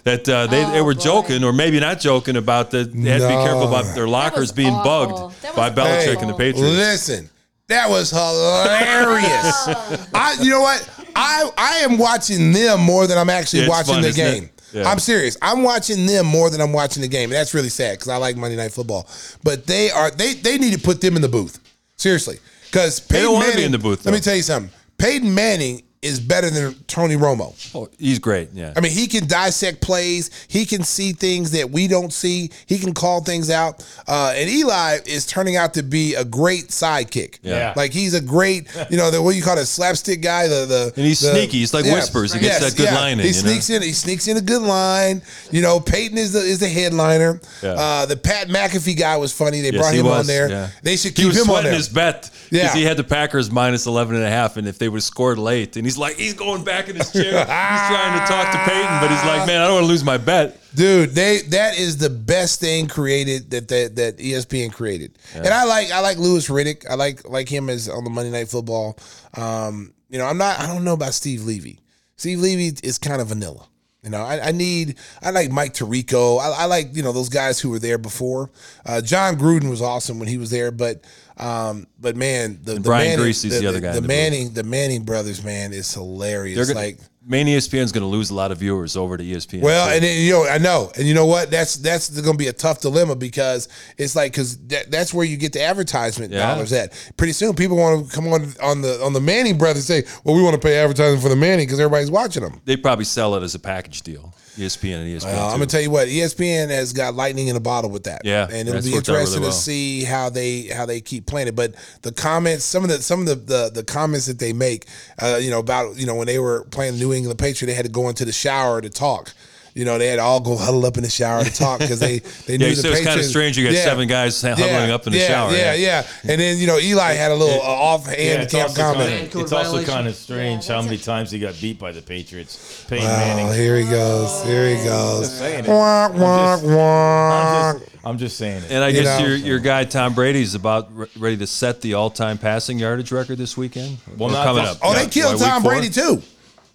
that 0.04 0.24
that 0.26 0.28
uh, 0.28 0.46
they, 0.48 0.64
they 0.64 0.80
Oh, 0.80 0.84
were 0.84 0.94
boy. 0.94 1.00
joking, 1.00 1.44
or 1.44 1.52
maybe 1.52 1.78
not 1.78 2.00
joking, 2.00 2.36
about 2.36 2.70
the 2.72 2.84
they 2.84 3.10
had 3.10 3.20
to 3.20 3.28
be 3.28 3.34
careful 3.34 3.68
about 3.68 3.94
their 3.94 4.08
lockers 4.08 4.50
being 4.50 4.74
awful. 4.74 5.28
bugged 5.42 5.56
by 5.56 5.68
was 5.70 5.78
Belichick 5.78 6.16
awful. 6.16 6.20
and 6.22 6.30
the 6.30 6.34
Patriots. 6.34 6.60
Listen, 6.76 7.30
that 7.68 7.88
was 7.88 8.10
hilarious. 8.10 10.08
I, 10.14 10.36
you 10.42 10.50
know 10.50 10.60
what? 10.62 10.88
I 11.14 11.48
I 11.56 11.72
am 11.84 11.96
watching 11.98 12.52
them 12.52 12.80
more 12.80 13.06
than 13.06 13.16
I'm 13.18 13.30
actually 13.30 13.62
Yeah, 13.62 13.68
watching 13.68 13.94
fun, 13.94 14.02
the 14.02 14.12
game. 14.12 14.50
Yeah. 14.72 14.88
I'm 14.90 14.98
serious. 14.98 15.36
I'm 15.40 15.62
watching 15.62 16.04
them 16.06 16.26
more 16.26 16.50
than 16.50 16.60
I'm 16.60 16.72
watching 16.72 17.00
the 17.02 17.08
game. 17.08 17.24
And 17.30 17.34
that's 17.34 17.54
really 17.54 17.68
sad 17.68 17.92
because 17.92 18.08
I 18.08 18.16
like 18.16 18.36
Monday 18.36 18.56
Night 18.56 18.72
Football. 18.72 19.06
But 19.44 19.66
they 19.68 19.90
are 19.90 20.10
they 20.10 20.34
they 20.34 20.58
need 20.58 20.72
to 20.74 20.80
put 20.80 21.00
them 21.00 21.14
in 21.14 21.22
the 21.22 21.28
booth. 21.28 21.60
Seriously, 21.96 22.38
because 22.66 22.98
They 23.06 23.22
don't 23.22 23.26
Peyton 23.28 23.32
wanna 23.34 23.44
be 23.44 23.50
Manning. 23.52 23.64
in 23.66 23.72
the 23.72 23.78
booth, 23.78 24.04
Let 24.04 24.12
me 24.14 24.20
tell 24.20 24.34
you 24.34 24.42
something. 24.42 24.72
Peyton 24.98 25.32
Manning 25.32 25.82
is 26.04 26.20
better 26.20 26.50
than 26.50 26.74
Tony 26.86 27.16
Romo. 27.16 27.54
Oh, 27.74 27.88
he's 27.98 28.18
great. 28.18 28.50
Yeah. 28.52 28.72
I 28.76 28.80
mean, 28.80 28.92
he 28.92 29.06
can 29.08 29.26
dissect 29.26 29.80
plays. 29.80 30.30
He 30.48 30.66
can 30.66 30.84
see 30.84 31.12
things 31.12 31.50
that 31.52 31.70
we 31.70 31.88
don't 31.88 32.12
see. 32.12 32.50
He 32.66 32.78
can 32.78 32.92
call 32.92 33.22
things 33.24 33.48
out. 33.50 33.82
Uh, 34.06 34.34
and 34.36 34.48
Eli 34.50 34.98
is 35.06 35.26
turning 35.26 35.56
out 35.56 35.74
to 35.74 35.82
be 35.82 36.14
a 36.14 36.24
great 36.24 36.68
sidekick. 36.68 37.38
Yeah. 37.42 37.72
like 37.76 37.92
he's 37.92 38.14
a 38.14 38.20
great, 38.20 38.68
you 38.90 38.96
know, 38.96 39.10
the 39.10 39.20
what 39.22 39.34
you 39.34 39.42
call 39.42 39.56
it, 39.58 39.64
slapstick 39.66 40.20
guy. 40.22 40.46
The 40.46 40.66
the 40.66 40.92
And 40.96 41.04
he's 41.06 41.20
the- 41.20 41.32
sneaky. 41.32 41.58
He's 41.58 41.72
like 41.74 41.84
whispers. 41.86 42.32
He 42.34 42.40
gets 42.40 42.60
that 42.60 42.76
good 42.76 42.92
line 42.92 43.14
in, 43.18 43.20
He 43.20 43.28
you 43.28 43.32
know? 43.42 43.48
sneaks 43.48 43.70
in. 43.70 43.82
He 43.82 43.92
sneaks 43.92 44.28
in 44.28 44.36
a 44.36 44.42
good 44.42 44.62
line. 44.62 45.22
You 45.50 45.62
know, 45.62 45.80
Peyton 45.80 46.18
is 46.18 46.32
the 46.32 46.40
is 46.40 46.58
the 46.60 46.68
headliner. 46.68 47.40
Yeah. 47.62 47.70
Uh, 47.72 48.06
the 48.06 48.16
Pat 48.16 48.48
McAfee 48.48 48.98
guy 48.98 49.16
was 49.16 49.32
funny. 49.32 49.62
They 49.62 49.70
Yes, 49.70 49.80
brought 49.80 49.94
he 49.94 50.00
him 50.00 50.06
on 50.08 50.26
there. 50.26 50.48
yeah. 50.50 50.68
They 50.82 50.96
should 50.96 51.12
he 51.16 51.22
keep 51.22 51.26
was 51.28 51.36
him 51.36 51.42
on 51.42 51.46
sweating 51.46 51.70
there. 51.70 51.76
his 51.78 51.88
bet 51.88 52.30
because 52.50 52.50
Yeah. 52.50 52.74
he 52.74 52.82
had 52.84 52.96
the 52.98 53.04
Packers 53.04 53.50
minus 53.50 53.86
11 53.86 54.14
and 54.16 54.24
a 54.24 54.28
half, 54.28 54.56
and 54.56 54.68
if 54.68 54.78
they 54.78 54.88
would 54.88 54.98
have 54.98 55.04
scored 55.04 55.38
late, 55.38 55.76
and 55.76 55.86
he's 55.86 55.93
like, 55.98 56.16
he's 56.16 56.34
going 56.34 56.64
back 56.64 56.88
in 56.88 56.96
his 56.96 57.12
chair. 57.12 57.38
he's 57.38 57.46
trying 57.46 58.18
to 58.18 58.26
talk 58.26 58.52
to 58.52 58.58
Peyton, 58.58 59.00
but 59.00 59.08
he's 59.10 59.24
like, 59.24 59.46
man, 59.46 59.60
I 59.60 59.66
don't 59.66 59.74
want 59.74 59.84
to 59.84 59.88
lose 59.88 60.04
my 60.04 60.18
bet. 60.18 60.60
Dude, 60.74 61.10
they 61.10 61.42
that 61.50 61.78
is 61.78 61.98
the 61.98 62.10
best 62.10 62.58
thing 62.60 62.88
created 62.88 63.50
that 63.50 63.68
that, 63.68 63.96
that 63.96 64.18
ESPN 64.18 64.72
created. 64.72 65.16
And 65.34 65.46
I 65.46 65.64
like 65.64 65.92
I 65.92 66.00
like 66.00 66.18
Louis 66.18 66.48
Riddick. 66.48 66.84
I 66.90 66.94
like 66.94 67.28
like 67.28 67.48
him 67.48 67.70
as 67.70 67.88
on 67.88 68.02
the 68.02 68.10
Monday 68.10 68.32
Night 68.32 68.48
Football. 68.48 68.98
Um, 69.34 69.94
you 70.10 70.18
know, 70.18 70.26
I'm 70.26 70.38
not 70.38 70.58
I 70.58 70.66
don't 70.66 70.82
know 70.82 70.94
about 70.94 71.14
Steve 71.14 71.44
Levy. 71.44 71.78
Steve 72.16 72.40
Levy 72.40 72.76
is 72.82 72.98
kind 72.98 73.20
of 73.20 73.28
vanilla. 73.28 73.68
You 74.04 74.10
know, 74.10 74.22
I, 74.22 74.48
I 74.48 74.52
need 74.52 74.96
I 75.22 75.30
like 75.30 75.50
Mike 75.50 75.72
Tirico. 75.72 76.38
I, 76.38 76.64
I 76.64 76.64
like 76.66 76.94
you 76.94 77.02
know 77.02 77.12
those 77.12 77.30
guys 77.30 77.58
who 77.58 77.70
were 77.70 77.78
there 77.78 77.98
before. 77.98 78.50
Uh, 78.84 79.00
Jon 79.00 79.36
Gruden 79.36 79.70
was 79.70 79.80
awesome 79.80 80.18
when 80.18 80.28
he 80.28 80.36
was 80.36 80.50
there, 80.50 80.70
but 80.70 81.02
um, 81.38 81.86
but 81.98 82.14
man, 82.14 82.60
the, 82.62 82.74
the 82.74 82.80
Brian 82.80 83.08
Manning, 83.08 83.24
Griese's 83.24 83.60
the 83.60 83.66
other 83.66 83.80
guy 83.80 83.94
The, 83.94 84.02
the. 84.02 84.06
Manning 84.08 84.52
the 84.52 84.62
Manning 84.62 85.04
brothers, 85.04 85.42
man, 85.42 85.72
is 85.72 85.92
hilarious. 85.92 86.66
They're 86.66 86.74
like 86.74 86.98
main 87.26 87.46
ESPN 87.46 87.80
is 87.82 87.92
going 87.92 88.02
to 88.02 88.06
lose 88.08 88.30
a 88.30 88.34
lot 88.34 88.52
of 88.52 88.58
viewers 88.58 88.96
over 88.96 89.16
to 89.16 89.24
ESPN. 89.24 89.60
well, 89.62 89.86
too. 89.88 89.94
and 89.94 90.04
then, 90.04 90.24
you 90.24 90.32
know, 90.32 90.46
I 90.46 90.58
know, 90.58 90.92
and 90.96 91.06
you 91.06 91.14
know 91.14 91.26
what? 91.26 91.50
That's 91.50 91.76
that's 91.76 92.10
going 92.10 92.34
to 92.36 92.38
be 92.38 92.48
a 92.48 92.52
tough 92.52 92.80
dilemma 92.80 93.16
because 93.16 93.68
it's 93.98 94.14
like 94.14 94.32
because 94.32 94.58
that, 94.68 94.90
that's 94.90 95.14
where 95.14 95.24
you 95.24 95.36
get 95.36 95.52
the 95.52 95.62
advertisement 95.62 96.32
Yeah. 96.32 96.46
dollars 96.54 96.72
at. 96.72 96.92
Pretty 97.16 97.32
soon, 97.32 97.54
people 97.54 97.76
want 97.76 98.08
to 98.08 98.14
come 98.14 98.26
on 98.28 98.52
on 98.62 98.82
the 98.82 99.00
on 99.02 99.12
the 99.12 99.20
Manning 99.20 99.58
brothers 99.58 99.88
and 99.90 100.04
say, 100.06 100.12
"Well, 100.24 100.34
we 100.36 100.42
want 100.42 100.54
to 100.54 100.60
pay 100.60 100.76
advertising 100.76 101.20
for 101.20 101.28
the 101.28 101.36
Manning 101.36 101.66
because 101.66 101.80
everybody's 101.80 102.10
watching 102.10 102.42
them." 102.42 102.60
they 102.64 102.76
probably 102.76 103.04
sell 103.04 103.34
it 103.36 103.42
as 103.42 103.54
a 103.54 103.58
package 103.58 104.02
deal. 104.02 104.34
ESPN 104.56 105.02
and 105.02 105.20
ESPN. 105.20 105.24
Well, 105.24 105.46
I'm 105.48 105.54
gonna 105.54 105.66
tell 105.66 105.80
you 105.80 105.90
what, 105.90 106.08
ESPN 106.08 106.68
has 106.70 106.92
got 106.92 107.14
lightning 107.14 107.48
in 107.48 107.56
a 107.56 107.60
bottle 107.60 107.90
with 107.90 108.04
that. 108.04 108.22
Yeah, 108.24 108.46
and 108.50 108.68
it'll 108.68 108.72
be 108.72 108.78
out 108.78 108.84
really 108.84 108.96
interesting 108.98 109.42
well. 109.42 109.50
to 109.50 109.56
see 109.56 110.04
how 110.04 110.30
they 110.30 110.62
how 110.62 110.86
they 110.86 111.00
keep 111.00 111.26
playing 111.26 111.48
it. 111.48 111.56
But 111.56 111.74
the 112.02 112.12
comments, 112.12 112.64
some 112.64 112.84
of 112.84 112.90
the 112.90 113.02
some 113.02 113.20
of 113.20 113.26
the 113.26 113.34
the, 113.34 113.70
the 113.74 113.84
comments 113.84 114.26
that 114.26 114.38
they 114.38 114.52
make, 114.52 114.86
uh, 115.20 115.38
you 115.40 115.50
know, 115.50 115.58
about 115.58 115.96
you 115.96 116.06
know 116.06 116.14
when 116.14 116.26
they 116.26 116.38
were 116.38 116.64
playing 116.70 116.98
New 116.98 117.12
England 117.12 117.38
Patriot, 117.38 117.66
they 117.66 117.74
had 117.74 117.86
to 117.86 117.92
go 117.92 118.08
into 118.08 118.24
the 118.24 118.32
shower 118.32 118.80
to 118.80 118.90
talk. 118.90 119.32
You 119.74 119.84
know, 119.84 119.98
they 119.98 120.06
had 120.06 120.16
to 120.16 120.22
all 120.22 120.38
go 120.38 120.56
huddle 120.56 120.86
up 120.86 120.96
in 120.96 121.02
the 121.02 121.10
shower 121.10 121.42
to 121.42 121.52
talk 121.52 121.80
because 121.80 121.98
they 121.98 122.18
they 122.46 122.56
knew 122.58 122.66
Yeah, 122.66 122.74
the 122.74 122.76
so 122.76 122.88
it's 122.90 122.98
kind 122.98 123.08
of 123.08 123.14
Patriots- 123.14 123.28
strange. 123.30 123.58
You 123.58 123.64
got 123.64 123.72
Yeah. 123.72 123.82
seven 123.84 124.06
guys 124.06 124.40
huddling 124.40 124.68
Yeah, 124.88 124.94
up 124.94 125.06
in 125.08 125.12
the 125.12 125.18
yeah, 125.18 125.26
shower. 125.26 125.52
Yeah, 125.52 125.74
yeah, 125.74 126.06
And 126.22 126.40
then 126.40 126.58
you 126.58 126.68
know 126.68 126.78
Eli 126.78 127.14
had 127.14 127.32
a 127.32 127.34
little 127.34 127.60
uh, 127.60 127.64
offhand 127.66 128.18
Yeah, 128.18 128.42
it's 128.42 128.54
also, 128.54 128.80
comment. 128.80 129.10
kind 129.10 129.34
of, 129.34 129.40
it's 129.42 129.52
also 129.52 129.70
violation. 129.72 129.92
kind 129.94 130.06
of 130.06 130.14
strange 130.14 130.64
Yeah, 130.68 130.74
how 130.76 130.80
that's 130.82 130.90
many 130.92 131.02
times 131.02 131.30
he 131.32 131.40
got 131.40 131.60
beat 131.60 131.80
by 131.80 131.90
the 131.90 132.02
Patriots. 132.02 132.84
Peyton 132.88 133.04
Oh, 133.04 133.08
Manning. 133.08 133.52
here 133.52 133.76
he 133.76 133.84
goes. 133.90 134.44
Here 134.44 134.76
he 134.76 134.84
goes. 134.84 135.40
Wah, 135.66 136.08
wah, 136.12 136.54
I'm 136.54 136.62
wah. 136.72 137.72
just, 137.80 137.84
I'm 138.04 138.18
just 138.18 138.36
saying 138.36 138.62
it. 138.62 138.70
And 138.70 138.84
I 138.84 138.88
You 138.90 139.02
guess 139.02 139.18
know. 139.20 139.26
your 139.26 139.36
your 139.36 139.58
guy 139.58 139.82
Tom 139.84 140.14
Brady's 140.14 140.54
about 140.54 140.96
re- 140.96 141.06
ready 141.18 141.36
to 141.38 141.48
set 141.48 141.80
the 141.80 141.94
all-time 141.94 142.38
passing 142.38 142.78
yardage 142.78 143.10
record 143.10 143.38
this 143.38 143.56
weekend. 143.56 143.98
Well, 144.16 144.30
Or 144.30 144.32
not 144.34 144.44
coming 144.46 144.62
this- 144.62 144.72
up. 144.74 144.78
Oh, 144.82 144.92
Yeah, 144.92 144.98
they 145.04 145.10
killed 145.10 145.40
Tom? 145.40 145.64
Brady 145.64 145.88
too. 145.90 146.22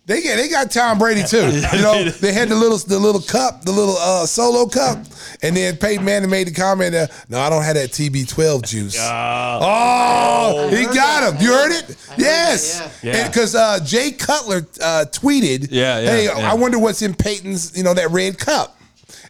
They 0.10 0.24
got 0.24 0.38
they 0.38 0.49
got 0.49 0.72
Tom 0.72 0.97
Brady 0.97 1.22
too. 1.24 1.38
You 1.70 1.84
know, 1.84 2.10
they 2.10 2.34
had 2.34 2.49
the 2.49 2.55
little 2.55 2.80
the 2.80 2.97
little 2.97 3.22
cup, 3.22 3.62
the 3.64 3.72
little 3.72 3.95
uh, 3.95 4.26
solo 4.26 4.66
cup, 4.66 4.97
and 5.43 5.55
then 5.55 5.78
Peyton 5.78 6.03
Manning 6.03 6.32
made 6.32 6.47
the 6.47 6.51
comment, 6.51 6.95
uh, 6.95 7.05
"No, 7.30 7.39
I 7.39 7.47
don't 7.51 7.62
have 7.62 7.76
that 7.76 7.91
TB12 7.91 8.64
juice." 8.68 8.97
oh, 8.99 10.68
he 10.70 10.86
got 10.86 11.32
him. 11.32 11.39
You 11.41 11.53
heard 11.53 11.72
it? 11.72 11.95
Yes. 12.18 12.82
yeah. 13.03 13.14
Yeah. 13.14 13.28
Because 13.28 13.53
uh, 13.53 13.80
Jay 13.86 14.12
Cutler 14.12 14.66
uh, 14.82 15.05
tweeted, 15.12 15.68
Yeah, 15.70 15.99
yeah, 15.99 16.10
"Hey. 16.10 16.28
I 16.28 16.55
wonder 16.55 16.80
what's 16.80 17.03
in 17.03 17.14
Peyton's, 17.14 17.78
you 17.78 17.84
know, 17.84 17.93
that 17.93 18.10
red 18.10 18.39
cup." 18.39 18.78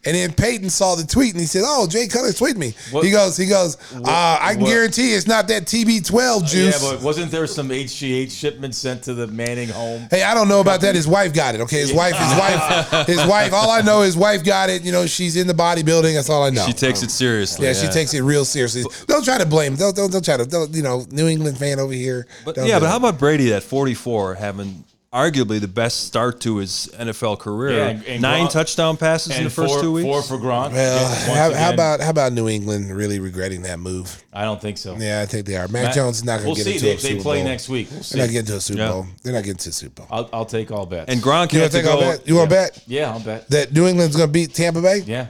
And 0.05 0.15
then 0.15 0.31
Peyton 0.31 0.69
saw 0.69 0.95
the 0.95 1.03
tweet 1.05 1.33
and 1.33 1.41
he 1.41 1.45
said, 1.45 1.63
"Oh, 1.65 1.85
Jay 1.85 2.07
Cutler 2.07 2.29
tweeted 2.31 2.55
me." 2.55 2.73
What- 2.91 3.03
he 3.03 3.11
goes, 3.11 3.35
he 3.35 3.45
goes, 3.47 3.75
uh, 3.93 4.01
"I 4.05 4.51
can 4.53 4.61
what- 4.61 4.69
guarantee 4.69 5.13
it's 5.13 5.27
not 5.27 5.47
that 5.49 5.65
TB12 5.65 6.45
juice." 6.45 6.81
Yeah, 6.81 6.91
but 6.91 7.01
wasn't 7.01 7.31
there 7.31 7.45
some 7.47 7.69
HGH 7.69 8.31
shipment 8.31 8.75
sent 8.75 9.03
to 9.03 9.13
the 9.13 9.27
Manning 9.27 9.67
home? 9.69 10.07
Hey, 10.09 10.23
I 10.23 10.33
don't 10.33 10.47
know 10.47 10.61
about 10.61 10.81
that. 10.81 10.95
His 10.95 11.07
wife 11.07 11.33
got 11.33 11.55
it. 11.55 11.61
Okay, 11.61 11.79
his 11.79 11.91
wife, 11.91 12.15
his 12.15 12.37
wife, 12.37 13.07
his 13.07 13.25
wife. 13.25 13.51
All 13.53 13.69
I 13.69 13.81
know 13.81 14.01
his 14.01 14.15
wife 14.15 14.43
got 14.43 14.69
it. 14.69 14.83
You 14.83 14.91
know, 14.93 15.05
she's 15.05 15.35
in 15.35 15.47
the 15.47 15.53
bodybuilding. 15.53 16.13
That's 16.13 16.29
all 16.29 16.43
I 16.43 16.49
know. 16.49 16.65
She 16.65 16.73
takes 16.73 17.03
it 17.03 17.11
seriously. 17.11 17.67
yeah, 17.67 17.73
she 17.73 17.87
takes 17.87 18.13
it 18.13 18.21
real 18.21 18.45
seriously. 18.45 18.83
Don't 19.07 19.25
try 19.25 19.37
to 19.37 19.45
blame. 19.45 19.75
Don't 19.75 19.95
don't, 19.95 20.11
don't 20.11 20.23
try 20.23 20.37
to. 20.37 20.45
Don't, 20.45 20.73
you 20.73 20.81
know, 20.81 21.05
New 21.11 21.27
England 21.27 21.57
fan 21.57 21.79
over 21.79 21.93
here. 21.93 22.25
But 22.45 22.55
yeah, 22.57 22.79
but 22.79 22.85
it. 22.85 22.89
how 22.89 22.97
about 22.97 23.19
Brady 23.19 23.53
at 23.53 23.63
44 23.63 24.35
having 24.35 24.85
arguably 25.11 25.59
the 25.59 25.67
best 25.67 26.05
start 26.05 26.39
to 26.41 26.57
his 26.57 26.87
NFL 26.97 27.39
career? 27.39 27.77
Yeah, 27.77 27.87
and- 27.87 28.03
and 28.05 28.21
Nine 28.21 28.45
Gronk- 28.45 28.51
touchdown 28.51 28.95
passes 28.97 29.35
in 29.37 29.43
the 29.43 29.49
first 29.49 29.73
four, 29.73 29.81
two 29.81 29.91
weeks. 29.93 30.03
four 30.05 30.21
for 30.21 30.37
Gronk. 30.37 30.71
Well, 30.73 31.09
Yeah, 31.27 31.35
how, 31.35 31.53
how 31.53 31.73
about 31.73 31.99
how 32.01 32.09
about 32.11 32.33
New 32.33 32.47
England 32.47 32.95
really 32.95 33.19
regretting 33.19 33.63
that 33.63 33.79
move? 33.79 34.23
I 34.31 34.43
don't 34.43 34.61
think 34.61 34.77
so. 34.77 34.95
Yeah, 34.97 35.21
I 35.21 35.25
think 35.25 35.45
they 35.47 35.55
are. 35.55 35.67
Mac 35.67 35.83
Matt- 35.85 35.95
Jones 35.95 36.17
is 36.17 36.23
not 36.23 36.37
going 36.37 36.47
we'll 36.47 36.55
to 36.55 36.63
see. 36.63 36.73
get 36.73 36.75
into 36.75 36.85
They, 36.85 36.91
a 36.93 36.95
they 36.97 37.01
Super 37.17 37.21
play 37.23 37.37
Bowl. 37.39 37.47
next 37.47 37.69
week. 37.69 37.87
We'll 37.91 38.03
see. 38.03 38.17
They're 38.17 38.27
not 38.27 38.31
getting 38.33 38.47
to 38.47 38.55
a 38.57 38.61
Super 38.61 38.79
Yeah. 38.79 38.91
Bowl. 38.91 39.05
They're 39.23 39.33
not 39.33 39.43
getting 39.43 39.57
to 39.57 39.69
a 39.69 39.73
Super 39.73 39.95
Bowl. 40.01 40.07
I'll, 40.11 40.29
I'll 40.31 40.45
take 40.45 40.71
all 40.71 40.85
bets. 40.85 41.11
and 41.11 41.21
Gronk 41.21 41.53
You 41.53 41.59
had 41.59 41.63
want 41.63 41.71
to 41.73 41.77
to 41.79 41.83
take 41.83 41.91
all 41.91 41.99
bet? 42.01 42.27
You 42.27 42.35
want 42.35 42.49
to 42.49 42.55
bet 42.55 42.83
yeah, 42.87 43.11
I'll 43.11 43.19
bet. 43.19 43.49
that 43.49 43.73
New 43.73 43.87
England's 43.87 44.15
going 44.15 44.29
to 44.29 44.31
beat 44.33 44.53
Tampa 44.53 44.81
Bay? 44.81 44.99
Yeah, 45.07 45.27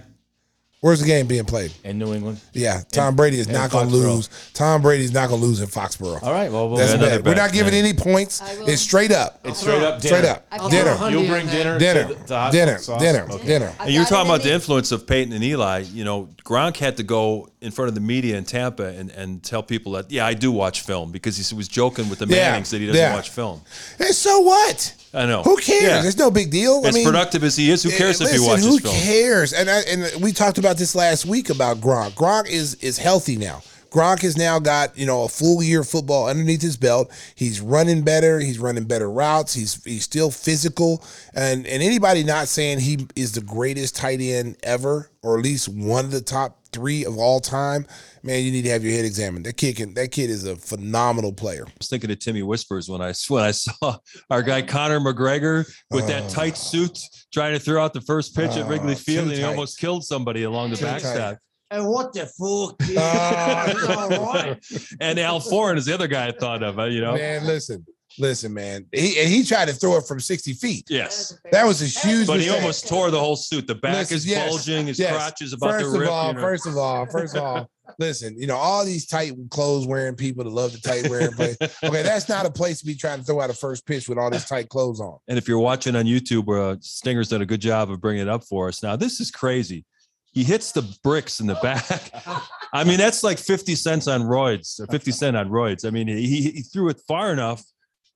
Where's 0.81 1.01
the 1.01 1.07
game 1.07 1.27
being 1.27 1.43
played? 1.43 1.73
in 1.83 1.97
New 1.99 2.13
England. 2.13 2.39
Yeah, 2.53 2.81
Tom 2.89 3.13
Brady 3.17 3.37
is 3.37 3.49
not 3.49 3.69
going 3.69 3.89
to 3.89 3.93
lose. 3.93 4.29
Tom 4.53 4.81
Brady's 4.81 5.11
not 5.11 5.27
going 5.27 5.41
to 5.41 5.45
lose 5.45 5.59
in 5.59 5.67
Foxborough. 5.67 6.23
All 6.23 6.31
right. 6.31 6.49
Well, 6.49 6.69
we'll 6.69 6.77
That's 6.77 6.93
a 6.93 6.95
another 6.95 7.17
bet. 7.21 7.25
We're 7.25 7.35
not 7.35 7.51
giving 7.51 7.73
yeah. 7.73 7.79
any 7.79 7.93
points. 7.93 8.41
It's 8.61 8.81
straight 8.81 9.11
up. 9.11 9.41
It's 9.43 9.59
straight 9.59 9.83
up 9.83 10.01
dinner. 10.01 10.15
Straight 10.17 10.29
up. 10.29 10.45
I'll 10.51 10.69
Dinner. 10.69 10.95
throw 10.95 11.07
a 11.07 11.11
You'll 11.11 11.23
Hundy 11.23 11.27
bring 11.27 11.47
dinner. 11.47 11.77
Dinner. 11.79 12.07
To 12.07 12.13
the, 12.13 12.23
to 12.27 12.35
hot 12.35 12.51
Dinner. 12.53 12.77
sauce? 12.77 13.01
Dinner. 13.01 13.27
Okay. 13.29 13.45
Dinner. 13.45 13.73
And 13.81 13.91
you 13.91 13.99
were 13.99 14.03
got 14.05 14.09
talking 14.09 14.31
about 14.31 14.43
the 14.43 14.53
influence 14.53 14.93
of 14.93 15.05
Peyton 15.05 15.33
and 15.33 15.43
Eli. 15.43 15.79
You 15.91 16.05
know, 16.05 16.29
Gronk 16.45 16.77
had 16.77 16.95
to 16.95 17.03
go 17.03 17.49
in 17.59 17.71
front 17.71 17.89
of 17.89 17.95
the 17.95 18.01
media 18.01 18.37
in 18.37 18.45
Tampa 18.45 18.85
and, 18.85 19.11
and 19.11 19.43
tell 19.43 19.61
people 19.61 19.91
that, 19.93 20.09
yeah, 20.09 20.25
I 20.25 20.33
do 20.33 20.49
watch 20.49 20.81
film 20.81 21.11
because 21.11 21.35
he 21.35 21.55
was 21.55 21.67
joking 21.67 22.09
with 22.09 22.19
the 22.19 22.27
Yeah, 22.27 22.51
Mannings 22.51 22.69
that 22.69 22.79
he 22.79 22.87
doesn't 22.87 23.01
yeah. 23.01 23.13
watch 23.13 23.29
film. 23.31 23.61
And 23.99 24.15
so 24.15 24.39
what? 24.39 24.95
I 25.13 25.25
know. 25.25 25.41
Who 25.41 25.57
cares? 25.57 25.83
Yeah. 25.83 26.05
It's 26.05 26.17
no 26.17 26.29
big 26.29 26.51
deal. 26.51 26.81
As 26.85 26.93
I 26.93 26.97
mean, 26.97 27.05
productive 27.05 27.43
as 27.43 27.55
he 27.55 27.71
is, 27.71 27.81
who 27.81 27.89
cares 27.89 28.21
eh, 28.21 28.25
if 28.25 28.31
he 28.31 28.37
listen, 28.37 28.47
watches 28.47 28.65
who 28.65 28.79
film? 28.79 28.95
cares? 28.95 29.53
And 29.53 29.69
I, 29.69 29.79
and 29.81 30.21
we 30.21 30.31
talked 30.31 30.57
about 30.59 30.77
this 30.77 30.93
last 30.93 31.25
week 31.25 31.49
about 31.49 31.77
Gronk. 31.77 32.11
Gronk 32.11 32.47
is 32.47 32.75
is 32.75 32.97
healthy 32.97 33.35
now. 33.35 33.61
Gronk 33.89 34.21
has 34.21 34.37
now 34.37 34.59
got 34.59 34.97
you 34.97 35.05
know 35.05 35.23
a 35.23 35.29
full 35.29 35.63
year 35.63 35.81
of 35.81 35.89
football 35.89 36.27
underneath 36.27 36.61
his 36.61 36.77
belt. 36.77 37.11
He's 37.35 37.61
running 37.61 38.03
better. 38.03 38.39
He's 38.39 38.59
running 38.59 38.85
better 38.85 39.09
routes. 39.09 39.53
He's 39.53 39.83
he's 39.83 40.03
still 40.03 40.31
physical. 40.31 41.03
And 41.33 41.65
and 41.65 41.83
anybody 41.83 42.23
not 42.23 42.47
saying 42.47 42.79
he 42.79 43.07
is 43.15 43.33
the 43.33 43.41
greatest 43.41 43.95
tight 43.95 44.21
end 44.21 44.57
ever, 44.63 45.09
or 45.23 45.37
at 45.37 45.43
least 45.43 45.67
one 45.69 46.05
of 46.05 46.11
the 46.11 46.21
top 46.21 46.59
three 46.71 47.03
of 47.03 47.17
all 47.17 47.39
time, 47.39 47.85
man, 48.21 48.43
you 48.43 48.51
need 48.51 48.61
to 48.61 48.69
have 48.69 48.83
your 48.83 48.93
head 48.93 49.05
examined. 49.05 49.45
That 49.45 49.57
kid 49.57 49.77
can. 49.77 49.93
That 49.95 50.11
kid 50.11 50.29
is 50.29 50.45
a 50.45 50.55
phenomenal 50.55 51.33
player. 51.33 51.65
I 51.67 51.71
was 51.77 51.89
thinking 51.89 52.11
of 52.11 52.19
Timmy 52.19 52.43
Whispers 52.43 52.89
when 52.89 53.01
I 53.01 53.13
when 53.27 53.43
I 53.43 53.51
saw 53.51 53.97
our 54.29 54.43
guy 54.43 54.61
Conor 54.61 54.99
McGregor 54.99 55.69
with 55.91 56.07
that 56.07 56.23
oh. 56.23 56.29
tight 56.29 56.57
suit 56.57 56.99
trying 57.33 57.53
to 57.53 57.59
throw 57.59 57.83
out 57.83 57.93
the 57.93 58.01
first 58.01 58.35
pitch 58.35 58.51
at 58.57 58.67
Wrigley 58.67 58.93
Oh, 58.93 58.95
Field, 58.95 59.27
and 59.27 59.35
he 59.35 59.41
tight. 59.41 59.47
almost 59.49 59.79
killed 59.79 60.03
somebody 60.03 60.43
along 60.43 60.71
the 60.71 60.77
backstop. 60.77 61.37
And 61.71 61.87
what 61.87 62.13
the 62.13 62.25
fuck? 62.25 62.77
dude? 62.79 62.97
All 64.17 64.33
right. 64.33 64.57
And 64.99 65.19
Al 65.19 65.39
Foreign 65.39 65.77
is 65.77 65.85
the 65.85 65.93
other 65.93 66.07
guy 66.07 66.27
I 66.27 66.31
thought 66.31 66.63
of. 66.63 66.79
uh, 66.79 66.85
You 66.85 67.01
know, 67.01 67.13
Man, 67.15 67.45
listen, 67.45 67.85
listen, 68.17 68.53
man. 68.53 68.85
He 68.91 69.19
and 69.19 69.29
he 69.29 69.43
tried 69.43 69.67
to 69.67 69.73
throw 69.73 69.97
it 69.97 70.05
from 70.07 70.19
sixty 70.19 70.53
feet. 70.53 70.85
yes, 70.89 71.37
That 71.51 71.65
was 71.65 71.81
a 71.81 71.85
huge. 71.85 72.27
but 72.27 72.39
he 72.39 72.49
almost 72.49 72.87
tore 72.87 73.11
the 73.11 73.19
whole 73.19 73.35
suit. 73.35 73.67
The 73.67 73.75
back 73.75 73.95
Listen, 73.97 74.17
is 74.17 74.25
yes, 74.27 74.49
bulging. 74.49 74.87
His 74.87 74.97
yes. 74.99 75.15
crotch 75.15 75.41
is 75.41 75.53
about 75.53 75.71
first 75.71 75.93
to 75.93 75.99
rip. 75.99 76.09
Of 76.09 76.13
all, 76.13 76.27
you 76.29 76.33
know. 76.33 76.41
First 76.41 76.65
of 76.67 76.77
all, 76.77 77.05
first 77.05 77.35
of 77.35 77.43
all, 77.43 77.69
listen, 77.99 78.35
you 78.39 78.47
know, 78.47 78.55
all 78.55 78.83
these 78.83 79.05
tight 79.05 79.33
clothes 79.51 79.85
wearing 79.85 80.15
people 80.15 80.43
that 80.43 80.49
love 80.49 80.71
the 80.71 80.79
tight 80.79 81.07
wearing 81.09 81.31
place. 81.33 81.55
Okay, 81.83 82.01
that's 82.03 82.27
not 82.27 82.45
a 82.47 82.51
place 82.51 82.79
to 82.79 82.85
be 82.85 82.95
trying 82.95 83.19
to 83.19 83.23
throw 83.25 83.41
out 83.41 83.49
a 83.51 83.53
first 83.53 83.85
pitch 83.85 84.09
with 84.09 84.17
all 84.17 84.29
these 84.31 84.45
tight 84.45 84.69
clothes 84.69 84.99
on. 84.99 85.17
And 85.27 85.37
if 85.37 85.47
you're 85.47 85.59
watching 85.59 85.95
on 85.95 86.05
YouTube, 86.05 86.45
where 86.45 86.61
uh, 86.61 86.75
Stinger's 86.81 87.29
done 87.29 87.41
a 87.43 87.45
good 87.45 87.61
job 87.61 87.91
of 87.91 88.01
bringing 88.01 88.23
it 88.23 88.27
up 88.27 88.43
for 88.43 88.67
us. 88.69 88.81
Now, 88.81 88.95
this 88.95 89.19
is 89.19 89.29
crazy. 89.31 89.85
He 90.31 90.43
hits 90.43 90.71
the 90.71 90.83
bricks 91.03 91.39
in 91.39 91.47
the 91.47 91.55
back. 91.55 92.11
I 92.73 92.83
mean, 92.83 92.97
that's 92.97 93.23
like 93.23 93.39
50 93.39 93.75
cents 93.75 94.07
on 94.07 94.21
roids, 94.21 94.79
or 94.79 94.87
50 94.87 95.11
cent 95.11 95.35
on 95.35 95.49
roids. 95.49 95.85
I 95.85 95.89
mean, 95.89 96.07
he, 96.07 96.51
he 96.51 96.61
threw 96.61 96.89
it 96.89 97.01
far 97.07 97.33
enough, 97.33 97.63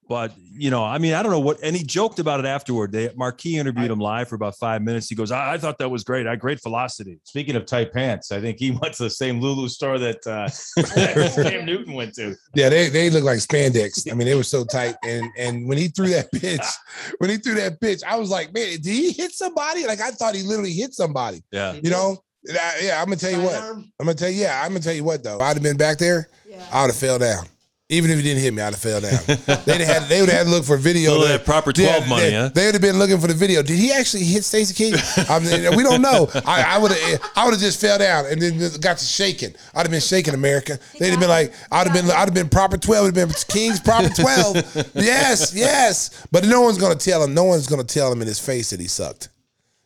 but 0.08 0.34
you 0.56 0.70
know, 0.70 0.84
I 0.84 0.98
mean, 0.98 1.14
I 1.14 1.24
don't 1.24 1.32
know 1.32 1.40
what, 1.40 1.60
and 1.64 1.76
he 1.76 1.84
joked 1.84 2.20
about 2.20 2.40
it 2.40 2.46
afterward. 2.46 2.92
They 2.92 3.10
Marquis 3.16 3.58
interviewed 3.58 3.90
him 3.90 4.00
live 4.00 4.28
for 4.28 4.36
about 4.36 4.56
five 4.58 4.82
minutes. 4.82 5.10
He 5.10 5.16
goes, 5.16 5.32
I, 5.32 5.54
I 5.54 5.58
thought 5.58 5.78
that 5.80 5.90
was 5.90 6.04
great. 6.04 6.28
I 6.28 6.32
had 6.32 6.40
great 6.40 6.62
velocity. 6.62 7.20
Speaking 7.24 7.56
of 7.56 7.66
tight 7.66 7.94
pants, 7.94 8.32
I 8.32 8.40
think 8.42 8.60
he 8.60 8.72
went 8.82 8.94
to 8.96 9.04
the 9.04 9.10
same 9.10 9.40
Lulu 9.40 9.68
store 9.70 9.98
that 10.00 10.18
uh, 10.28 10.48
that 10.96 11.34
Cam 11.50 11.66
Newton 11.66 11.94
went 11.94 12.14
to. 12.16 12.36
Yeah, 12.54 12.70
they 12.70 12.90
they 12.90 13.10
look 13.10 13.24
like 13.24 13.40
spandex. 13.40 14.12
I 14.12 14.16
mean, 14.16 14.28
they 14.28 14.36
were 14.36 14.44
so 14.44 14.64
tight. 14.66 14.96
And 15.04 15.26
and 15.38 15.68
when 15.68 15.78
he 15.78 15.88
threw 15.88 16.10
that 16.10 16.32
pitch, 16.32 16.62
when 17.20 17.30
he 17.30 17.38
threw 17.38 17.56
that 17.56 17.80
pitch, 17.80 18.02
I 18.06 18.18
was 18.18 18.30
like, 18.30 18.54
man, 18.54 18.72
did 18.72 18.86
he 18.86 19.12
hit 19.12 19.32
somebody? 19.32 19.86
Like 19.88 20.02
I 20.02 20.12
thought 20.12 20.36
he 20.36 20.44
literally 20.44 20.74
hit 20.74 20.94
somebody. 20.94 21.44
Yeah. 21.52 21.74
You 21.74 21.90
know? 21.90 22.24
I- 22.50 22.80
yeah, 22.84 23.00
I'm 23.02 23.06
gonna 23.06 23.16
tell 23.16 23.32
you 23.32 23.42
what. 23.42 23.56
I'm 23.56 23.92
gonna 24.00 24.14
tell 24.16 24.30
you, 24.30 24.42
yeah, 24.42 24.62
I'm 24.64 24.70
gonna 24.72 24.82
tell 24.82 24.94
you 24.94 25.04
what 25.06 25.24
though. 25.24 25.38
If 25.38 25.42
I'd 25.42 25.54
have 25.56 25.64
been 25.64 25.78
back 25.78 25.98
there, 25.98 26.28
Yeah. 26.46 26.64
I 26.74 26.82
would 26.82 26.88
have 26.92 26.98
fell 26.98 27.18
down. 27.18 27.46
Even 27.90 28.10
if 28.12 28.18
he 28.18 28.24
didn't 28.24 28.42
hit 28.42 28.54
me, 28.54 28.62
I'd 28.62 28.74
have 28.74 28.80
fell 28.82 29.02
down. 29.02 29.20
They'd 29.66 29.82
have 29.82 30.02
had 30.02 30.10
they 30.10 30.22
would 30.22 30.30
have 30.30 30.38
had 30.40 30.44
to 30.46 30.50
look 30.50 30.64
for 30.64 30.78
video. 30.78 31.12
Little 31.12 31.28
to- 31.28 31.34
that 31.34 31.46
proper 31.46 31.74
12 31.74 32.08
money, 32.08 32.24
they, 32.24 32.34
huh? 32.34 32.50
They 32.54 32.66
would 32.66 32.76
have 32.76 32.82
been 32.82 32.98
looking 32.98 33.20
for 33.20 33.28
the 33.28 33.34
video. 33.34 33.62
Did 33.62 33.78
he 33.78 33.92
actually 33.92 34.24
hit 34.24 34.46
Stacey 34.46 34.74
King? 34.74 34.94
I 35.30 35.40
mean, 35.40 35.76
we 35.76 35.84
don't 35.84 36.02
know. 36.02 36.30
I, 36.46 36.64
I 36.64 36.78
would 36.78 36.92
have 36.92 37.22
I 37.36 37.44
would 37.44 37.52
have 37.52 37.60
just 37.60 37.82
fell 37.82 37.98
down 38.00 38.26
and 38.26 38.42
then 38.42 38.58
got 38.80 38.98
to 39.00 39.06
shaking. 39.06 39.54
I'd 39.76 39.82
have 39.82 39.92
been 39.92 40.00
shaking 40.00 40.34
America. 40.34 40.80
They'd 40.98 41.12
have 41.12 41.20
been 41.20 41.30
like, 41.30 41.54
I'd 41.72 41.86
have 41.88 41.94
been 41.94 42.10
I'd 42.10 42.26
have 42.26 42.34
been 42.34 42.50
proper 42.50 42.78
12, 42.78 43.08
it'd 43.10 43.18
have 43.18 43.28
been 43.30 43.36
King's 43.50 43.82
proper 43.82 44.10
12. 44.10 44.92
yes, 44.96 45.54
yes. 45.54 46.26
But 46.32 46.46
no 46.46 46.62
one's 46.62 46.78
gonna 46.78 46.96
tell 46.96 47.22
him, 47.22 47.34
no 47.34 47.44
one's 47.44 47.68
gonna 47.68 47.84
tell 47.84 48.12
him 48.12 48.22
in 48.22 48.28
his 48.28 48.40
face 48.40 48.70
that 48.70 48.80
he 48.80 48.88
sucked. 48.88 49.28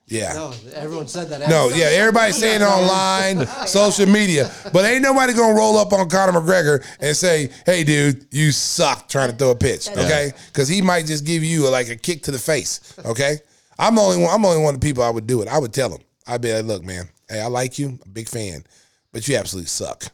Yeah. 0.08 0.34
No, 0.34 0.54
everyone 0.74 1.08
said 1.08 1.30
that. 1.30 1.50
No, 1.50 1.70
yeah, 1.70 1.88
everybody's 1.92 2.38
saying 2.38 2.62
it 2.62 2.66
online, 2.66 3.46
social 3.68 4.06
media, 4.06 4.50
but 4.72 4.86
ain't 4.86 5.02
nobody 5.02 5.34
gonna 5.34 5.54
roll 5.54 5.78
up 5.78 5.92
on 5.92 6.08
Conor 6.10 6.40
McGregor 6.40 6.86
and 7.02 7.16
say, 7.16 7.50
"Hey, 7.66 7.84
dude, 7.84 8.26
you 8.32 8.52
suck 8.54 9.10
trying 9.10 9.32
to 9.32 9.36
throw 9.36 9.52
a 9.52 9.56
pitch," 9.56 9.90
okay? 9.90 10.32
Because 10.48 10.70
he 10.70 10.82
might 10.82 11.06
just 11.08 11.26
give 11.26 11.44
you 11.44 11.70
like 11.70 11.90
a 11.90 11.98
kick 11.98 12.24
to 12.24 12.32
the 12.32 12.40
face, 12.40 12.94
okay? 13.04 13.40
I'm 13.78 13.96
the 13.96 14.02
only 14.02 14.24
one. 14.24 14.34
I'm 14.34 14.42
the 14.42 14.48
only 14.48 14.64
one 14.64 14.76
of 14.76 14.80
the 14.82 14.88
people 14.88 15.04
I 15.04 15.10
would 15.10 15.28
do 15.28 15.42
it. 15.42 15.50
I 15.50 15.58
would 15.60 15.74
tell 15.74 15.90
him. 15.90 16.02
I'd 16.26 16.42
be 16.42 16.54
like, 16.54 16.64
"Look, 16.64 16.84
man, 16.86 17.10
hey, 17.30 17.42
I 17.42 17.48
like 17.48 17.78
you, 17.78 17.90
I'm 17.90 18.00
a 18.06 18.10
big 18.10 18.30
fan, 18.30 18.64
but 19.12 19.28
you 19.28 19.36
absolutely 19.36 19.68
suck." 19.68 20.06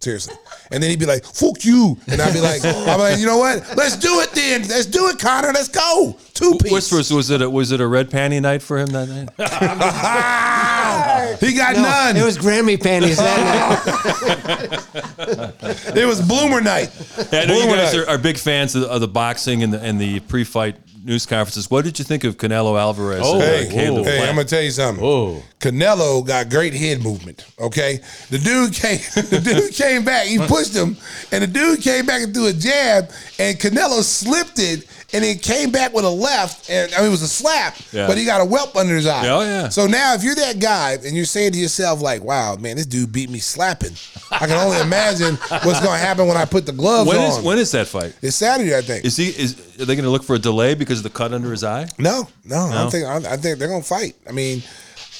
Seriously. 0.00 0.34
And 0.70 0.82
then 0.82 0.88
he'd 0.88 0.98
be 0.98 1.04
like, 1.04 1.22
fuck 1.24 1.62
you. 1.62 1.98
And 2.08 2.22
I'd 2.22 2.32
be 2.32 2.40
like, 2.40 2.64
I'm 2.64 2.98
like, 2.98 3.18
you 3.18 3.26
know 3.26 3.36
what? 3.36 3.62
Let's 3.76 3.96
do 3.96 4.20
it 4.20 4.30
then. 4.32 4.62
Let's 4.66 4.86
do 4.86 5.08
it, 5.08 5.18
Connor. 5.18 5.52
Let's 5.52 5.68
go. 5.68 6.16
Two 6.32 6.56
piece. 6.56 6.72
Whispers, 6.72 7.12
was 7.12 7.28
it 7.28 7.42
a, 7.42 7.50
was 7.50 7.70
it 7.70 7.82
a 7.82 7.86
red 7.86 8.08
panty 8.08 8.40
night 8.40 8.62
for 8.62 8.78
him 8.78 8.86
that 8.92 9.08
night? 9.10 9.28
he 11.40 11.52
got 11.54 11.76
No, 11.76 11.82
none. 11.82 12.16
It 12.16 12.24
was 12.24 12.38
Grammy 12.38 12.82
panties 12.82 13.18
that 13.18 14.86
night. 15.18 15.96
It 15.96 16.06
was 16.06 16.22
bloomer 16.26 16.62
night. 16.62 16.90
Yeah, 17.30 17.40
I 17.40 17.44
know 17.44 17.54
you 17.54 17.60
Bloomer 17.64 17.76
guys 17.76 17.94
night. 17.94 18.06
are, 18.08 18.10
are 18.10 18.18
big 18.18 18.38
fans 18.38 18.74
of 18.74 18.80
the, 18.82 18.88
of 18.88 19.00
the 19.02 19.08
boxing 19.08 19.62
and 19.62 19.74
the, 19.74 19.80
and 19.82 20.00
the 20.00 20.20
pre-fight 20.20 20.76
news 21.04 21.26
conferences. 21.26 21.70
What 21.70 21.84
did 21.84 21.98
you 21.98 22.04
think 22.04 22.24
of 22.24 22.36
Canelo 22.36 22.78
Alvarez? 22.78 23.22
Oh, 23.24 23.40
and, 23.40 23.42
Hey, 23.42 23.68
Caleb 23.70 24.04
hey, 24.04 24.28
I'm 24.28 24.34
gonna 24.34 24.44
tell 24.44 24.62
you 24.62 24.70
something. 24.70 25.04
Oh. 25.04 25.42
Canelo 25.60 26.26
got 26.26 26.48
great 26.50 26.74
head 26.74 27.02
movement. 27.02 27.46
Okay, 27.58 28.00
the 28.30 28.38
dude 28.38 28.74
came. 28.74 28.98
The 29.30 29.40
dude 29.40 29.72
came 29.74 30.04
back. 30.04 30.26
He 30.26 30.38
pushed 30.38 30.74
him, 30.74 30.96
and 31.30 31.42
the 31.42 31.46
dude 31.46 31.82
came 31.82 32.06
back 32.06 32.22
and 32.22 32.34
threw 32.34 32.46
a 32.46 32.52
jab, 32.52 33.10
and 33.38 33.56
Canelo 33.58 34.02
slipped 34.02 34.58
it, 34.58 34.86
and 35.12 35.24
he 35.24 35.34
came 35.34 35.70
back 35.70 35.92
with 35.92 36.04
a 36.04 36.10
left, 36.10 36.70
and 36.70 36.92
I 36.94 36.98
mean, 36.98 37.08
it 37.08 37.10
was 37.10 37.22
a 37.22 37.28
slap, 37.28 37.76
Yeah. 37.92 38.06
but 38.06 38.16
he 38.16 38.24
got 38.24 38.40
a 38.40 38.44
whelp 38.44 38.76
under 38.76 38.94
his 38.94 39.06
eye. 39.06 39.28
Oh, 39.28 39.40
yeah. 39.42 39.68
So 39.68 39.86
now, 39.86 40.14
if 40.14 40.22
you're 40.22 40.34
that 40.36 40.58
guy 40.60 40.92
and 41.04 41.16
you're 41.16 41.24
saying 41.24 41.52
to 41.52 41.58
yourself, 41.58 42.00
like, 42.00 42.22
"Wow, 42.22 42.56
man, 42.56 42.76
this 42.76 42.86
dude 42.86 43.10
beat 43.12 43.28
me 43.30 43.38
slapping," 43.40 43.94
I 44.30 44.38
can 44.46 44.52
only 44.52 44.78
imagine 44.80 45.36
what's 45.36 45.80
gonna 45.80 45.98
happen 45.98 46.26
when 46.26 46.36
I 46.36 46.44
put 46.44 46.66
the 46.66 46.72
gloves 46.72 47.08
when 47.08 47.18
on. 47.18 47.38
is 47.38 47.38
when 47.44 47.58
is 47.58 47.70
that 47.72 47.86
fight? 47.88 48.14
it's 48.22 48.36
Saturday, 48.36 48.76
I 48.76 48.82
think. 48.82 49.04
Is 49.04 49.16
he 49.16 49.28
is 49.28 49.56
are 49.80 49.84
they 49.86 49.94
going 49.96 50.04
to 50.04 50.10
look 50.10 50.24
for 50.24 50.34
a 50.34 50.38
delay 50.38 50.74
because 50.74 50.98
of 50.98 51.04
the 51.04 51.10
cut 51.10 51.32
under 51.32 51.50
his 51.50 51.64
eye? 51.64 51.88
no, 51.98 52.28
no, 52.44 52.56
I 52.56 52.68
No? 52.70 52.74
don't 52.74 52.90
think. 52.90 53.06
I, 53.06 53.16
I 53.16 53.36
think 53.36 53.58
they're 53.58 53.68
gonna 53.68 53.82
fight. 53.82 54.14
I 54.28 54.32
mean, 54.32 54.62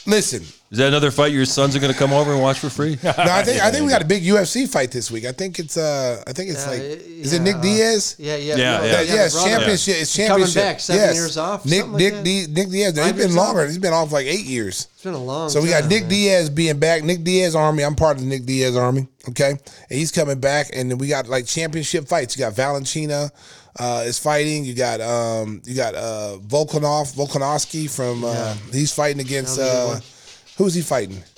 listen. 0.06 0.44
Is 0.70 0.78
that 0.78 0.86
another 0.86 1.10
fight 1.10 1.32
your 1.32 1.46
sons 1.46 1.74
are 1.74 1.80
going 1.80 1.92
to 1.92 1.98
come 1.98 2.12
over 2.12 2.30
and 2.32 2.40
watch 2.40 2.60
for 2.60 2.70
free? 2.70 2.96
No, 3.02 3.10
I 3.16 3.42
think 3.42 3.60
I 3.60 3.72
think 3.72 3.84
we 3.84 3.90
got 3.90 4.02
a 4.02 4.06
big 4.06 4.22
UFC 4.22 4.68
fight 4.68 4.92
this 4.92 5.10
week. 5.10 5.24
I 5.24 5.32
think 5.32 5.58
it's 5.58 5.76
uh 5.76 6.22
I 6.28 6.32
think 6.32 6.50
it's 6.50 6.64
Yeah, 6.64 6.70
like 6.70 6.80
it- 6.80 7.00
is 7.06 7.32
it 7.32 7.38
yeah, 7.38 7.42
Nick 7.42 7.56
uh, 7.56 7.60
Diaz? 7.62 8.16
Yeah, 8.20 8.36
yeah, 8.36 8.54
Yeah, 8.54 8.56
no, 8.56 8.62
yeah. 8.62 8.78
That- 8.92 9.06
the 9.08 9.14
yeah, 9.16 9.24
it's 9.24 9.34
brother. 9.34 9.50
championship. 9.50 9.96
It's 9.98 10.14
He's 10.16 10.28
coming 10.28 10.46
championship. 10.46 10.62
back, 10.62 10.80
seven 10.80 11.02
yes. 11.02 11.14
years 11.16 11.36
off, 11.36 11.64
Nick 11.66 11.80
something 11.80 11.92
like 11.94 12.00
Nick 12.02 12.14
that? 12.14 12.24
Di- 12.24 12.46
Nick 12.62 12.70
Diaz. 12.70 12.94
He's 12.94 13.04
Five 13.04 13.16
been 13.16 13.22
years 13.26 13.36
longer. 13.36 13.60
off? 13.62 13.66
He's 13.66 13.78
been 13.78 13.92
off 13.92 14.12
like 14.12 14.26
eight 14.26 14.44
years. 14.46 14.86
It's 14.94 15.02
been 15.02 15.14
a 15.14 15.18
long. 15.18 15.48
Time. 15.48 15.50
So 15.50 15.60
we 15.62 15.70
got 15.70 15.80
time, 15.80 15.88
Nick 15.88 16.02
man. 16.02 16.10
Diaz 16.10 16.50
being 16.50 16.78
back. 16.78 17.02
Nick 17.02 17.24
Diaz 17.24 17.56
Army. 17.56 17.82
I'm 17.82 17.96
part 17.96 18.16
of 18.18 18.22
the 18.22 18.28
Nick 18.28 18.46
Diaz 18.46 18.76
Army. 18.76 19.08
Okay, 19.28 19.50
and 19.50 19.58
he's 19.98 20.12
coming 20.12 20.38
back. 20.38 20.68
And 20.72 20.88
then 20.88 20.98
we 20.98 21.08
got 21.08 21.26
like 21.26 21.46
championship 21.46 22.06
fights. 22.06 22.36
You 22.36 22.44
got 22.44 22.54
Valentina 22.54 23.30
uh, 23.80 24.04
is 24.06 24.20
fighting. 24.20 24.64
You 24.64 24.74
got 24.74 25.00
um 25.00 25.62
you 25.64 25.74
got 25.74 25.96
uh 25.96 26.38
Volkanov 26.46 27.12
Volkanovski 27.16 27.90
from 27.90 28.22
uh, 28.24 28.54
he's 28.72 28.92
fighting 28.92 29.20
against 29.20 29.56
That'll 29.58 29.86
be 29.86 29.90
uh 29.90 29.94
one. 29.94 30.02
Who's 30.60 30.74
he 30.74 30.82
fighting? 30.82 31.29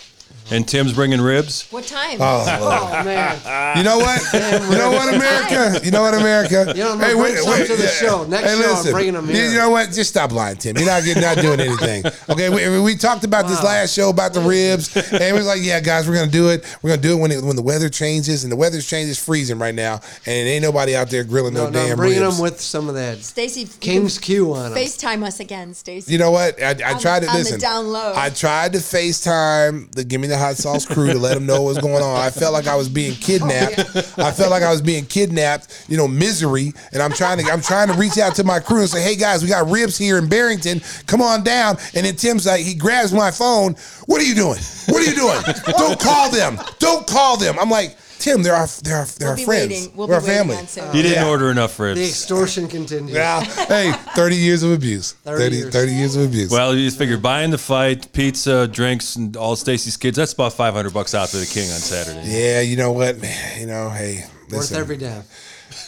And 0.51 0.69
Tim's 0.69 0.93
bringing 0.93 1.21
ribs. 1.21 1.67
What 1.71 1.85
time? 1.87 2.19
Oh, 2.21 2.45
oh 2.47 3.05
man, 3.05 3.77
You 3.79 3.83
know 3.85 3.97
what? 3.99 4.21
You 4.35 4.77
know 4.79 4.91
what, 4.91 5.15
America? 5.15 5.81
You 5.85 5.91
know 5.91 6.03
what, 6.03 6.13
America? 6.15 6.73
You 6.77 6.83
know, 6.85 6.93
I'm 6.93 6.99
gonna 7.01 7.15
bring 7.17 7.37
some 7.37 7.67
to 7.67 7.77
the 7.77 7.87
show. 7.89 8.25
Next 8.25 8.59
show, 8.61 8.75
I'm 8.87 8.93
bringing 8.93 9.15
them 9.15 9.27
You- 9.29 9.35
here. 9.35 9.51
You 9.51 9.57
know 9.59 9.71
what? 9.71 9.93
Just 9.93 10.11
stop 10.11 10.31
lying, 10.33 10.57
Tim. 10.57 10.77
You're 10.77 10.87
not 10.87 11.05
getting, 11.05 11.23
not 11.23 11.39
doing 11.39 11.59
anything. 11.69 12.05
Okay, 12.29 12.51
we, 12.51 12.81
we 12.83 12.97
talked 12.97 13.25
about 13.25 13.47
this 13.49 13.63
last 13.63 13.95
show 13.95 14.11
about 14.11 14.35
the 14.35 14.41
ribs, 14.43 14.95
and 14.97 15.23
it 15.23 15.33
was 15.33 15.47
like, 15.47 15.61
yeah, 15.63 15.81
guys, 15.81 16.07
we're 16.09 16.17
gonna 16.17 16.31
do 16.31 16.51
it. 16.51 16.65
We're 16.83 16.91
gonna 16.91 17.03
do 17.03 17.17
it 17.17 17.21
when 17.21 17.31
it, 17.33 17.43
when 17.43 17.57
the 17.57 17.63
weather 17.63 17.89
changes, 17.89 18.43
and 18.45 18.53
the 18.53 18.57
weather's 18.57 18.87
changes, 18.87 19.19
freezing 19.23 19.59
right 19.59 19.75
now, 19.75 20.01
and 20.27 20.49
ain't 20.49 20.63
nobody 20.63 20.95
out 20.95 21.09
there 21.09 21.25
grilling 21.25 21.55
no, 21.55 21.65
no, 21.65 21.71
no, 21.71 21.73
damn 21.83 21.91
I'm 21.93 21.97
bringing 21.97 22.21
ribs. 22.21 22.37
them 22.37 22.43
with 22.43 22.61
some 22.61 22.89
of 22.91 22.95
that 22.97 23.19
Stacy, 23.19 23.67
King's 23.81 24.19
Q 24.19 24.53
on 24.55 24.73
them. 24.73 24.79
FaceTime 24.83 25.23
us 25.25 25.41
again, 25.41 25.73
Stacy. 25.73 26.13
You 26.13 26.19
know 26.19 26.31
what? 26.31 26.61
I, 26.63 26.71
I 26.85 26.93
On- 26.95 27.01
tried 27.01 27.21
to 27.23 27.29
on 27.29 27.35
the 27.35 27.39
listen. 27.39 27.61
down 27.61 27.89
low. 27.89 28.13
I 28.15 28.29
tried 28.31 28.73
to 28.75 28.79
FaceTime 28.81 29.91
the 29.93 30.05
Give 30.05 30.21
Me 30.23 30.29
the 30.29 30.39
Hot 30.39 30.57
Sauce 30.57 30.87
crew 30.87 31.13
to 31.13 31.19
let 31.19 31.35
them 31.35 31.47
know 31.47 31.63
what's 31.63 31.81
going 31.81 32.03
on. 32.03 32.17
I 32.17 32.31
felt 32.31 32.53
like 32.53 32.69
I 32.69 32.77
was 32.77 32.89
being 32.89 33.15
kidnapped. 33.15 33.75
Oh, 33.79 34.25
I 34.25 34.31
felt 34.31 34.51
like 34.51 34.63
I 34.63 34.71
was 34.71 34.81
being 34.81 35.05
kidnapped. 35.05 35.87
You 35.89 35.97
know, 35.97 36.07
misery. 36.07 36.73
And 36.93 37.03
I'm 37.03 37.13
trying 37.13 37.39
to 37.39 37.51
I'm 37.51 37.61
trying 37.61 37.89
to 37.89 37.95
reach 37.95 38.19
out 38.19 38.37
to 38.37 38.45
my 38.45 38.61
crew 38.61 38.81
and 38.81 38.89
say, 38.89 39.03
Hey 39.03 39.17
guys, 39.17 39.43
we 39.43 39.49
got 39.49 39.69
ribs 39.69 39.99
here 39.99 40.19
in 40.19 40.29
Barrington. 40.29 40.81
Come 41.07 41.21
on 41.21 41.43
down. 41.43 41.77
And 41.95 42.07
then 42.07 42.15
Tim's 42.15 42.47
like, 42.47 42.65
he 42.65 42.75
grabs 42.75 43.13
my 43.13 43.31
phone. 43.33 43.75
What 44.07 44.21
are 44.21 44.25
you 44.25 44.35
doing? 44.35 44.61
What 44.89 45.03
are 45.03 45.11
you 45.11 45.15
doing? 45.17 45.41
Don't 45.77 45.99
call 45.99 46.31
them. 46.31 46.59
Don't 46.79 47.07
call 47.07 47.37
them. 47.37 47.59
I'm 47.59 47.71
like, 47.71 47.97
Tim, 48.23 48.43
they're 48.43 48.55
our 48.55 48.69
they're 48.83 48.99
our, 48.99 49.05
they're 49.07 49.17
We'll 49.21 49.31
our 49.31 49.37
be 49.37 49.45
friends. 49.45 49.69
waiting. 49.71 49.93
We'll 49.97 50.07
We're 50.09 50.15
our 50.15 50.21
family. 50.21 50.57
on 50.57 50.67
Sarah. 50.69 50.93
He 50.93 51.03
didn't 51.03 51.23
Yeah. 51.25 51.29
order 51.29 51.51
enough 51.51 51.73
friends. 51.73 51.99
The 51.99 52.07
extortion 52.07 52.69
continues. 52.69 53.11
Yeah. 53.15 53.41
Hey, 53.73 53.93
30 54.15 54.37
years 54.37 54.63
of 54.63 54.71
abuse. 54.73 55.13
30 55.25 55.43
30, 55.45 55.57
years. 55.57 55.73
30 55.73 55.93
years 55.93 56.17
of 56.17 56.23
abuse. 56.25 56.51
Well, 56.51 56.75
you 56.77 56.85
just 56.87 56.99
figure 56.99 57.17
buying 57.19 57.51
the 57.51 57.59
fight, 57.59 58.13
pizza, 58.13 58.69
drinks, 58.69 59.17
and 59.17 59.37
all 59.37 59.57
Stacy's 59.57 59.97
kids. 59.97 60.17
That's 60.17 60.33
about 60.33 60.53
five 60.53 60.75
hundred 60.75 60.95
bucks 60.95 61.15
out 61.15 61.29
to 61.31 61.37
the 61.39 61.47
king 61.47 61.71
on 61.73 61.79
Saturday. 61.81 62.23
yeah, 62.29 62.61
you 62.61 62.77
know 62.77 62.93
what, 62.93 63.21
man. 63.21 63.61
You 63.61 63.67
know, 63.67 63.91
hey, 63.91 64.25
Worth 64.51 64.73
every 64.73 64.97
damn. 64.99 65.25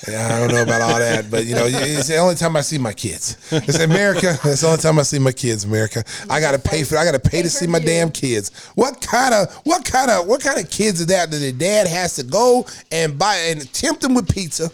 Yeah, 0.08 0.34
I 0.34 0.40
don't 0.40 0.52
know 0.52 0.62
about 0.62 0.82
all 0.82 0.98
that, 0.98 1.30
but 1.30 1.46
you 1.46 1.54
know, 1.54 1.64
it's 1.66 2.08
the 2.08 2.16
only 2.18 2.34
time 2.34 2.56
I 2.56 2.60
see 2.60 2.78
my 2.78 2.92
kids. 2.92 3.36
It's 3.50 3.78
America. 3.80 4.36
It's 4.44 4.60
the 4.60 4.66
only 4.66 4.78
time 4.78 4.98
I 4.98 5.02
see 5.02 5.18
my 5.18 5.32
kids. 5.32 5.64
America. 5.64 6.04
I 6.28 6.40
gotta 6.40 6.58
pay 6.58 6.84
for. 6.84 6.96
I 6.96 7.04
gotta 7.04 7.20
pay 7.20 7.42
to 7.42 7.50
see 7.50 7.66
my 7.66 7.78
damn 7.78 8.10
kids. 8.10 8.50
What 8.74 9.00
kind 9.00 9.34
of 9.34 9.52
what 9.64 9.84
kind 9.84 10.10
of 10.10 10.26
what 10.26 10.42
kind 10.42 10.58
of 10.58 10.70
kids 10.70 11.00
are 11.00 11.06
that 11.06 11.30
that 11.30 11.38
the 11.38 11.52
dad 11.52 11.86
has 11.86 12.16
to 12.16 12.22
go 12.22 12.66
and 12.90 13.18
buy 13.18 13.36
and 13.36 13.72
tempt 13.72 14.02
them 14.02 14.14
with 14.14 14.32
pizza 14.32 14.70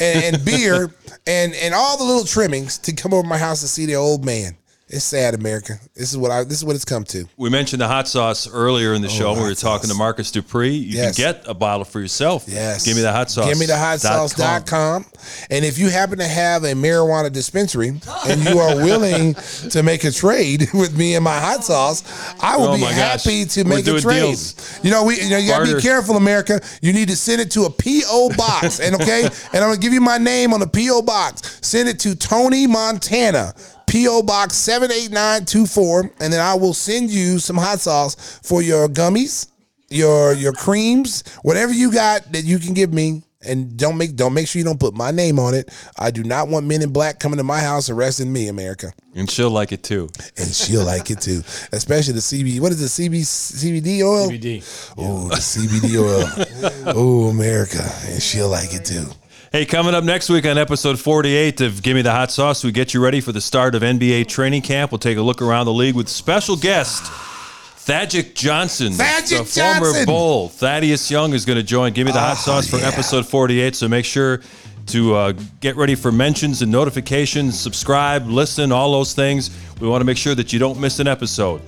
and, 0.00 0.34
and 0.34 0.44
beer 0.44 0.92
and 1.26 1.54
and 1.54 1.74
all 1.74 1.98
the 1.98 2.04
little 2.04 2.24
trimmings 2.24 2.78
to 2.78 2.92
come 2.92 3.12
over 3.12 3.26
my 3.26 3.38
house 3.38 3.60
to 3.62 3.68
see 3.68 3.86
the 3.86 3.96
old 3.96 4.24
man? 4.24 4.57
It's 4.90 5.04
sad, 5.04 5.34
America. 5.34 5.74
This 5.94 6.10
is 6.12 6.16
what 6.16 6.30
I. 6.30 6.44
This 6.44 6.56
is 6.56 6.64
what 6.64 6.74
it's 6.74 6.86
come 6.86 7.04
to. 7.04 7.26
We 7.36 7.50
mentioned 7.50 7.82
the 7.82 7.88
hot 7.88 8.08
sauce 8.08 8.48
earlier 8.50 8.94
in 8.94 9.02
the 9.02 9.08
Oh, 9.08 9.10
show. 9.10 9.32
when 9.34 9.42
We 9.42 9.48
were 9.50 9.54
talking 9.54 9.90
to 9.90 9.94
Marcus 9.94 10.30
Dupree. 10.30 10.70
You 10.76 10.96
Yes. 10.96 11.16
can 11.16 11.34
get 11.34 11.44
a 11.46 11.52
bottle 11.52 11.84
for 11.84 12.00
yourself. 12.00 12.44
Yes. 12.46 12.86
Give 12.86 12.96
me 12.96 13.02
the 13.02 13.12
hot 13.12 13.30
sauce. 13.30 13.44
Give 13.46 13.58
me 13.58 13.66
the 13.66 13.76
hot 13.76 14.00
sauce.com. 14.00 15.04
And 15.50 15.62
if 15.66 15.76
you 15.78 15.90
happen 15.90 16.16
to 16.20 16.26
have 16.26 16.64
a 16.64 16.72
marijuana 16.72 17.30
dispensary 17.30 18.00
and 18.26 18.44
you 18.44 18.58
are 18.60 18.76
willing 18.76 19.34
to 19.72 19.82
make 19.82 20.04
a 20.04 20.10
trade 20.10 20.68
with 20.72 20.96
me 20.96 21.16
and 21.16 21.22
my 21.22 21.38
hot 21.38 21.64
sauce, 21.64 22.02
I 22.40 22.56
will 22.56 22.68
Oh 22.68 22.74
be 22.76 22.80
my 22.80 22.88
gosh. 22.92 23.24
happy 23.24 23.44
to 23.44 23.64
make 23.64 23.86
a 23.86 24.00
trade. 24.00 24.20
deals. 24.22 24.54
You 24.82 24.90
know, 24.90 25.04
we 25.04 25.20
you 25.20 25.28
know 25.28 25.36
you 25.36 25.48
gotta 25.50 25.74
be 25.76 25.82
careful, 25.82 26.16
America. 26.16 26.62
You 26.80 26.94
need 26.94 27.08
to 27.08 27.16
send 27.16 27.42
it 27.42 27.50
to 27.50 27.64
a 27.64 27.70
P.O. 27.70 28.30
box. 28.38 28.80
And 28.80 28.94
okay, 28.94 29.24
and 29.52 29.62
I'm 29.62 29.68
gonna 29.68 29.76
give 29.76 29.92
you 29.92 30.00
my 30.00 30.16
name 30.16 30.54
on 30.54 30.60
the 30.60 30.66
P.O. 30.66 31.02
box. 31.02 31.58
Send 31.60 31.90
it 31.90 31.98
to 32.00 32.14
Tony 32.14 32.66
Montana. 32.66 33.52
P.O. 33.88 34.22
Box 34.22 34.54
78924, 34.56 36.12
and 36.20 36.32
then 36.32 36.40
I 36.40 36.54
will 36.54 36.74
send 36.74 37.10
you 37.10 37.38
some 37.38 37.56
hot 37.56 37.80
sauce 37.80 38.38
for 38.42 38.60
your 38.62 38.88
gummies, 38.88 39.50
your 39.88 40.32
your 40.34 40.52
creams, 40.52 41.24
whatever 41.42 41.72
you 41.72 41.92
got 41.92 42.30
that 42.32 42.44
you 42.44 42.58
can 42.58 42.74
give 42.74 42.92
me. 42.92 43.22
And 43.40 43.76
don't 43.76 43.96
make 43.96 44.16
don't 44.16 44.34
make 44.34 44.48
sure 44.48 44.58
you 44.58 44.64
don't 44.64 44.80
put 44.80 44.94
my 44.94 45.12
name 45.12 45.38
on 45.38 45.54
it. 45.54 45.72
I 45.96 46.10
do 46.10 46.24
not 46.24 46.48
want 46.48 46.66
men 46.66 46.82
in 46.82 46.92
black 46.92 47.20
coming 47.20 47.38
to 47.38 47.44
my 47.44 47.60
house 47.60 47.88
arresting 47.88 48.32
me, 48.32 48.48
America. 48.48 48.92
And 49.14 49.30
she'll 49.30 49.50
like 49.50 49.70
it 49.70 49.84
too. 49.84 50.08
And 50.36 50.48
she'll 50.48 50.84
like 50.84 51.10
it 51.12 51.20
too, 51.20 51.42
especially 51.70 52.14
the 52.14 52.20
CBD. 52.20 52.58
What 52.60 52.72
is 52.72 52.80
the 52.80 53.08
CB, 53.08 53.20
CBD 53.20 54.02
oil? 54.02 54.28
CBD. 54.28 54.94
Oh, 54.98 55.28
the 55.28 55.36
CBD 55.36 55.96
oil. 56.02 56.92
oh, 56.96 57.28
America, 57.28 57.88
and 58.06 58.20
she'll 58.20 58.48
like 58.48 58.74
it 58.74 58.84
too. 58.84 59.06
Hey, 59.50 59.64
coming 59.64 59.94
up 59.94 60.04
next 60.04 60.28
week 60.28 60.44
on 60.44 60.58
episode 60.58 60.98
48 60.98 61.62
of 61.62 61.82
Give 61.82 61.94
Me 61.96 62.02
the 62.02 62.10
Hot 62.12 62.30
Sauce, 62.30 62.62
we 62.62 62.70
get 62.70 62.92
you 62.92 63.02
ready 63.02 63.22
for 63.22 63.32
the 63.32 63.40
start 63.40 63.74
of 63.74 63.80
NBA 63.82 64.28
training 64.28 64.60
camp. 64.60 64.92
We'll 64.92 64.98
take 64.98 65.16
a 65.16 65.22
look 65.22 65.40
around 65.40 65.64
the 65.64 65.72
league 65.72 65.94
with 65.94 66.08
special 66.08 66.54
guest 66.54 67.04
Thaddeus 67.06 68.34
Johnson, 68.34 68.92
Thaddeus 68.92 69.30
the 69.54 69.60
former 69.62 69.86
Johnson! 69.86 70.04
Bull. 70.06 70.48
Thaddeus 70.50 71.10
Young 71.10 71.32
is 71.32 71.46
going 71.46 71.56
to 71.56 71.62
join 71.62 71.94
Give 71.94 72.06
Me 72.06 72.12
the 72.12 72.20
Hot 72.20 72.32
Oh, 72.32 72.40
Sauce 72.60 72.68
for 72.68 72.76
yeah. 72.76 72.88
episode 72.88 73.26
48. 73.26 73.74
So 73.74 73.88
make 73.88 74.04
sure 74.04 74.42
to 74.88 75.14
uh, 75.14 75.32
get 75.60 75.76
ready 75.76 75.94
for 75.94 76.12
mentions 76.12 76.60
and 76.60 76.70
notifications, 76.70 77.58
subscribe, 77.58 78.26
listen, 78.26 78.70
all 78.70 78.92
those 78.92 79.14
things. 79.14 79.50
We 79.80 79.88
want 79.88 80.02
to 80.02 80.06
make 80.06 80.18
sure 80.18 80.34
that 80.34 80.52
you 80.52 80.58
don't 80.58 80.78
miss 80.78 80.98
an 81.00 81.08
episode. 81.08 81.62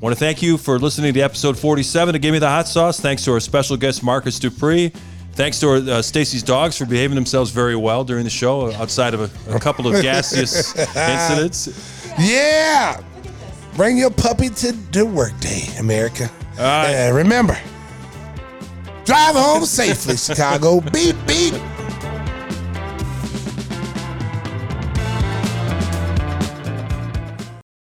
want 0.00 0.14
to 0.14 0.18
thank 0.20 0.40
you 0.40 0.56
for 0.56 0.78
listening 0.78 1.12
to 1.14 1.20
episode 1.20 1.58
47 1.58 2.14
of 2.14 2.20
Give 2.22 2.32
Me 2.32 2.38
the 2.38 2.48
Hot 2.48 2.68
Sauce. 2.68 3.00
Thanks 3.00 3.24
to 3.24 3.32
our 3.32 3.40
special 3.40 3.76
guest, 3.76 4.04
Marcus 4.04 4.38
Dupree. 4.38 4.92
Thanks 5.34 5.58
to 5.60 5.68
our, 5.68 5.76
uh, 5.76 6.02
Stacy's 6.02 6.42
dogs 6.44 6.78
for 6.78 6.86
behaving 6.86 7.16
themselves 7.16 7.50
very 7.50 7.74
well 7.76 8.04
during 8.04 8.22
the 8.24 8.30
show, 8.30 8.72
outside 8.74 9.14
of 9.14 9.20
a, 9.48 9.56
a 9.56 9.58
couple 9.58 9.86
of 9.92 10.00
gaseous 10.00 10.76
incidents. 10.96 12.12
Yeah. 12.18 13.00
Bring 13.76 13.98
your 13.98 14.10
puppy 14.10 14.48
to 14.48 14.72
the 14.92 15.04
workday, 15.04 15.64
America. 15.80 16.30
Right. 16.56 16.90
And 16.90 17.16
remember, 17.16 17.58
drive 19.04 19.34
home 19.34 19.64
safely, 19.64 20.16
Chicago. 20.18 20.80
beep, 20.80 21.16
beep. 21.26 21.54